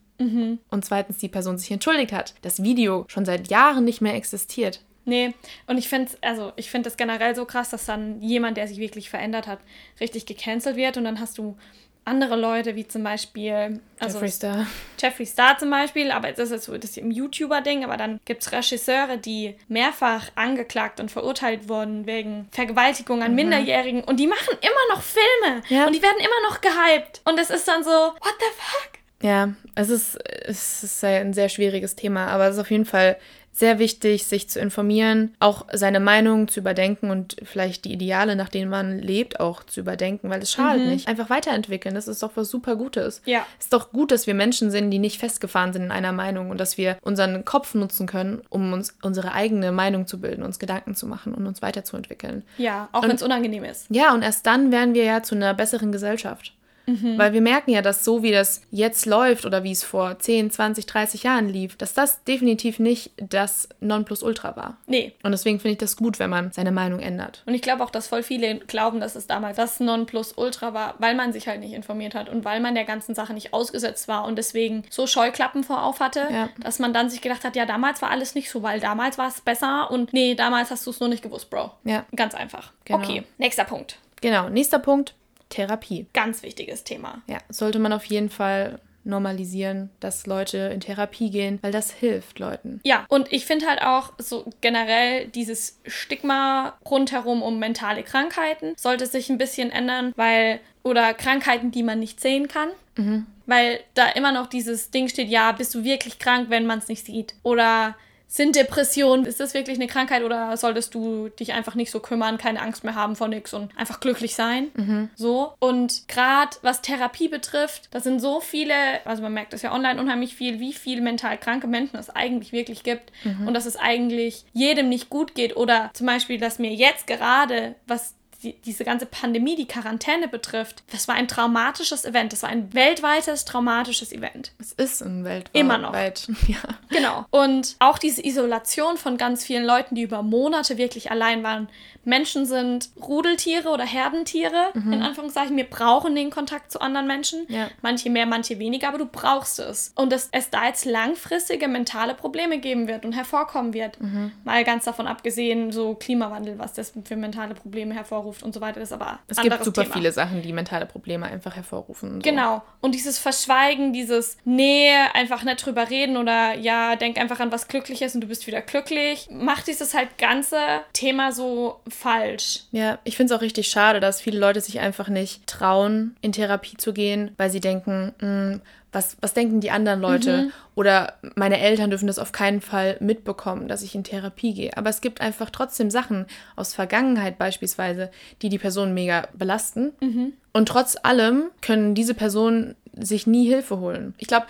Und 0.70 0.85
zweitens 0.85 1.18
die 1.18 1.28
Person 1.28 1.59
sich 1.59 1.70
entschuldigt 1.70 2.12
hat. 2.12 2.35
Das 2.42 2.62
Video 2.62 3.04
schon 3.09 3.24
seit 3.26 3.48
Jahren 3.48 3.85
nicht 3.85 4.00
mehr 4.00 4.14
existiert. 4.14 4.80
nee. 5.04 5.35
Und 5.66 5.76
ich 5.76 5.88
finde 5.88 6.12
also 6.22 6.52
ich 6.57 6.70
finde 6.70 6.88
das 6.88 6.96
generell 6.96 7.35
so 7.35 7.44
krass, 7.44 7.70
dass 7.70 7.85
dann 7.85 8.22
jemand, 8.22 8.57
der 8.57 8.68
sich 8.68 8.78
wirklich 8.78 9.11
verändert 9.11 9.46
hat, 9.48 9.59
richtig 10.00 10.24
gecancelt 10.24 10.76
wird 10.76 10.96
und 10.96 11.04
dann 11.04 11.20
hast 11.20 11.37
du 11.37 11.57
andere 12.05 12.37
Leute, 12.37 12.77
wie 12.77 12.87
zum 12.87 13.03
Beispiel, 13.03 13.81
also 13.99 14.19
Jeffree 14.19 14.31
Star. 14.31 14.67
Jeffree 15.01 15.25
Star 15.25 15.59
zum 15.59 15.71
Beispiel, 15.71 16.11
aber 16.11 16.33
das 16.33 16.51
ist 16.51 16.64
so 16.64 16.77
das 16.77 16.97
im 16.97 17.11
YouTuber-Ding, 17.11 17.85
aber 17.85 17.97
dann 17.97 18.21
gibt 18.25 18.43
es 18.43 18.53
Regisseure, 18.53 19.17
die 19.19 19.57
mehrfach 19.69 20.31
angeklagt 20.35 21.01
und 21.01 21.11
verurteilt 21.11 21.69
wurden 21.69 22.07
wegen 22.07 22.49
Vergewaltigung 22.51 23.23
an 23.23 23.35
Minderjährigen 23.35 24.05
und 24.05 24.21
die 24.21 24.27
machen 24.27 24.57
immer 24.61 24.95
noch 24.97 25.03
Filme 25.03 25.57
Mhm. 25.57 25.62
Ja. 25.77 25.87
und 25.87 25.95
die 25.95 26.03
werden 26.03 26.19
immer 26.19 26.49
noch 26.51 26.61
gehypt. 26.61 27.21
Und 27.25 27.38
es 27.38 27.51
ist 27.51 27.67
dann 27.69 27.83
so, 27.85 27.90
what 27.90 28.35
the 28.38 28.47
fuck? 28.59 28.90
Ja, 29.23 29.55
es 29.75 29.88
ist, 29.88 30.17
es 30.47 30.83
ist 30.85 31.03
ein 31.05 31.33
sehr 31.33 31.49
schwieriges 31.49 31.97
Thema, 31.97 32.27
aber 32.27 32.47
es 32.49 32.57
ist 32.57 32.61
auf 32.61 32.71
jeden 32.71 32.85
Fall 32.85 33.17
sehr 33.55 33.79
wichtig, 33.79 34.27
sich 34.27 34.51
zu 34.51 34.59
informieren, 34.59 35.33
auch 35.38 35.67
seine 35.73 36.01
Meinung 36.01 36.49
zu 36.49 36.59
überdenken 36.59 37.11
und 37.11 37.37
vielleicht 37.45 37.85
die 37.85 37.93
Ideale, 37.93 38.35
nach 38.35 38.49
denen 38.49 38.69
man 38.69 38.99
lebt, 38.99 39.38
auch 39.38 39.62
zu 39.62 39.81
überdenken, 39.81 40.29
weil 40.29 40.43
es 40.43 40.51
schadet 40.51 40.87
nicht. 40.87 41.07
Einfach 41.07 41.31
weiterentwickeln, 41.31 41.95
das 41.95 42.09
ist 42.09 42.23
doch 42.23 42.33
was 42.35 42.51
super 42.51 42.75
Gutes. 42.75 43.23
Ja. 43.25 43.47
Es 43.61 43.67
ist 43.67 43.73
doch 43.73 43.93
gut, 43.93 44.11
dass 44.11 44.27
wir 44.27 44.35
Menschen 44.35 44.73
sind, 44.73 44.90
die 44.90 44.99
nicht 44.99 45.19
festgefahren 45.19 45.73
sind 45.73 45.85
in 45.85 45.90
einer 45.93 46.12
Meinung 46.12 46.51
und 46.51 46.59
dass 46.59 46.77
wir 46.77 46.99
unseren 47.03 47.45
Kopf 47.45 47.75
nutzen 47.75 48.09
können, 48.09 48.43
um 48.49 48.73
uns 48.73 48.97
unsere 49.03 49.33
eigene 49.33 49.71
Meinung 49.71 50.09
zu 50.09 50.21
bilden, 50.21 50.43
uns 50.43 50.59
Gedanken 50.59 50.97
zu 50.97 51.07
machen 51.07 51.33
und 51.33 51.47
uns 51.47 51.62
weiterzuentwickeln. 51.62 52.43
Ja, 52.59 52.88
auch 52.90 53.05
wenn 53.05 53.12
es 53.12 53.23
unangenehm 53.23 53.62
ist. 53.62 53.87
Ja, 53.88 54.12
und 54.14 54.23
erst 54.23 54.47
dann 54.47 54.73
werden 54.73 54.95
wir 54.95 55.05
ja 55.05 55.23
zu 55.23 55.37
einer 55.37 55.55
besseren 55.55 55.93
Gesellschaft. 55.93 56.53
Mhm. 56.87 57.18
Weil 57.18 57.33
wir 57.33 57.40
merken 57.40 57.70
ja, 57.70 57.83
dass 57.83 58.05
so 58.05 58.23
wie 58.23 58.33
das 58.33 58.62
jetzt 58.70 59.07
läuft 59.07 59.44
oder 59.47 59.64
wie 59.64 59.73
es 59.73 59.85
vor 59.85 60.18
10, 60.18 60.51
20, 60.51 60.87
30 60.87 61.23
Jahren 61.23 61.49
lief, 61.49 61.77
dass 61.77 61.94
das 61.94 62.25
definitiv 62.25 62.79
nicht 62.79 63.12
das 63.16 63.68
Nonplusultra 63.81 64.57
war. 64.57 64.77
Nee. 64.87 65.14
Und 65.23 65.33
deswegen 65.33 65.61
finde 65.61 65.73
ich 65.73 65.79
das 65.79 65.97
gut, 65.97 66.18
wenn 66.18 66.31
man 66.31 66.53
seine 66.53 66.73
Meinung 66.73 67.01
ändert. 67.01 67.42
Und 67.47 67.55
ich 67.55 67.62
glaube 67.62 67.83
auch, 67.83 67.90
dass 67.90 68.09
voll 68.09 68.23
viele 68.23 68.57
glauben, 68.59 69.01
dass 69.01 69.16
es 69.16 69.27
damals 69.27 69.57
das 69.57 69.81
Nonplusultra 69.81 70.75
war, 70.75 70.94
weil 70.99 71.14
man 71.14 71.33
sich 71.33 71.49
halt 71.49 71.61
nicht 71.61 71.73
informiert 71.73 72.14
hat 72.14 72.29
und 72.29 72.44
weil 72.44 72.61
man 72.61 72.75
der 72.75 72.85
ganzen 72.85 73.14
Sache 73.14 73.33
nicht 73.35 73.53
ausgesetzt 73.53 74.09
war 74.09 74.25
und 74.25 74.37
deswegen 74.37 74.85
so 74.90 75.07
Scheuklappen 75.07 75.64
vorauf 75.64 76.01
hatte, 76.01 76.27
ja. 76.31 76.49
dass 76.61 76.79
man 76.79 76.92
dann 76.92 77.11
sich 77.11 77.20
gedacht 77.20 77.44
hat, 77.44 77.57
ja, 77.57 77.66
damals 77.66 78.03
war 78.03 78.11
alles 78.11 78.35
nicht 78.35 78.51
so, 78.51 78.62
weil 78.62 78.81
damals 78.81 79.18
war 79.18 79.29
es 79.29 79.40
besser 79.40 79.90
und 79.90 80.12
nee, 80.12 80.35
damals 80.35 80.70
hast 80.70 80.87
du 80.87 80.90
es 80.90 81.01
nur 81.01 81.09
nicht 81.09 81.23
gewusst, 81.23 81.51
Bro. 81.51 81.70
Ja. 81.85 82.05
Ganz 82.14 82.35
einfach. 82.35 82.73
Genau. 82.85 82.99
Okay, 82.99 83.23
nächster 83.38 83.64
Punkt. 83.64 83.99
Genau, 84.20 84.49
nächster 84.49 84.79
Punkt, 84.79 85.14
Therapie. 85.55 86.07
Ganz 86.12 86.43
wichtiges 86.43 86.85
Thema. 86.85 87.23
Ja, 87.29 87.38
sollte 87.49 87.79
man 87.79 87.93
auf 87.93 88.05
jeden 88.05 88.29
Fall 88.31 88.81
normalisieren, 89.05 89.90
dass 90.01 90.27
Leute 90.27 90.59
in 90.73 90.81
Therapie 90.81 91.31
gehen, 91.31 91.59
weil 91.62 91.73
das 91.73 91.93
hilft 91.93 92.38
Leuten. 92.38 92.81
Ja, 92.85 93.05
und 93.09 93.33
ich 93.33 93.45
finde 93.45 93.67
halt 93.67 93.83
auch 93.83 94.14
so 94.19 94.51
generell 94.62 95.29
dieses 95.29 95.79
Stigma 95.87 96.79
rundherum 96.88 97.43
um 97.43 97.59
mentale 97.59 98.03
Krankheiten 98.03 98.75
sollte 98.77 99.07
sich 99.07 99.29
ein 99.29 99.38
bisschen 99.38 99.71
ändern, 99.71 100.12
weil 100.17 100.61
oder 100.83 101.14
Krankheiten, 101.14 101.71
die 101.71 101.83
man 101.83 101.99
nicht 101.99 102.21
sehen 102.21 102.49
kann. 102.49 102.71
Mhm. 102.97 103.27
Weil 103.47 103.81
da 103.95 104.09
immer 104.09 104.33
noch 104.33 104.47
dieses 104.47 104.90
Ding 104.90 105.09
steht, 105.09 105.29
ja, 105.29 105.53
bist 105.53 105.75
du 105.75 105.85
wirklich 105.85 106.19
krank, 106.19 106.47
wenn 106.49 106.67
man 106.67 106.79
es 106.79 106.88
nicht 106.88 107.05
sieht? 107.05 107.35
Oder 107.43 107.95
sind 108.35 108.57
Depressionen, 108.57 109.27
ist 109.27 109.38
das 109.38 109.55
wirklich 109.55 109.79
eine 109.79 109.87
Krankheit 109.87 110.25
oder 110.25 110.57
solltest 110.57 110.92
du 110.92 111.29
dich 111.29 111.53
einfach 111.53 111.77
nicht 111.77 111.92
so 111.92 112.01
kümmern, 112.01 112.37
keine 112.37 112.61
Angst 112.61 112.83
mehr 112.83 112.97
haben 112.97 113.14
vor 113.14 113.29
nichts 113.29 113.55
und 113.55 113.70
einfach 113.79 114.01
glücklich 114.01 114.35
sein? 114.35 114.73
Mhm. 114.75 115.09
So. 115.14 115.53
Und 115.61 116.09
gerade 116.09 116.57
was 116.62 116.83
Therapie 116.83 117.29
betrifft, 117.29 117.83
das 117.92 118.03
sind 118.03 118.18
so 118.18 118.40
viele, 118.40 118.75
also 119.05 119.23
man 119.23 119.35
merkt 119.35 119.53
das 119.53 119.62
ja 119.62 119.73
online 119.73 120.01
unheimlich 120.01 120.35
viel, 120.35 120.59
wie 120.59 120.73
viele 120.73 121.01
mental 121.01 121.38
kranke 121.38 121.68
Menschen 121.68 121.97
es 121.97 122.11
eigentlich 122.11 122.51
wirklich 122.51 122.83
gibt 122.83 123.12
mhm. 123.23 123.47
und 123.47 123.55
dass 123.55 123.66
es 123.66 123.77
eigentlich 123.77 124.44
jedem 124.53 124.88
nicht 124.88 125.11
gut 125.11 125.37
geht 125.37 125.57
oder 125.57 125.90
zum 125.94 126.09
Beispiel, 126.09 126.38
dass 126.40 126.59
mir 126.59 126.75
jetzt 126.75 127.07
gerade, 127.07 127.77
was 127.87 128.16
die, 128.44 128.61
diese 128.61 128.85
ganze 128.85 129.07
Pandemie, 129.07 129.57
die 129.57 129.66
Quarantäne 129.66 130.28
betrifft, 130.28 130.83
das 130.92 131.09
war 131.09 131.14
ein 131.14 131.26
traumatisches 131.26 132.04
Event. 132.04 132.33
Das 132.33 132.42
war 132.42 132.50
ein 132.50 132.72
weltweites 132.74 133.44
traumatisches 133.44 134.12
Event. 134.12 134.52
Es 134.59 134.72
ist 134.72 135.02
ein 135.02 135.24
weltweit. 135.24 135.54
Immer 135.54 135.78
noch. 135.78 135.92
Weit, 135.92 136.28
ja. 136.46 136.59
Genau. 136.90 137.24
Und 137.30 137.76
auch 137.78 137.98
diese 137.98 138.24
Isolation 138.24 138.96
von 138.96 139.16
ganz 139.16 139.44
vielen 139.44 139.64
Leuten, 139.64 139.94
die 139.94 140.02
über 140.02 140.22
Monate 140.22 140.76
wirklich 140.76 141.11
allein 141.11 141.42
waren, 141.42 141.68
Menschen 142.05 142.47
sind 142.47 142.90
Rudeltiere 143.01 143.69
oder 143.69 143.85
Herdentiere, 143.85 144.71
mhm. 144.75 144.93
in 144.93 145.03
Anführungszeichen. 145.03 145.57
Wir 145.57 145.69
brauchen 145.69 146.14
den 146.14 146.31
Kontakt 146.31 146.71
zu 146.71 146.81
anderen 146.81 147.07
Menschen. 147.07 147.47
Ja. 147.49 147.69
Manche 147.83 148.11
mehr, 148.11 148.27
manche 148.27 148.59
weniger, 148.59 148.88
aber 148.88 148.99
du 148.99 149.07
brauchst 149.07 149.59
es. 149.59 149.93
Und 149.97 150.12
dass 150.12 150.29
es 150.33 150.51
da 150.51 150.67
jetzt 150.67 150.85
langfristige 150.85 151.69
mentale 151.69 152.14
Probleme 152.14 152.59
geben 152.59 152.88
wird 152.88 153.05
und 153.05 153.12
hervorkommen 153.12 153.75
wird. 153.75 154.01
Mhm. 154.01 154.33
Mal 154.45 154.64
ganz 154.64 154.85
davon 154.85 155.07
abgesehen, 155.07 155.73
so 155.73 155.95
Klimawandel, 155.95 156.59
was 156.59 156.73
das 156.75 156.93
für 157.05 157.17
mentale 157.17 157.55
Probleme 157.55 157.95
hervorruft 157.95 158.43
und 158.43 158.55
so 158.55 158.61
weiter, 158.61 158.81
das 158.81 158.90
ist 158.90 158.93
aber 158.93 159.19
Es 159.29 159.40
gibt 159.40 159.64
super 159.64 159.83
Thema. 159.83 159.95
viele 159.95 160.12
Sachen, 160.12 160.43
die 160.43 160.53
mentale 160.53 160.87
Probleme 160.87 161.27
einfach 161.27 161.57
hervorrufen. 161.57 162.14
Und 162.14 162.25
so. 162.25 162.31
Genau. 162.31 162.62
Und 162.81 162.95
dieses 162.95 163.19
Verschweigen, 163.19 163.93
dieses 163.93 164.37
Nee, 164.45 164.90
einfach 165.12 165.43
nicht 165.43 165.64
drüber 165.64 165.90
reden 165.90 166.17
oder 166.17 166.55
ja, 166.55 166.97
denk 166.97 167.19
einfach 167.19 167.40
an 167.40 167.53
was 167.53 167.69
Glückliches 167.69 168.14
und 168.14 168.21
du 168.21 168.27
bist 168.27 168.47
wieder 168.47 168.61
glücklich, 168.62 169.29
macht 169.31 169.67
dieses 169.67 169.95
halt 169.95 170.19
ganze 170.19 170.57
Thema 170.93 171.33
so 171.33 171.81
falsch. 171.94 172.64
Ja, 172.72 172.98
ich 173.04 173.16
finde 173.16 173.33
es 173.33 173.38
auch 173.38 173.42
richtig 173.42 173.68
schade, 173.68 174.00
dass 174.00 174.20
viele 174.20 174.38
Leute 174.38 174.61
sich 174.61 174.80
einfach 174.80 175.09
nicht 175.09 175.46
trauen, 175.46 176.16
in 176.20 176.33
Therapie 176.33 176.76
zu 176.76 176.92
gehen, 176.92 177.33
weil 177.37 177.50
sie 177.50 177.61
denken, 177.61 178.12
hm, 178.18 178.61
was, 178.94 179.16
was 179.20 179.35
denken 179.35 179.61
die 179.61 179.70
anderen 179.70 180.00
Leute? 180.00 180.42
Mhm. 180.42 180.52
Oder 180.74 181.14
meine 181.35 181.59
Eltern 181.61 181.90
dürfen 181.90 182.07
das 182.07 182.18
auf 182.18 182.33
keinen 182.33 182.61
Fall 182.61 182.96
mitbekommen, 183.00 183.68
dass 183.68 183.83
ich 183.83 183.94
in 183.94 184.04
Therapie 184.04 184.54
gehe. 184.54 184.76
Aber 184.76 184.88
es 184.88 185.00
gibt 185.00 185.20
einfach 185.20 185.50
trotzdem 185.50 185.90
Sachen 185.90 186.26
aus 186.57 186.74
Vergangenheit 186.74 187.37
beispielsweise, 187.37 188.11
die 188.42 188.48
die 188.48 188.59
Person 188.59 188.94
mega 188.94 189.28
belasten. 189.35 189.92
Mhm. 190.00 190.33
Und 190.52 190.68
trotz 190.68 190.96
allem 191.02 191.50
können 191.61 191.94
diese 191.94 192.14
Personen 192.14 192.76
sich 192.96 193.26
nie 193.26 193.48
Hilfe 193.48 193.78
holen. 193.78 194.14
Ich 194.18 194.28
glaube, 194.28 194.46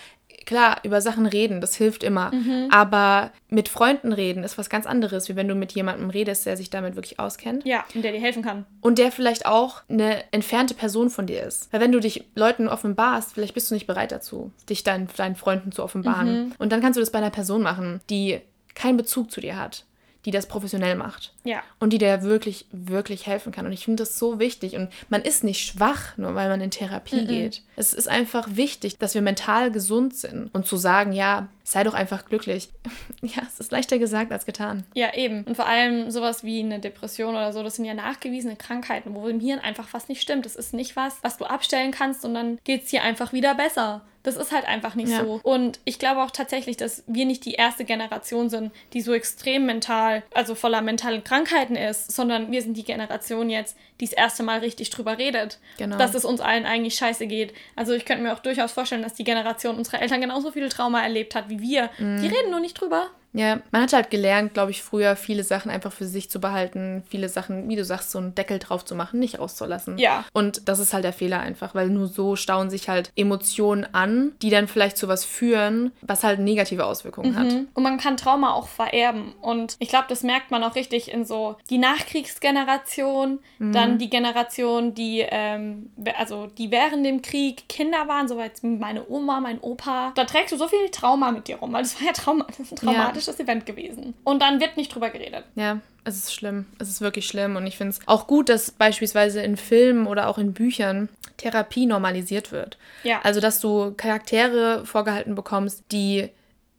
klar, 0.46 0.78
über 0.83 1.00
Sachen 1.00 1.26
reden, 1.26 1.61
das 1.61 1.74
hilft 1.74 2.02
immer. 2.02 2.35
Mhm. 2.35 2.68
Aber 2.70 3.30
mit 3.48 3.68
Freunden 3.68 4.12
reden 4.12 4.44
ist 4.44 4.59
was 4.59 4.70
ganz 4.70 4.87
anderes, 4.87 5.28
wie 5.28 5.37
wenn 5.37 5.48
du 5.48 5.54
mit 5.54 5.72
jemandem 5.72 6.11
redest, 6.11 6.46
der 6.46 6.57
sich 6.57 6.70
damit 6.70 6.96
wirklich 6.96 7.18
auskennt. 7.18 7.64
Ja, 7.64 7.85
und 7.94 8.02
der 8.02 8.12
dir 8.12 8.20
helfen 8.20 8.42
kann. 8.42 8.66
Und 8.80 8.98
der 8.98 9.12
vielleicht 9.12 9.46
auch 9.46 9.83
eine 9.88 10.24
entfernte 10.33 10.74
Person 10.74 11.11
von 11.11 11.26
dir 11.26 11.42
ist. 11.42 11.72
Weil 11.72 11.80
wenn 11.80 11.92
du 11.92 12.00
dich 12.00 12.24
Leuten 12.35 12.68
offenbarst, 12.68 13.35
vielleicht 13.35 13.54
bist 13.54 13.70
du 13.70 13.74
nicht 13.74 13.87
bereit 13.87 14.12
dazu, 14.12 14.50
dich 14.68 14.85
deinen, 14.85 15.09
deinen 15.16 15.37
Freunden 15.37 15.72
zu 15.72 15.83
offenbaren. 15.83 16.46
Mhm. 16.46 16.52
Und 16.59 16.72
dann 16.72 16.80
kannst 16.80 16.96
du 16.96 17.00
das 17.00 17.11
bei 17.11 17.18
einer 17.18 17.30
Person 17.30 17.62
machen, 17.62 18.00
die 18.11 18.40
keinen 18.74 18.96
Bezug 18.96 19.30
zu 19.30 19.40
dir 19.40 19.57
hat 19.57 19.85
die 20.24 20.30
das 20.30 20.46
professionell 20.46 20.96
macht. 20.96 21.32
Ja. 21.44 21.62
Und 21.80 21.92
die 21.92 21.98
dir 21.98 22.22
wirklich, 22.22 22.66
wirklich 22.72 23.26
helfen 23.26 23.52
kann. 23.52 23.66
Und 23.66 23.72
ich 23.72 23.84
finde 23.84 24.02
das 24.02 24.18
so 24.18 24.38
wichtig. 24.38 24.76
Und 24.76 24.90
man 25.08 25.22
ist 25.22 25.44
nicht 25.44 25.66
schwach, 25.66 26.16
nur 26.16 26.34
weil 26.34 26.48
man 26.48 26.60
in 26.60 26.70
Therapie 26.70 27.16
mm 27.16 27.24
-mm. 27.24 27.26
geht. 27.26 27.62
Es 27.76 27.92
ist 27.92 28.08
einfach 28.08 28.48
wichtig, 28.52 28.98
dass 28.98 29.14
wir 29.14 29.22
mental 29.22 29.70
gesund 29.70 30.14
sind. 30.16 30.48
Und 30.54 30.66
zu 30.66 30.76
sagen, 30.76 31.12
ja, 31.12 31.48
sei 31.64 31.83
doch 31.83 31.94
einfach 31.94 32.27
glücklich. 32.27 32.68
ja, 33.22 33.42
es 33.46 33.59
ist 33.59 33.72
leichter 33.72 33.98
gesagt 33.98 34.31
als 34.31 34.46
getan. 34.46 34.85
Ja, 34.94 35.14
eben. 35.14 35.44
Und 35.44 35.57
vor 35.57 35.66
allem 35.66 36.11
sowas 36.11 36.44
wie 36.44 36.61
eine 36.61 36.79
Depression 36.79 37.35
oder 37.35 37.53
so, 37.53 37.62
das 37.62 37.77
sind 37.77 37.87
ja 37.87 37.94
nachgewiesene 37.94 38.57
Krankheiten, 38.57 39.14
wo 39.14 39.27
im 39.27 39.40
Hirn 39.40 39.59
einfach 39.59 39.88
was 39.92 40.09
nicht 40.09 40.20
stimmt. 40.20 40.44
Das 40.44 40.57
ist 40.57 40.74
nicht 40.74 40.94
was, 40.94 41.16
was 41.22 41.38
du 41.38 41.46
abstellen 41.46 41.90
kannst 41.90 42.24
und 42.24 42.35
dann 42.35 42.59
geht 42.64 42.85
es 42.85 42.90
dir 42.90 43.03
einfach 43.03 43.33
wieder 43.33 43.55
besser. 43.55 44.03
Das 44.24 44.37
ist 44.37 44.53
halt 44.53 44.66
einfach 44.66 44.94
nicht 44.94 45.11
ja. 45.11 45.22
so. 45.22 45.38
Und 45.42 45.81
ich 45.85 45.98
glaube 45.98 46.22
auch 46.22 46.31
tatsächlich, 46.31 46.79
dass 46.79 47.05
wir 47.07 47.27
nicht 47.27 47.44
die 47.44 47.53
erste 47.53 47.85
Generation 47.85 48.48
sind, 48.48 48.72
die 48.94 49.03
so 49.03 49.12
extrem 49.12 49.66
mental, 49.66 50.22
also 50.33 50.55
voller 50.55 50.81
mentalen 50.81 51.22
Krankheiten 51.24 51.77
ist, 51.77 52.11
sondern 52.11 52.50
wir 52.50 52.62
sind 52.62 52.77
die 52.77 52.85
Generation 52.85 53.50
jetzt, 53.50 53.77
die 54.00 54.07
das 54.07 54.12
erste 54.12 54.42
Mal 54.42 54.59
richtig 54.59 54.90
drüber 54.90 55.18
redet. 55.18 55.59
Genau. 55.78 55.96
Dass 55.96 56.14
es 56.14 56.24
uns 56.24 56.40
allen 56.40 56.66
eigentlich 56.66 56.96
scheiße 56.96 57.26
geht. 57.26 57.54
Also 57.76 57.92
ich 57.92 58.04
könnte 58.04 58.22
mir 58.22 58.33
auch 58.33 58.40
durchaus 58.40 58.72
vorstellen, 58.72 59.02
dass 59.02 59.14
die 59.14 59.24
Generation 59.24 59.76
unserer 59.76 60.02
Eltern 60.02 60.20
genauso 60.20 60.50
viel 60.50 60.68
Trauma 60.68 61.02
erlebt 61.02 61.35
hat 61.35 61.48
wie 61.48 61.61
wir. 61.61 61.90
Mhm. 61.98 62.20
Die 62.20 62.26
reden 62.26 62.50
nur 62.50 62.61
nicht 62.61 62.80
drüber. 62.80 63.11
Ja, 63.35 63.59
man 63.73 63.83
hat 63.83 63.92
halt 63.92 64.11
gelernt, 64.11 64.55
glaube 64.55 64.70
ich, 64.70 64.83
früher 64.83 65.16
viele 65.16 65.42
Sachen 65.42 65.70
einfach 65.70 65.92
für 65.92 66.07
sich 66.07 66.31
zu 66.31 66.40
behalten, 66.40 67.03
viele 67.09 67.29
Sachen, 67.29 67.68
wie 67.68 67.75
du 67.75 67.85
sagst, 67.85 68.12
so 68.12 68.18
einen 68.18 68.35
Deckel 68.35 68.61
drauf 68.61 68.85
zu 68.85 68.94
machen, 68.94 69.18
nicht 69.18 69.40
auszulassen. 69.40 69.99
Ja. 69.99 70.25
Und 70.33 70.68
das 70.68 70.79
ist 70.79 70.94
halt 70.94 71.05
der 71.05 71.12
Fehler 71.12 71.40
einfach, 71.40 71.75
weil 71.75 71.88
nur 71.88 72.07
so 72.07 72.37
stauen 72.37 72.70
sich 72.70 72.88
halt 72.88 73.11
Emotionen 73.16 73.87
an, 73.92 74.33
die 74.40 74.51
dann 74.51 74.68
vielleicht 74.68 74.97
zu 74.97 75.09
was 75.09 75.25
führen, 75.25 75.90
was 76.01 76.23
halt 76.23 76.38
negative 76.38 76.87
Auswirkungen 76.87 77.33
mhm. 77.33 77.37
hat. 77.37 77.53
Und 77.75 77.83
man 77.83 77.99
kann 77.99 78.16
Trauma 78.16 78.55
auch 78.55 78.68
vererben. 78.68 79.35
Und 79.40 79.77
ich 79.81 79.88
glaube, 79.88 80.07
das 80.09 80.23
merkt 80.23 80.53
man 80.53 80.62
auch 80.62 80.77
richtig 80.77 81.11
in 81.11 81.25
so 81.25 81.57
die 81.70 81.79
Nachkriegsgeneration, 81.79 83.40
mhm. 83.59 83.73
dann 83.73 83.99
die 83.99 84.11
Generation, 84.11 84.94
die, 84.94 85.27
ähm, 85.29 85.90
also 86.16 86.47
die 86.47 86.70
während 86.70 87.05
dem 87.05 87.20
Krieg 87.20 87.68
Kinder 87.68 88.07
waren, 88.07 88.29
soweit 88.29 88.62
meine 88.62 89.09
Oma, 89.09 89.40
mein 89.40 89.59
Opa. 89.61 90.12
Da 90.14 90.25
trägst 90.25 90.53
du 90.53 90.57
so 90.57 90.68
viel 90.68 90.88
Trauma 90.90 91.33
mit 91.33 91.49
dir 91.49 91.57
rum, 91.57 91.73
weil 91.73 91.83
das 91.83 91.99
war 91.99 92.07
ja 92.07 92.12
Trauma, 92.12 92.47
das 92.47 92.61
ist 92.61 92.79
traumatisch. 92.79 93.23
Ja 93.23 93.23
traumatisches 93.24 93.40
Event 93.40 93.66
gewesen. 93.66 94.14
Und 94.24 94.42
dann 94.42 94.60
wird 94.60 94.76
nicht 94.76 94.94
drüber 94.94 95.10
geredet. 95.10 95.44
Ja, 95.54 95.80
es 96.04 96.16
ist 96.16 96.34
schlimm. 96.34 96.66
Es 96.78 96.88
ist 96.88 97.00
wirklich 97.00 97.26
schlimm. 97.26 97.56
Und 97.56 97.66
ich 97.66 97.76
finde 97.76 97.90
es 97.90 98.00
auch 98.06 98.26
gut, 98.26 98.48
dass 98.48 98.70
beispielsweise 98.70 99.42
in 99.42 99.56
Filmen 99.56 100.06
oder 100.06 100.28
auch 100.28 100.38
in 100.38 100.52
Büchern 100.52 101.08
Therapie 101.37 101.87
normalisiert 101.87 102.52
wird. 102.52 102.78
Ja. 103.02 103.20
Also, 103.22 103.40
dass 103.40 103.60
du 103.60 103.92
Charaktere 103.96 104.84
vorgehalten 104.87 105.34
bekommst, 105.34 105.84
die 105.90 106.30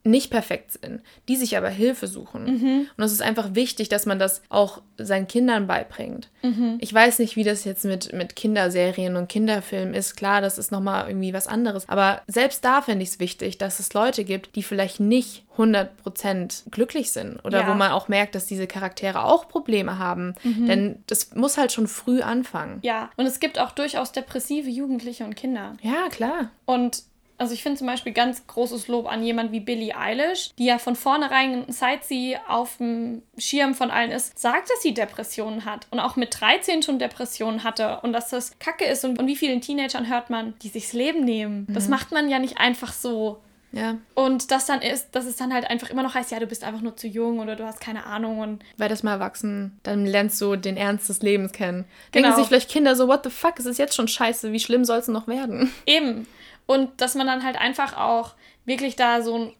nicht 0.06 0.30
perfekt 0.30 0.72
sind, 0.72 1.02
die 1.28 1.36
sich 1.36 1.56
aber 1.56 1.68
Hilfe 1.68 2.06
suchen. 2.06 2.44
Mhm. 2.44 2.88
Und 2.96 3.04
es 3.04 3.12
ist 3.12 3.22
einfach 3.22 3.54
wichtig, 3.54 3.88
dass 3.88 4.06
man 4.06 4.18
das 4.18 4.42
auch 4.48 4.80
seinen 4.96 5.28
Kindern 5.28 5.66
beibringt. 5.66 6.30
Mhm. 6.42 6.78
Ich 6.80 6.92
weiß 6.92 7.18
nicht, 7.18 7.36
wie 7.36 7.44
das 7.44 7.64
jetzt 7.64 7.84
mit, 7.84 8.12
mit 8.12 8.36
Kinderserien 8.36 9.16
und 9.16 9.28
Kinderfilmen 9.28 9.94
ist. 9.94 10.16
Klar, 10.16 10.40
das 10.40 10.58
ist 10.58 10.72
nochmal 10.72 11.08
irgendwie 11.08 11.32
was 11.32 11.46
anderes. 11.46 11.88
Aber 11.88 12.22
selbst 12.26 12.64
da 12.64 12.82
finde 12.82 13.02
ich 13.02 13.10
es 13.10 13.20
wichtig, 13.20 13.58
dass 13.58 13.80
es 13.80 13.92
Leute 13.92 14.24
gibt, 14.24 14.56
die 14.56 14.62
vielleicht 14.62 15.00
nicht 15.00 15.44
100% 15.56 16.70
glücklich 16.70 17.12
sind 17.12 17.44
oder 17.44 17.62
ja. 17.62 17.68
wo 17.68 17.74
man 17.74 17.92
auch 17.92 18.08
merkt, 18.08 18.34
dass 18.34 18.46
diese 18.46 18.66
Charaktere 18.66 19.24
auch 19.24 19.48
Probleme 19.48 19.98
haben. 19.98 20.34
Mhm. 20.42 20.66
Denn 20.66 21.02
das 21.06 21.34
muss 21.34 21.56
halt 21.56 21.72
schon 21.72 21.88
früh 21.88 22.20
anfangen. 22.20 22.78
Ja, 22.82 23.10
und 23.16 23.26
es 23.26 23.40
gibt 23.40 23.58
auch 23.58 23.72
durchaus 23.72 24.12
depressive 24.12 24.68
Jugendliche 24.68 25.24
und 25.24 25.34
Kinder. 25.34 25.76
Ja, 25.82 26.08
klar. 26.10 26.50
Und 26.64 27.02
also 27.38 27.52
ich 27.54 27.62
finde 27.62 27.78
zum 27.78 27.86
Beispiel 27.86 28.12
ganz 28.12 28.46
großes 28.46 28.88
Lob 28.88 29.06
an 29.06 29.22
jemand 29.22 29.52
wie 29.52 29.60
Billie 29.60 29.96
Eilish, 29.96 30.50
die 30.58 30.66
ja 30.66 30.78
von 30.78 30.96
vornherein, 30.96 31.64
seit 31.68 32.04
sie 32.04 32.36
auf 32.48 32.78
dem 32.78 33.22
Schirm 33.38 33.74
von 33.74 33.90
allen 33.90 34.10
ist, 34.10 34.38
sagt, 34.38 34.70
dass 34.70 34.82
sie 34.82 34.94
Depressionen 34.94 35.64
hat 35.64 35.86
und 35.90 36.00
auch 36.00 36.16
mit 36.16 36.38
13 36.40 36.82
schon 36.82 36.98
Depressionen 36.98 37.64
hatte 37.64 38.00
und 38.02 38.12
dass 38.12 38.30
das 38.30 38.58
Kacke 38.58 38.84
ist 38.84 39.04
und 39.04 39.16
von 39.16 39.26
wie 39.26 39.36
vielen 39.36 39.60
Teenagern 39.60 40.08
hört 40.08 40.30
man, 40.30 40.54
die 40.62 40.68
sich's 40.68 40.92
Leben 40.92 41.24
nehmen. 41.24 41.66
Mhm. 41.68 41.74
Das 41.74 41.88
macht 41.88 42.12
man 42.12 42.28
ja 42.28 42.38
nicht 42.38 42.58
einfach 42.58 42.92
so. 42.92 43.40
Ja. 43.72 43.98
Und 44.14 44.50
das 44.52 44.64
dann 44.64 44.80
ist, 44.80 45.08
dass 45.12 45.26
es 45.26 45.36
dann 45.36 45.52
halt 45.52 45.68
einfach 45.68 45.90
immer 45.90 46.02
noch 46.02 46.14
heißt, 46.14 46.30
ja, 46.30 46.38
du 46.40 46.46
bist 46.46 46.64
einfach 46.64 46.80
nur 46.80 46.96
zu 46.96 47.08
jung 47.08 47.40
oder 47.40 47.56
du 47.56 47.66
hast 47.66 47.80
keine 47.80 48.06
Ahnung 48.06 48.38
und 48.38 48.62
Weil 48.78 48.88
das 48.88 49.02
mal 49.02 49.12
erwachsen, 49.12 49.78
dann 49.82 50.06
lernst 50.06 50.40
du 50.40 50.56
den 50.56 50.78
Ernst 50.78 51.10
des 51.10 51.20
Lebens 51.20 51.52
kennen. 51.52 51.84
Denken 52.14 52.30
Genau. 52.30 52.36
sich 52.36 52.46
vielleicht 52.46 52.70
Kinder 52.70 52.96
so, 52.96 53.06
what 53.06 53.24
the 53.24 53.30
fuck, 53.30 53.58
es 53.58 53.66
ist 53.66 53.78
jetzt 53.78 53.94
schon 53.94 54.08
scheiße, 54.08 54.52
wie 54.52 54.60
schlimm 54.60 54.86
soll 54.86 54.98
es 54.98 55.08
noch 55.08 55.28
werden? 55.28 55.72
Eben. 55.84 56.26
Und 56.66 57.00
dass 57.00 57.14
man 57.14 57.26
dann 57.26 57.44
halt 57.44 57.56
einfach 57.56 57.96
auch 57.96 58.34
wirklich 58.64 58.96
da 58.96 59.22
so 59.22 59.38
ein 59.38 59.52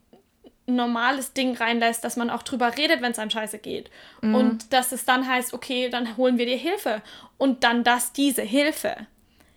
normales 0.67 1.33
Ding 1.33 1.57
reinlässt, 1.57 2.03
dass 2.03 2.17
man 2.17 2.29
auch 2.29 2.43
drüber 2.43 2.77
redet, 2.77 3.01
wenn 3.01 3.13
es 3.13 3.19
einem 3.19 3.31
scheiße 3.31 3.59
geht. 3.59 3.91
Und 4.21 4.73
dass 4.73 4.91
es 4.91 5.05
dann 5.05 5.29
heißt, 5.29 5.55
okay, 5.55 5.89
dann 5.89 6.17
holen 6.17 6.39
wir 6.39 6.47
dir 6.47 6.57
Hilfe. 6.57 7.03
Und 7.39 7.63
dann, 7.63 7.85
dass 7.85 8.13
diese 8.13 8.43
Hilfe, 8.43 8.97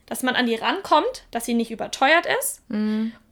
dass 0.05 0.21
man 0.21 0.35
an 0.35 0.45
die 0.45 0.55
rankommt, 0.55 1.23
dass 1.31 1.45
sie 1.45 1.55
nicht 1.55 1.71
überteuert 1.71 2.27
ist. 2.39 2.61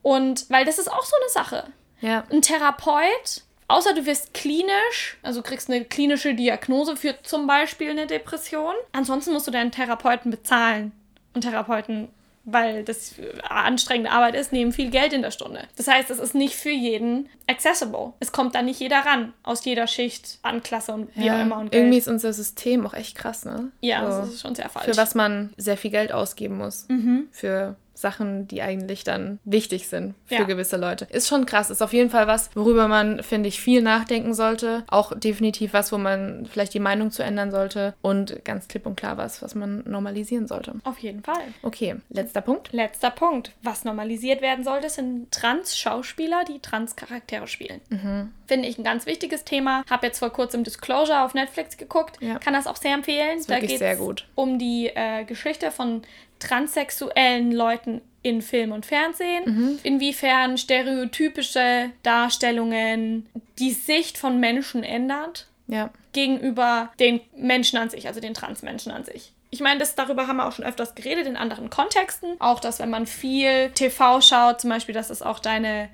Und 0.02 0.50
weil 0.50 0.66
das 0.66 0.80
ist 0.80 0.92
auch 0.92 1.06
so 1.06 1.16
eine 1.22 1.30
Sache. 1.30 1.68
Ja. 2.02 2.24
Ein 2.32 2.42
Therapeut, 2.42 3.44
außer 3.68 3.94
du 3.94 4.08
wirst 4.08 4.34
klinisch, 4.34 5.18
also 5.22 5.44
kriegst 5.44 5.70
eine 5.70 5.86
klinische 5.86 6.34
Diagnose 6.34 6.96
für 6.96 7.22
zum 7.22 7.46
Beispiel 7.46 7.92
eine 7.92 8.08
Depression. 8.08 8.74
Ansonsten 8.92 9.34
musst 9.34 9.46
du 9.46 9.52
deinen 9.52 9.72
Therapeuten 9.72 10.32
bezahlen. 10.32 10.94
Und 11.36 11.42
Therapeuten, 11.42 12.10
weil 12.50 12.86
das 12.86 13.16
anstrengende 13.44 14.10
Arbeit 14.10 14.34
ist, 14.34 14.54
nehmen 14.54 14.72
viel 14.72 14.90
Geld 14.90 15.12
in 15.12 15.22
der 15.22 15.32
Stunde. 15.32 15.64
Das 15.76 15.88
heißt, 15.88 16.10
es 16.10 16.18
ist 16.18 16.34
nicht 16.34 16.56
für 16.56 16.72
jeden 16.72 17.28
accessible. 17.46 18.14
Es 18.22 18.32
kommt 18.32 18.56
da 18.56 18.62
nicht 18.62 18.80
jeder 18.80 19.00
ran, 19.00 19.34
aus 19.44 19.66
jeder 19.66 19.86
Schicht, 19.86 20.40
an 20.44 20.64
Klasse 20.64 20.94
und 20.94 21.10
wie 21.16 21.30
auch 21.30 21.42
immer. 21.42 21.58
Und 21.58 21.72
Geld. 21.72 21.84
irgendwie 21.84 21.98
ist 21.98 22.08
unser 22.08 22.32
System 22.32 22.88
auch 22.88 22.94
echt 22.94 23.18
krass, 23.18 23.44
ne? 23.44 23.72
ja, 23.82 24.10
so. 24.10 24.20
das 24.22 24.30
ist 24.30 24.42
schon 24.42 24.56
sehr 24.56 24.70
falsch. 24.70 24.86
Für 24.86 24.96
was 24.96 25.14
man 25.14 25.54
sehr 25.58 25.76
viel 25.76 25.92
Geld 25.92 26.14
ausgeben 26.14 26.58
muss. 26.58 26.86
Mhm. 26.88 27.28
Für 27.32 27.76
Sachen, 27.98 28.48
die 28.48 28.62
eigentlich 28.62 29.04
dann 29.04 29.40
wichtig 29.44 29.88
sind 29.88 30.14
für 30.26 30.36
Ja. 30.36 30.44
gewisse 30.44 30.78
Leute. 30.78 31.06
Ist 31.10 31.28
schon 31.28 31.46
krass. 31.46 31.70
Ist 31.70 31.82
auf 31.82 31.94
jeden 31.94 32.10
Fall 32.10 32.28
was, 32.28 32.50
worüber 32.56 32.88
man, 32.88 33.24
finde 33.24 33.50
ich, 33.50 33.60
viel 33.60 33.82
nachdenken 33.82 34.34
sollte. 34.34 34.84
Auch 34.88 35.14
definitiv 35.18 35.74
was, 35.74 35.92
wo 35.92 35.98
man 35.98 36.46
vielleicht 36.46 36.74
die 36.74 36.80
Meinung 36.80 37.10
zu 37.12 37.24
ändern 37.24 37.52
sollte. 37.52 37.96
Und 38.02 38.46
ganz 38.46 38.68
klipp 38.68 38.86
und 38.86 38.96
klar 38.96 39.18
was, 39.18 39.42
was 39.42 39.56
man 39.56 39.84
normalisieren 39.88 40.48
sollte. 40.48 40.74
Auf 40.84 41.00
jeden 41.00 41.24
Fall. 41.24 41.42
Okay, 41.64 41.96
letzter 42.10 42.42
Punkt. 42.42 42.72
Letzter 42.72 43.10
Punkt. 43.10 43.52
Was 43.64 43.84
normalisiert 43.84 44.42
werden 44.42 44.64
sollte, 44.64 44.90
sind 44.90 45.32
Trans-Schauspieler, 45.32 46.44
die 46.48 46.60
Trans-Charaktere 46.60 47.48
spielen. 47.48 47.82
Mhm. 47.90 48.32
Finde 48.48 48.68
ich 48.70 48.78
ein 48.78 48.84
ganz 48.84 49.06
wichtiges 49.06 49.44
Thema. 49.44 49.84
Habe 49.90 50.08
jetzt 50.08 50.20
vor 50.20 50.30
kurzem 50.30 50.64
Disclosure 50.64 51.24
auf 51.24 51.34
Netflix 51.34 51.78
geguckt. 51.78 52.18
Ja. 52.22 52.40
Kann 52.40 52.54
das 52.54 52.68
auch 52.68 52.78
sehr 52.78 52.94
empfehlen. 52.94 53.40
Geht's 53.48 53.80
sehr 53.80 53.96
gut. 53.98 54.26
um 54.36 54.58
die 54.60 54.88
äh, 54.94 55.24
Geschichte 55.26 55.72
von 55.72 56.04
transsexuellen 56.40 57.52
Leuten 57.52 58.02
in 58.24 58.42
Film 58.42 58.72
und 58.72 58.86
Fernsehen. 58.86 59.44
Mhm. 59.46 59.80
Inwiefern 59.84 60.58
stereotypische 60.58 61.92
Darstellungen 62.04 63.28
die 63.60 63.72
Sicht 63.72 64.18
von 64.18 64.40
Menschen 64.40 64.84
ändert 64.84 65.48
Ja. 65.68 65.90
gegenüber 66.14 66.92
den 67.00 67.22
Menschen 67.36 67.78
an 67.78 67.90
sich, 67.90 68.08
also 68.08 68.20
den 68.20 68.34
Transmenschen 68.34 68.92
an 68.92 69.04
sich. 69.06 69.32
Ich 69.50 69.62
meine, 69.62 69.80
das, 69.80 69.96
darüber 69.96 70.28
haben 70.28 70.38
wir 70.38 70.46
auch 70.48 70.52
schon 70.52 70.66
öfters 70.66 70.94
geredet 70.94 71.26
in 71.26 71.38
anderen 71.38 71.70
Kontexten. 71.70 72.36
Auch, 72.40 72.60
dass 72.60 72.80
wenn 72.80 72.90
man 72.90 73.08
viel 73.08 73.70
TV 73.72 74.20
schaut, 74.20 74.60
zum 74.60 74.70
Beispiel, 74.70 74.94
dass 74.94 75.10
es 75.10 75.22
auch 75.22 75.40
deine 75.40 75.88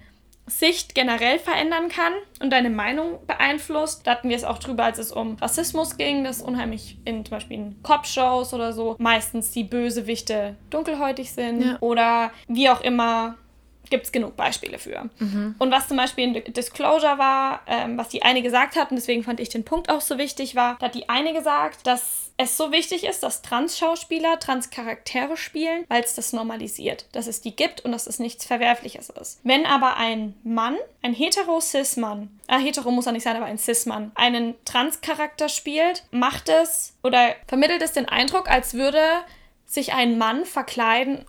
Sicht 0.46 0.94
generell 0.94 1.39
verändern 1.39 1.88
kann 1.89 2.12
und 2.41 2.50
deine 2.52 2.70
Meinung 2.70 3.20
beeinflusst. 3.28 4.06
Da 4.06 4.12
hatten 4.12 4.30
wir 4.30 4.36
es 4.36 4.44
auch 4.44 4.60
drüber, 4.60 4.84
als 4.84 4.98
es 4.98 5.12
um 5.12 5.36
Rassismus 5.36 5.96
ging, 5.98 6.24
dass 6.26 6.41
unheimlich 6.41 6.98
in 7.06 7.24
zum 7.26 7.38
Beispiel 7.38 7.58
in 7.58 7.82
Cop-Shows 7.84 8.54
oder 8.54 8.74
so 8.74 8.96
meistens 9.00 9.52
die 9.52 9.64
Bösewichte 9.64 10.56
dunkelhäutig 10.70 11.32
sind 11.32 11.62
Ja. 11.64 11.78
oder 11.80 12.32
wie 12.48 12.70
auch 12.70 12.82
immer 12.82 13.36
gibt 13.89 14.06
es 14.06 14.12
genug 14.12 14.36
Beispiele 14.36 14.80
für. 14.80 15.10
Und 15.60 15.72
was 15.72 15.88
zum 15.88 15.98
Beispiel 15.98 16.36
in 16.36 16.54
Disclosure 16.54 17.18
war, 17.20 17.62
ähm, 17.68 17.98
was 17.98 18.10
die 18.10 18.24
eine 18.24 18.41
gesagt 18.41 18.76
hat, 18.76 18.89
und 18.91 18.96
deswegen 18.96 19.24
fand 19.24 19.39
ich 19.39 19.50
den 19.50 19.64
Punkt 19.66 19.89
auch 19.91 20.02
so 20.02 20.18
wichtig, 20.18 20.56
war, 20.56 20.78
da 20.80 20.88
hat 20.88 20.96
die 20.96 21.10
eine 21.10 21.34
gesagt, 21.34 21.86
dass 21.86 22.23
es 22.38 22.58
so 22.58 22.72
wichtig 22.72 23.04
ist, 23.06 23.22
dass 23.22 23.42
Trans-Schauspieler 23.44 24.40
Trans-Charaktere 24.40 25.38
spielen, 25.38 25.86
weil 25.88 26.04
es 26.04 26.16
das 26.16 26.34
normalisiert, 26.34 27.06
dass 27.12 27.28
es 27.28 27.42
die 27.42 27.56
gibt 27.56 27.82
und 27.82 27.92
dass 27.92 28.08
es 28.08 28.20
nichts 28.20 28.46
Verwerfliches 28.46 29.10
ist. 29.10 29.40
Wenn 29.44 29.66
aber 29.66 29.98
ein 29.98 30.34
Mann, 30.44 30.76
ein 31.04 31.14
hetero-cis-Mann, 31.14 32.40
äh, 32.48 32.58
hetero 32.58 32.90
muss 32.90 33.06
er 33.06 33.12
nicht 33.12 33.24
sein, 33.24 33.36
aber 33.36 33.46
ein 33.46 33.60
cis-Mann, 33.60 34.12
einen 34.16 34.56
Trans-Charakter 34.66 35.48
spielt, 35.48 36.06
macht 36.12 36.50
es 36.50 36.98
oder 37.04 37.36
vermittelt 37.48 37.82
es 37.84 37.92
den 37.92 38.10
Eindruck, 38.10 38.50
als 38.50 38.74
würde 38.74 39.02
sich 39.66 39.94
ein 39.94 40.18
Mann 40.18 40.46
verkleiden, 40.46 41.26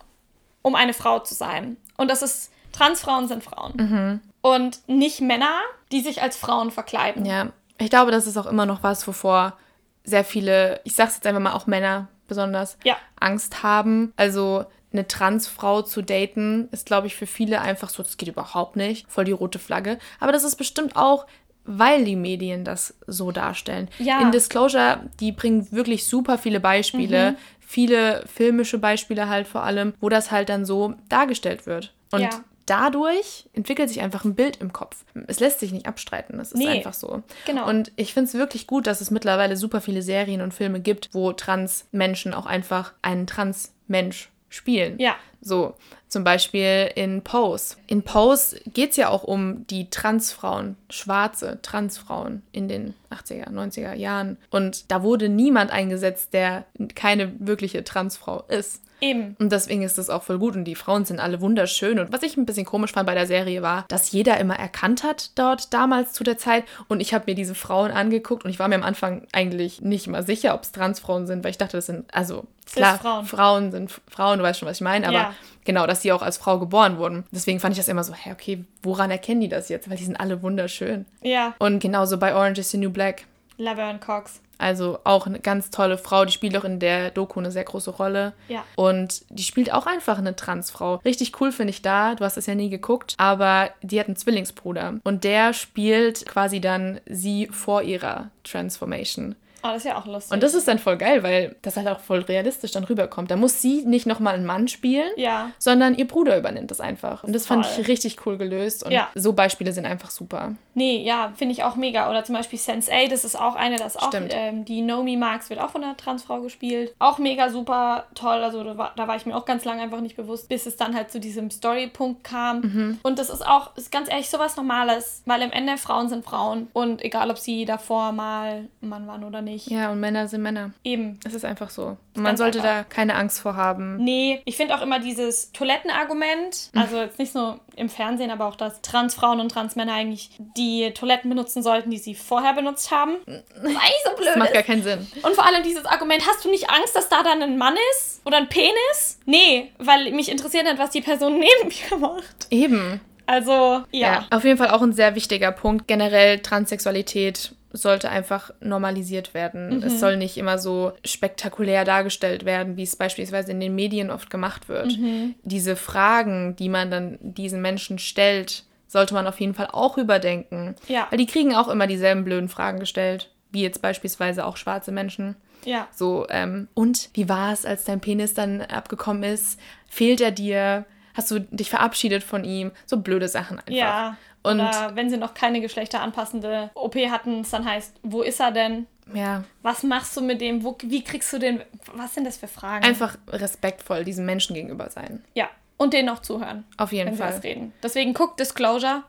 um 0.63 0.73
eine 0.73 0.93
Frau 0.93 1.19
zu 1.19 1.35
sein. 1.35 1.77
Und 1.97 2.09
das 2.09 2.23
ist, 2.23 2.51
Transfrauen 2.71 3.27
sind 3.27 3.43
Frauen. 3.43 4.21
Und 4.41 4.79
nicht 4.87 5.21
Männer, 5.21 5.61
die 5.91 6.01
sich 6.01 6.21
als 6.21 6.35
Frauen 6.35 6.71
verkleiden. 6.71 7.25
Ja. 7.25 7.51
Ich 7.77 7.89
glaube, 7.89 8.11
das 8.11 8.25
ist 8.25 8.37
auch 8.37 8.45
immer 8.45 8.65
noch 8.65 8.83
was, 8.83 9.07
wovor 9.07 9.57
sehr 10.05 10.23
viele, 10.23 10.79
ich 10.83 10.95
sag's 10.95 11.15
jetzt 11.15 11.27
einfach 11.27 11.41
mal 11.41 11.53
auch 11.53 11.67
Männer 11.67 12.07
besonders, 12.27 12.77
Ja. 12.83 12.95
Angst 13.19 13.63
haben. 13.63 14.13
Also 14.15 14.65
eine 14.93 15.07
Transfrau 15.07 15.81
zu 15.81 16.01
daten, 16.01 16.69
ist, 16.71 16.85
glaube 16.85 17.07
ich, 17.07 17.15
für 17.15 17.27
viele 17.27 17.59
einfach 17.61 17.89
so, 17.89 18.01
das 18.01 18.17
geht 18.17 18.29
überhaupt 18.29 18.75
nicht. 18.77 19.05
Voll 19.11 19.25
die 19.25 19.31
rote 19.33 19.59
Flagge. 19.59 19.99
Aber 20.19 20.31
das 20.31 20.43
ist 20.43 20.55
bestimmt 20.55 20.95
auch, 20.95 21.25
weil 21.65 22.05
die 22.05 22.15
Medien 22.15 22.63
das 22.63 22.93
so 23.07 23.31
darstellen. 23.31 23.89
Ja. 23.99 24.21
In 24.21 24.31
Disclosure, 24.31 25.01
die 25.19 25.31
bringen 25.31 25.67
wirklich 25.71 26.05
super 26.07 26.37
viele 26.37 26.59
Beispiele, 26.59 27.31
Mhm. 27.31 27.35
viele 27.59 28.23
filmische 28.27 28.77
Beispiele 28.77 29.27
halt 29.27 29.47
vor 29.47 29.63
allem, 29.63 29.93
wo 29.99 30.07
das 30.09 30.31
halt 30.31 30.49
dann 30.49 30.65
so 30.65 30.93
dargestellt 31.09 31.65
wird. 31.65 31.93
Und 32.11 32.21
Ja. 32.21 32.29
Dadurch 32.65 33.47
entwickelt 33.53 33.89
sich 33.89 34.01
einfach 34.01 34.25
ein 34.25 34.35
Bild 34.35 34.57
im 34.57 34.73
Kopf. 34.73 35.05
Es 35.27 35.39
lässt 35.39 35.59
sich 35.59 35.71
nicht 35.71 35.85
abstreiten, 35.85 36.37
das 36.37 36.51
ist 36.51 36.57
Nee. 36.59 36.67
einfach 36.69 36.93
so. 36.93 37.23
Genau. 37.45 37.67
Und 37.69 37.91
ich 37.95 38.13
finde 38.13 38.27
es 38.29 38.33
wirklich 38.33 38.67
gut, 38.67 38.87
dass 38.87 39.01
es 39.01 39.11
mittlerweile 39.11 39.57
super 39.57 39.81
viele 39.81 40.01
Serien 40.01 40.41
und 40.41 40.53
Filme 40.53 40.79
gibt, 40.79 41.09
wo 41.13 41.31
Trans-Menschen 41.31 42.33
auch 42.33 42.45
einfach 42.45 42.93
einen 43.01 43.27
Trans-Mensch 43.27 44.29
spielen. 44.49 44.97
Ja. 44.99 45.15
So, 45.41 45.75
zum 46.07 46.23
Beispiel 46.23 46.89
in 46.95 47.21
Pose. 47.23 47.75
In 47.87 48.01
Pose 48.01 48.59
geht 48.73 48.91
es 48.91 48.97
ja 48.97 49.09
auch 49.09 49.23
um 49.23 49.67
die 49.67 49.89
Transfrauen, 49.89 50.75
schwarze 50.89 51.59
Transfrauen 51.61 52.41
in 52.51 52.67
den 52.67 52.93
80er, 53.11 53.49
90er 53.51 53.93
Jahren. 53.93 54.37
Und 54.49 54.89
da 54.91 55.03
wurde 55.03 55.29
niemand 55.29 55.71
eingesetzt, 55.71 56.33
der 56.33 56.65
keine 56.95 57.33
wirkliche 57.39 57.83
Transfrau 57.83 58.43
ist. 58.47 58.81
Eben. 59.01 59.35
Und 59.39 59.51
deswegen 59.51 59.81
ist 59.83 59.97
das 59.97 60.09
auch 60.09 60.23
voll 60.23 60.39
gut. 60.39 60.55
Und 60.55 60.65
die 60.65 60.75
Frauen 60.75 61.05
sind 61.05 61.19
alle 61.19 61.41
wunderschön. 61.41 61.99
Und 61.99 62.13
was 62.13 62.23
ich 62.23 62.37
ein 62.37 62.45
bisschen 62.45 62.65
komisch 62.65 62.93
fand 62.93 63.05
bei 63.07 63.13
der 63.13 63.27
Serie 63.27 63.61
war, 63.61 63.85
dass 63.87 64.11
jeder 64.11 64.39
immer 64.39 64.55
erkannt 64.57 65.03
hat 65.03 65.31
dort 65.37 65.73
damals 65.73 66.13
zu 66.13 66.23
der 66.23 66.37
Zeit. 66.37 66.63
Und 66.87 66.99
ich 67.01 67.13
habe 67.13 67.25
mir 67.27 67.35
diese 67.35 67.55
Frauen 67.55 67.91
angeguckt 67.91 68.45
und 68.45 68.51
ich 68.51 68.59
war 68.59 68.67
mir 68.67 68.75
am 68.75 68.83
Anfang 68.83 69.27
eigentlich 69.31 69.81
nicht 69.81 70.07
mal 70.07 70.23
sicher, 70.25 70.53
ob 70.55 70.63
es 70.63 70.71
Transfrauen 70.71 71.27
sind, 71.27 71.43
weil 71.43 71.51
ich 71.51 71.57
dachte, 71.57 71.77
das 71.77 71.87
sind, 71.87 72.05
also 72.13 72.45
klar, 72.73 72.93
Cis-Frauen. 72.95 73.25
Frauen 73.25 73.71
sind 73.71 73.91
Frauen, 74.09 74.37
du 74.39 74.43
weißt 74.43 74.59
schon, 74.59 74.67
was 74.67 74.77
ich 74.77 74.81
meine, 74.81 75.07
aber 75.07 75.17
Ja. 75.17 75.33
genau, 75.65 75.85
dass 75.87 76.01
sie 76.01 76.11
auch 76.11 76.21
als 76.21 76.37
Frau 76.37 76.57
geboren 76.59 76.97
wurden. 76.97 77.25
Deswegen 77.31 77.59
fand 77.59 77.73
ich 77.73 77.77
das 77.79 77.87
immer 77.87 78.03
so, 78.03 78.13
hä, 78.13 78.31
okay, 78.31 78.63
woran 78.81 79.11
erkennen 79.11 79.41
die 79.41 79.49
das 79.49 79.69
jetzt? 79.69 79.89
Weil 79.89 79.97
die 79.97 80.05
sind 80.05 80.19
alle 80.19 80.41
wunderschön. 80.41 81.05
Ja. 81.21 81.53
Und 81.59 81.79
genauso 81.79 82.17
bei 82.17 82.33
Orange 82.33 82.59
is 82.61 82.71
the 82.71 82.77
New 82.77 82.89
Black. 82.91 83.25
Laverne 83.57 83.99
Cox. 83.99 84.41
Also 84.57 84.99
auch 85.03 85.27
eine 85.27 85.39
ganz 85.39 85.69
tolle 85.69 85.97
Frau, 85.97 86.25
die 86.25 86.31
spielt 86.31 86.55
auch 86.57 86.63
in 86.63 86.79
der 86.79 87.11
Doku 87.11 87.39
eine 87.39 87.51
sehr 87.51 87.63
große 87.65 87.91
Rolle. 87.91 88.33
Ja. 88.47 88.63
Und 88.75 89.23
die 89.29 89.43
spielt 89.43 89.71
auch 89.73 89.85
einfach 89.85 90.17
eine 90.17 90.35
Transfrau. 90.35 90.95
Richtig 91.05 91.39
cool 91.41 91.51
finde 91.51 91.71
ich 91.71 91.81
da, 91.81 92.15
du 92.15 92.23
hast 92.23 92.37
das 92.37 92.45
ja 92.45 92.55
nie 92.55 92.69
geguckt, 92.69 93.15
aber 93.17 93.71
die 93.81 93.99
hat 93.99 94.07
einen 94.07 94.15
Zwillingsbruder. 94.15 94.95
Und 95.03 95.23
der 95.23 95.53
spielt 95.53 96.25
quasi 96.25 96.61
dann 96.61 97.01
sie 97.05 97.47
vor 97.51 97.81
ihrer 97.81 98.29
Transformation. 98.43 99.35
Oh, 99.65 99.69
das 99.73 99.77
ist 99.77 99.85
ja 99.85 99.97
auch 99.97 100.05
lustig. 100.05 100.31
Und 100.31 100.43
das 100.43 100.53
ist 100.53 100.67
dann 100.67 100.77
voll 100.77 100.95
geil, 100.97 101.23
weil 101.23 101.55
das 101.63 101.75
halt 101.75 101.87
auch 101.87 101.99
voll 101.99 102.19
realistisch 102.19 102.71
dann 102.71 102.83
rüberkommt. 102.83 103.31
Da 103.31 103.35
muss 103.35 103.61
sie 103.61 103.83
nicht 103.83 104.05
nochmal 104.05 104.35
einen 104.35 104.45
Mann 104.45 104.67
spielen, 104.67 105.09
Ja. 105.17 105.49
sondern 105.57 105.95
ihr 105.95 106.07
Bruder 106.07 106.37
übernimmt 106.37 106.69
das 106.69 106.79
einfach. 106.79 107.23
Und 107.23 107.33
das 107.33 107.47
fand 107.47 107.65
Voll. 107.65 107.81
ich 107.81 107.87
richtig 107.87 108.25
cool 108.27 108.37
gelöst. 108.37 108.85
Und 108.85 108.91
Ja. 108.91 109.09
so 109.15 109.33
Beispiele 109.33 109.71
sind 109.71 109.85
einfach 109.87 110.11
super. 110.11 110.53
Nee, 110.75 110.97
ja, 111.03 111.31
finde 111.35 111.53
ich 111.53 111.63
auch 111.63 111.75
mega. 111.77 112.09
Oder 112.11 112.23
zum 112.25 112.35
Beispiel 112.35 112.59
Sense8, 112.59 113.09
das 113.09 113.23
ist 113.25 113.39
auch 113.39 113.55
eine, 113.55 113.77
das 113.77 113.97
auch, 113.97 114.09
Stimmt. 114.09 114.31
ähm, 114.35 114.65
die 114.65 114.81
Nomi 114.81 115.15
Marx 115.17 115.49
wird 115.49 115.59
auch 115.59 115.69
von 115.71 115.83
einer 115.83 115.97
Transfrau 115.97 116.41
gespielt. 116.41 116.93
Auch 116.99 117.17
mega 117.17 117.49
super 117.49 118.05
toll. 118.13 118.43
Also 118.43 118.63
da 118.63 118.77
war, 118.77 118.91
da 118.95 119.07
war 119.07 119.15
ich 119.15 119.25
mir 119.25 119.35
auch 119.35 119.45
ganz 119.45 119.65
lange 119.65 119.81
einfach 119.81 120.01
nicht 120.01 120.15
bewusst, 120.17 120.49
bis 120.49 120.65
es 120.65 120.75
dann 120.77 120.93
halt 120.95 121.09
zu 121.11 121.19
diesem 121.19 121.49
Storypunkt 121.49 122.23
kam. 122.23 122.59
Mhm. 122.59 122.99
Und 123.03 123.17
das 123.19 123.29
ist 123.29 123.45
auch, 123.47 123.75
ist 123.77 123.91
ganz 123.91 124.09
ehrlich, 124.11 124.29
sowas 124.29 124.57
Normales. 124.57 125.23
Weil 125.25 125.41
im 125.41 125.51
Ende 125.51 125.77
Frauen 125.77 126.09
sind 126.09 126.25
Frauen. 126.25 126.67
Und 126.73 127.03
egal, 127.03 127.31
ob 127.31 127.37
sie 127.37 127.65
davor 127.65 128.11
mal 128.11 128.65
ein 128.81 128.89
Mann 128.89 129.07
waren 129.07 129.23
oder 129.23 129.41
nicht. 129.41 129.54
Ja, 129.65 129.91
und 129.91 129.99
Männer 129.99 130.27
sind 130.27 130.41
Männer. 130.41 130.71
Eben. 130.83 131.19
Es 131.25 131.33
ist 131.33 131.45
einfach 131.45 131.69
so. 131.69 131.97
Und 132.15 132.23
man 132.23 132.37
sollte 132.37 132.59
einfach. 132.61 132.77
da 132.79 132.83
keine 132.83 133.15
Angst 133.15 133.39
vor 133.39 133.55
haben. 133.55 133.97
Nee, 133.97 134.41
ich 134.45 134.55
finde 134.57 134.75
auch 134.75 134.81
immer 134.81 134.99
dieses 134.99 135.51
Toilettenargument, 135.51 136.69
also 136.75 136.97
jetzt 136.97 137.19
nicht 137.19 137.35
nur 137.35 137.59
im 137.75 137.89
Fernsehen, 137.89 138.31
aber 138.31 138.45
auch, 138.45 138.55
dass 138.55 138.81
Transfrauen 138.81 139.39
und 139.39 139.49
Transmänner 139.49 139.93
eigentlich 139.93 140.29
die 140.57 140.91
Toiletten 140.93 141.29
benutzen 141.29 141.61
sollten, 141.63 141.89
die 141.91 141.97
sie 141.97 142.15
vorher 142.15 142.53
benutzt 142.53 142.91
haben. 142.91 143.13
Weil 143.25 143.73
so 144.05 144.15
blöd 144.15 144.27
Das 144.27 144.35
macht 144.37 144.49
ist. 144.49 144.53
gar 144.53 144.63
keinen 144.63 144.83
Sinn. 144.83 145.07
Und 145.23 145.35
vor 145.35 145.45
allem 145.45 145.63
dieses 145.63 145.85
Argument, 145.85 146.25
hast 146.27 146.43
du 146.45 146.49
nicht 146.49 146.69
Angst, 146.69 146.95
dass 146.95 147.09
da 147.09 147.23
dann 147.23 147.41
ein 147.41 147.57
Mann 147.57 147.75
ist? 147.97 148.21
Oder 148.25 148.37
ein 148.37 148.49
Penis? 148.49 149.19
Nee, 149.25 149.71
weil 149.77 150.11
mich 150.11 150.29
interessiert 150.29 150.67
hat, 150.67 150.77
was 150.79 150.91
die 150.91 151.01
Person 151.01 151.33
neben 151.39 151.67
mir 151.69 151.97
macht. 151.97 152.47
Eben. 152.49 153.01
Also, 153.27 153.51
ja. 153.53 153.83
Ja, 153.91 154.25
auf 154.29 154.43
jeden 154.43 154.57
Fall 154.57 154.69
auch 154.69 154.81
ein 154.83 154.93
sehr 154.93 155.15
wichtiger 155.15 155.51
Punkt. 155.51 155.87
Generell 155.87 156.39
Transsexualität 156.39 157.53
sollte 157.75 158.09
einfach 158.09 158.51
normalisiert 158.61 159.33
werden. 159.33 159.83
Es 159.83 159.99
soll 159.99 160.17
nicht 160.17 160.37
immer 160.37 160.57
so 160.57 160.93
spektakulär 161.03 161.83
dargestellt 161.85 162.45
werden, 162.45 162.77
wie 162.77 162.83
es 162.83 162.95
beispielsweise 162.95 163.51
in 163.51 163.59
den 163.59 163.75
Medien 163.75 164.09
oft 164.09 164.29
gemacht 164.29 164.69
wird. 164.69 164.97
Diese 165.43 165.75
Fragen, 165.75 166.55
die 166.55 166.69
man 166.69 166.89
dann 166.89 167.17
diesen 167.21 167.61
Menschen 167.61 167.99
stellt, 167.99 168.63
sollte 168.87 169.13
man 169.13 169.27
auf 169.27 169.39
jeden 169.39 169.53
Fall 169.53 169.67
auch 169.71 169.97
überdenken. 169.97 170.75
Ja. 170.87 171.07
Weil 171.09 171.17
die 171.17 171.25
kriegen 171.25 171.55
auch 171.55 171.67
immer 171.67 171.87
dieselben 171.87 172.23
blöden 172.23 172.49
Fragen 172.49 172.79
gestellt, 172.79 173.31
wie 173.51 173.61
jetzt 173.61 173.81
beispielsweise 173.81 174.45
auch 174.45 174.57
schwarze 174.57 174.91
Menschen. 174.91 175.35
Ja. 175.65 175.87
So, 175.91 176.27
ähm, 176.29 176.67
und 176.73 177.09
wie 177.13 177.27
war 177.27 177.51
es, 177.51 177.65
als 177.65 177.83
dein 177.83 177.99
Penis 177.99 178.33
dann 178.33 178.61
abgekommen 178.61 179.23
ist? 179.23 179.59
Fehlt 179.87 180.21
er 180.21 180.31
dir? 180.31 180.85
Hast 181.13 181.31
du 181.31 181.39
dich 181.39 181.69
verabschiedet 181.69 182.23
von 182.23 182.43
ihm? 182.43 182.71
So 182.85 182.97
blöde 182.97 183.27
Sachen 183.27 183.59
einfach. 183.59 183.73
Ja. 183.73 184.17
Und 184.45 184.59
Oder 184.59 184.91
wenn 184.95 185.09
sie 185.09 185.17
noch 185.17 185.33
keine 185.33 185.59
geschlechteranpassende 185.61 186.69
OP 186.75 186.95
hatten, 186.95 187.41
es 187.41 187.49
dann 187.49 187.65
heißt, 187.65 187.95
wo 188.03 188.21
ist 188.21 188.39
er 188.39 188.51
denn? 188.51 188.87
ja, 189.13 189.43
Was 189.61 189.83
machst 189.83 190.15
du 190.17 190.21
mit 190.21 190.41
dem? 190.41 190.63
Wo, 190.63 190.75
wie 190.83 191.03
kriegst 191.03 191.31
du 191.33 191.37
den? 191.39 191.61
Was 191.93 192.13
sind 192.15 192.25
das 192.25 192.37
für 192.37 192.47
Fragen? 192.47 192.83
einfach 192.85 193.17
respektvoll 193.29 194.03
diesem 194.03 194.25
Menschen 194.25 194.53
gegenüber 194.55 194.89
sein. 194.89 195.23
Ja. 195.35 195.47
Und 195.77 195.93
denen 195.93 196.07
auch 196.09 196.19
zuhören, 196.19 196.63
Auf 196.77 196.91
jeden 196.93 197.07
wenn 197.07 197.13
sie 197.15 197.21
Fall. 197.21 197.31
Mhm. 197.31 197.35
was 197.35 197.43
reden. 197.43 197.73
Deswegen 197.83 198.13
guckt 198.13 198.39
Disclosure. 198.39 199.03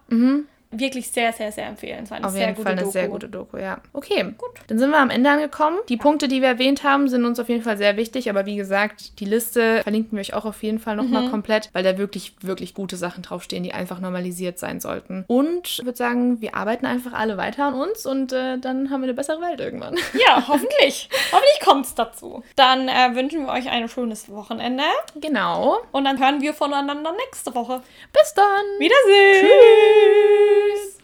Wirklich 0.72 1.10
sehr, 1.10 1.32
sehr, 1.32 1.52
sehr 1.52 1.66
empfehlenswert. 1.66 2.20
Eine 2.20 2.28
Auf 2.28 2.36
jeden 2.36 2.56
Fall 2.56 2.72
eine 2.72 2.80
Doku. 2.82 2.90
sehr 2.92 3.08
gute 3.08 3.28
Doku, 3.28 3.56
ja. 3.56 3.78
Okay, 3.92 4.22
gut. 4.36 4.50
Dann 4.66 4.78
sind 4.78 4.90
wir 4.90 4.98
am 4.98 5.10
Ende 5.10 5.30
angekommen. 5.30 5.78
Die 5.88 5.96
Punkte, 5.96 6.26
die 6.28 6.42
wir 6.42 6.48
erwähnt 6.48 6.82
haben, 6.82 7.08
sind 7.08 7.24
uns 7.24 7.38
auf 7.38 7.48
jeden 7.48 7.62
Fall 7.62 7.76
sehr 7.78 7.96
wichtig. 7.96 8.28
Aber 8.28 8.46
wie 8.46 8.56
gesagt, 8.56 9.20
die 9.20 9.24
Liste 9.24 9.82
verlinken 9.82 10.12
wir 10.16 10.20
euch 10.20 10.34
auch 10.34 10.44
auf 10.44 10.62
jeden 10.62 10.78
Fall 10.80 10.96
nochmal 10.96 11.22
Mhm. 11.26 11.30
komplett, 11.30 11.70
weil 11.72 11.82
da 11.84 11.96
wirklich, 11.98 12.34
wirklich 12.40 12.74
gute 12.74 12.96
Sachen 12.96 13.22
draufstehen, 13.22 13.62
die 13.62 13.72
einfach 13.72 14.00
normalisiert 14.00 14.58
sein 14.58 14.80
sollten. 14.80 15.24
Und 15.28 15.68
ich 15.68 15.84
würde 15.84 15.96
sagen, 15.96 16.40
wir 16.40 16.54
arbeiten 16.56 16.84
einfach 16.86 17.12
alle 17.12 17.36
weiter 17.36 17.64
an 17.66 17.74
uns 17.74 18.04
und 18.04 18.32
äh, 18.32 18.58
dann 18.58 18.90
haben 18.90 19.00
wir 19.02 19.06
eine 19.06 19.14
bessere 19.14 19.40
Welt 19.40 19.60
irgendwann. 19.60 19.94
Ja, 20.26 20.46
hoffentlich. 20.48 21.08
hoffentlich 21.32 21.60
kommt 21.64 21.86
es 21.86 21.94
dazu. 21.94 22.42
Dann 22.56 22.88
äh, 22.88 23.14
wünschen 23.14 23.46
wir 23.46 23.52
euch 23.52 23.70
ein 23.70 23.88
schönes 23.88 24.30
Wochenende. 24.30 24.82
genau. 25.20 25.76
Und 25.92 26.04
dann 26.04 26.18
hören 26.18 26.40
wir 26.42 26.52
voneinander 26.54 27.12
nächste 27.12 27.54
Woche. 27.54 27.82
Bis 28.12 28.34
dann. 28.34 28.64
Wiedersehen. 28.78 29.46
Tschüss. 30.56 30.86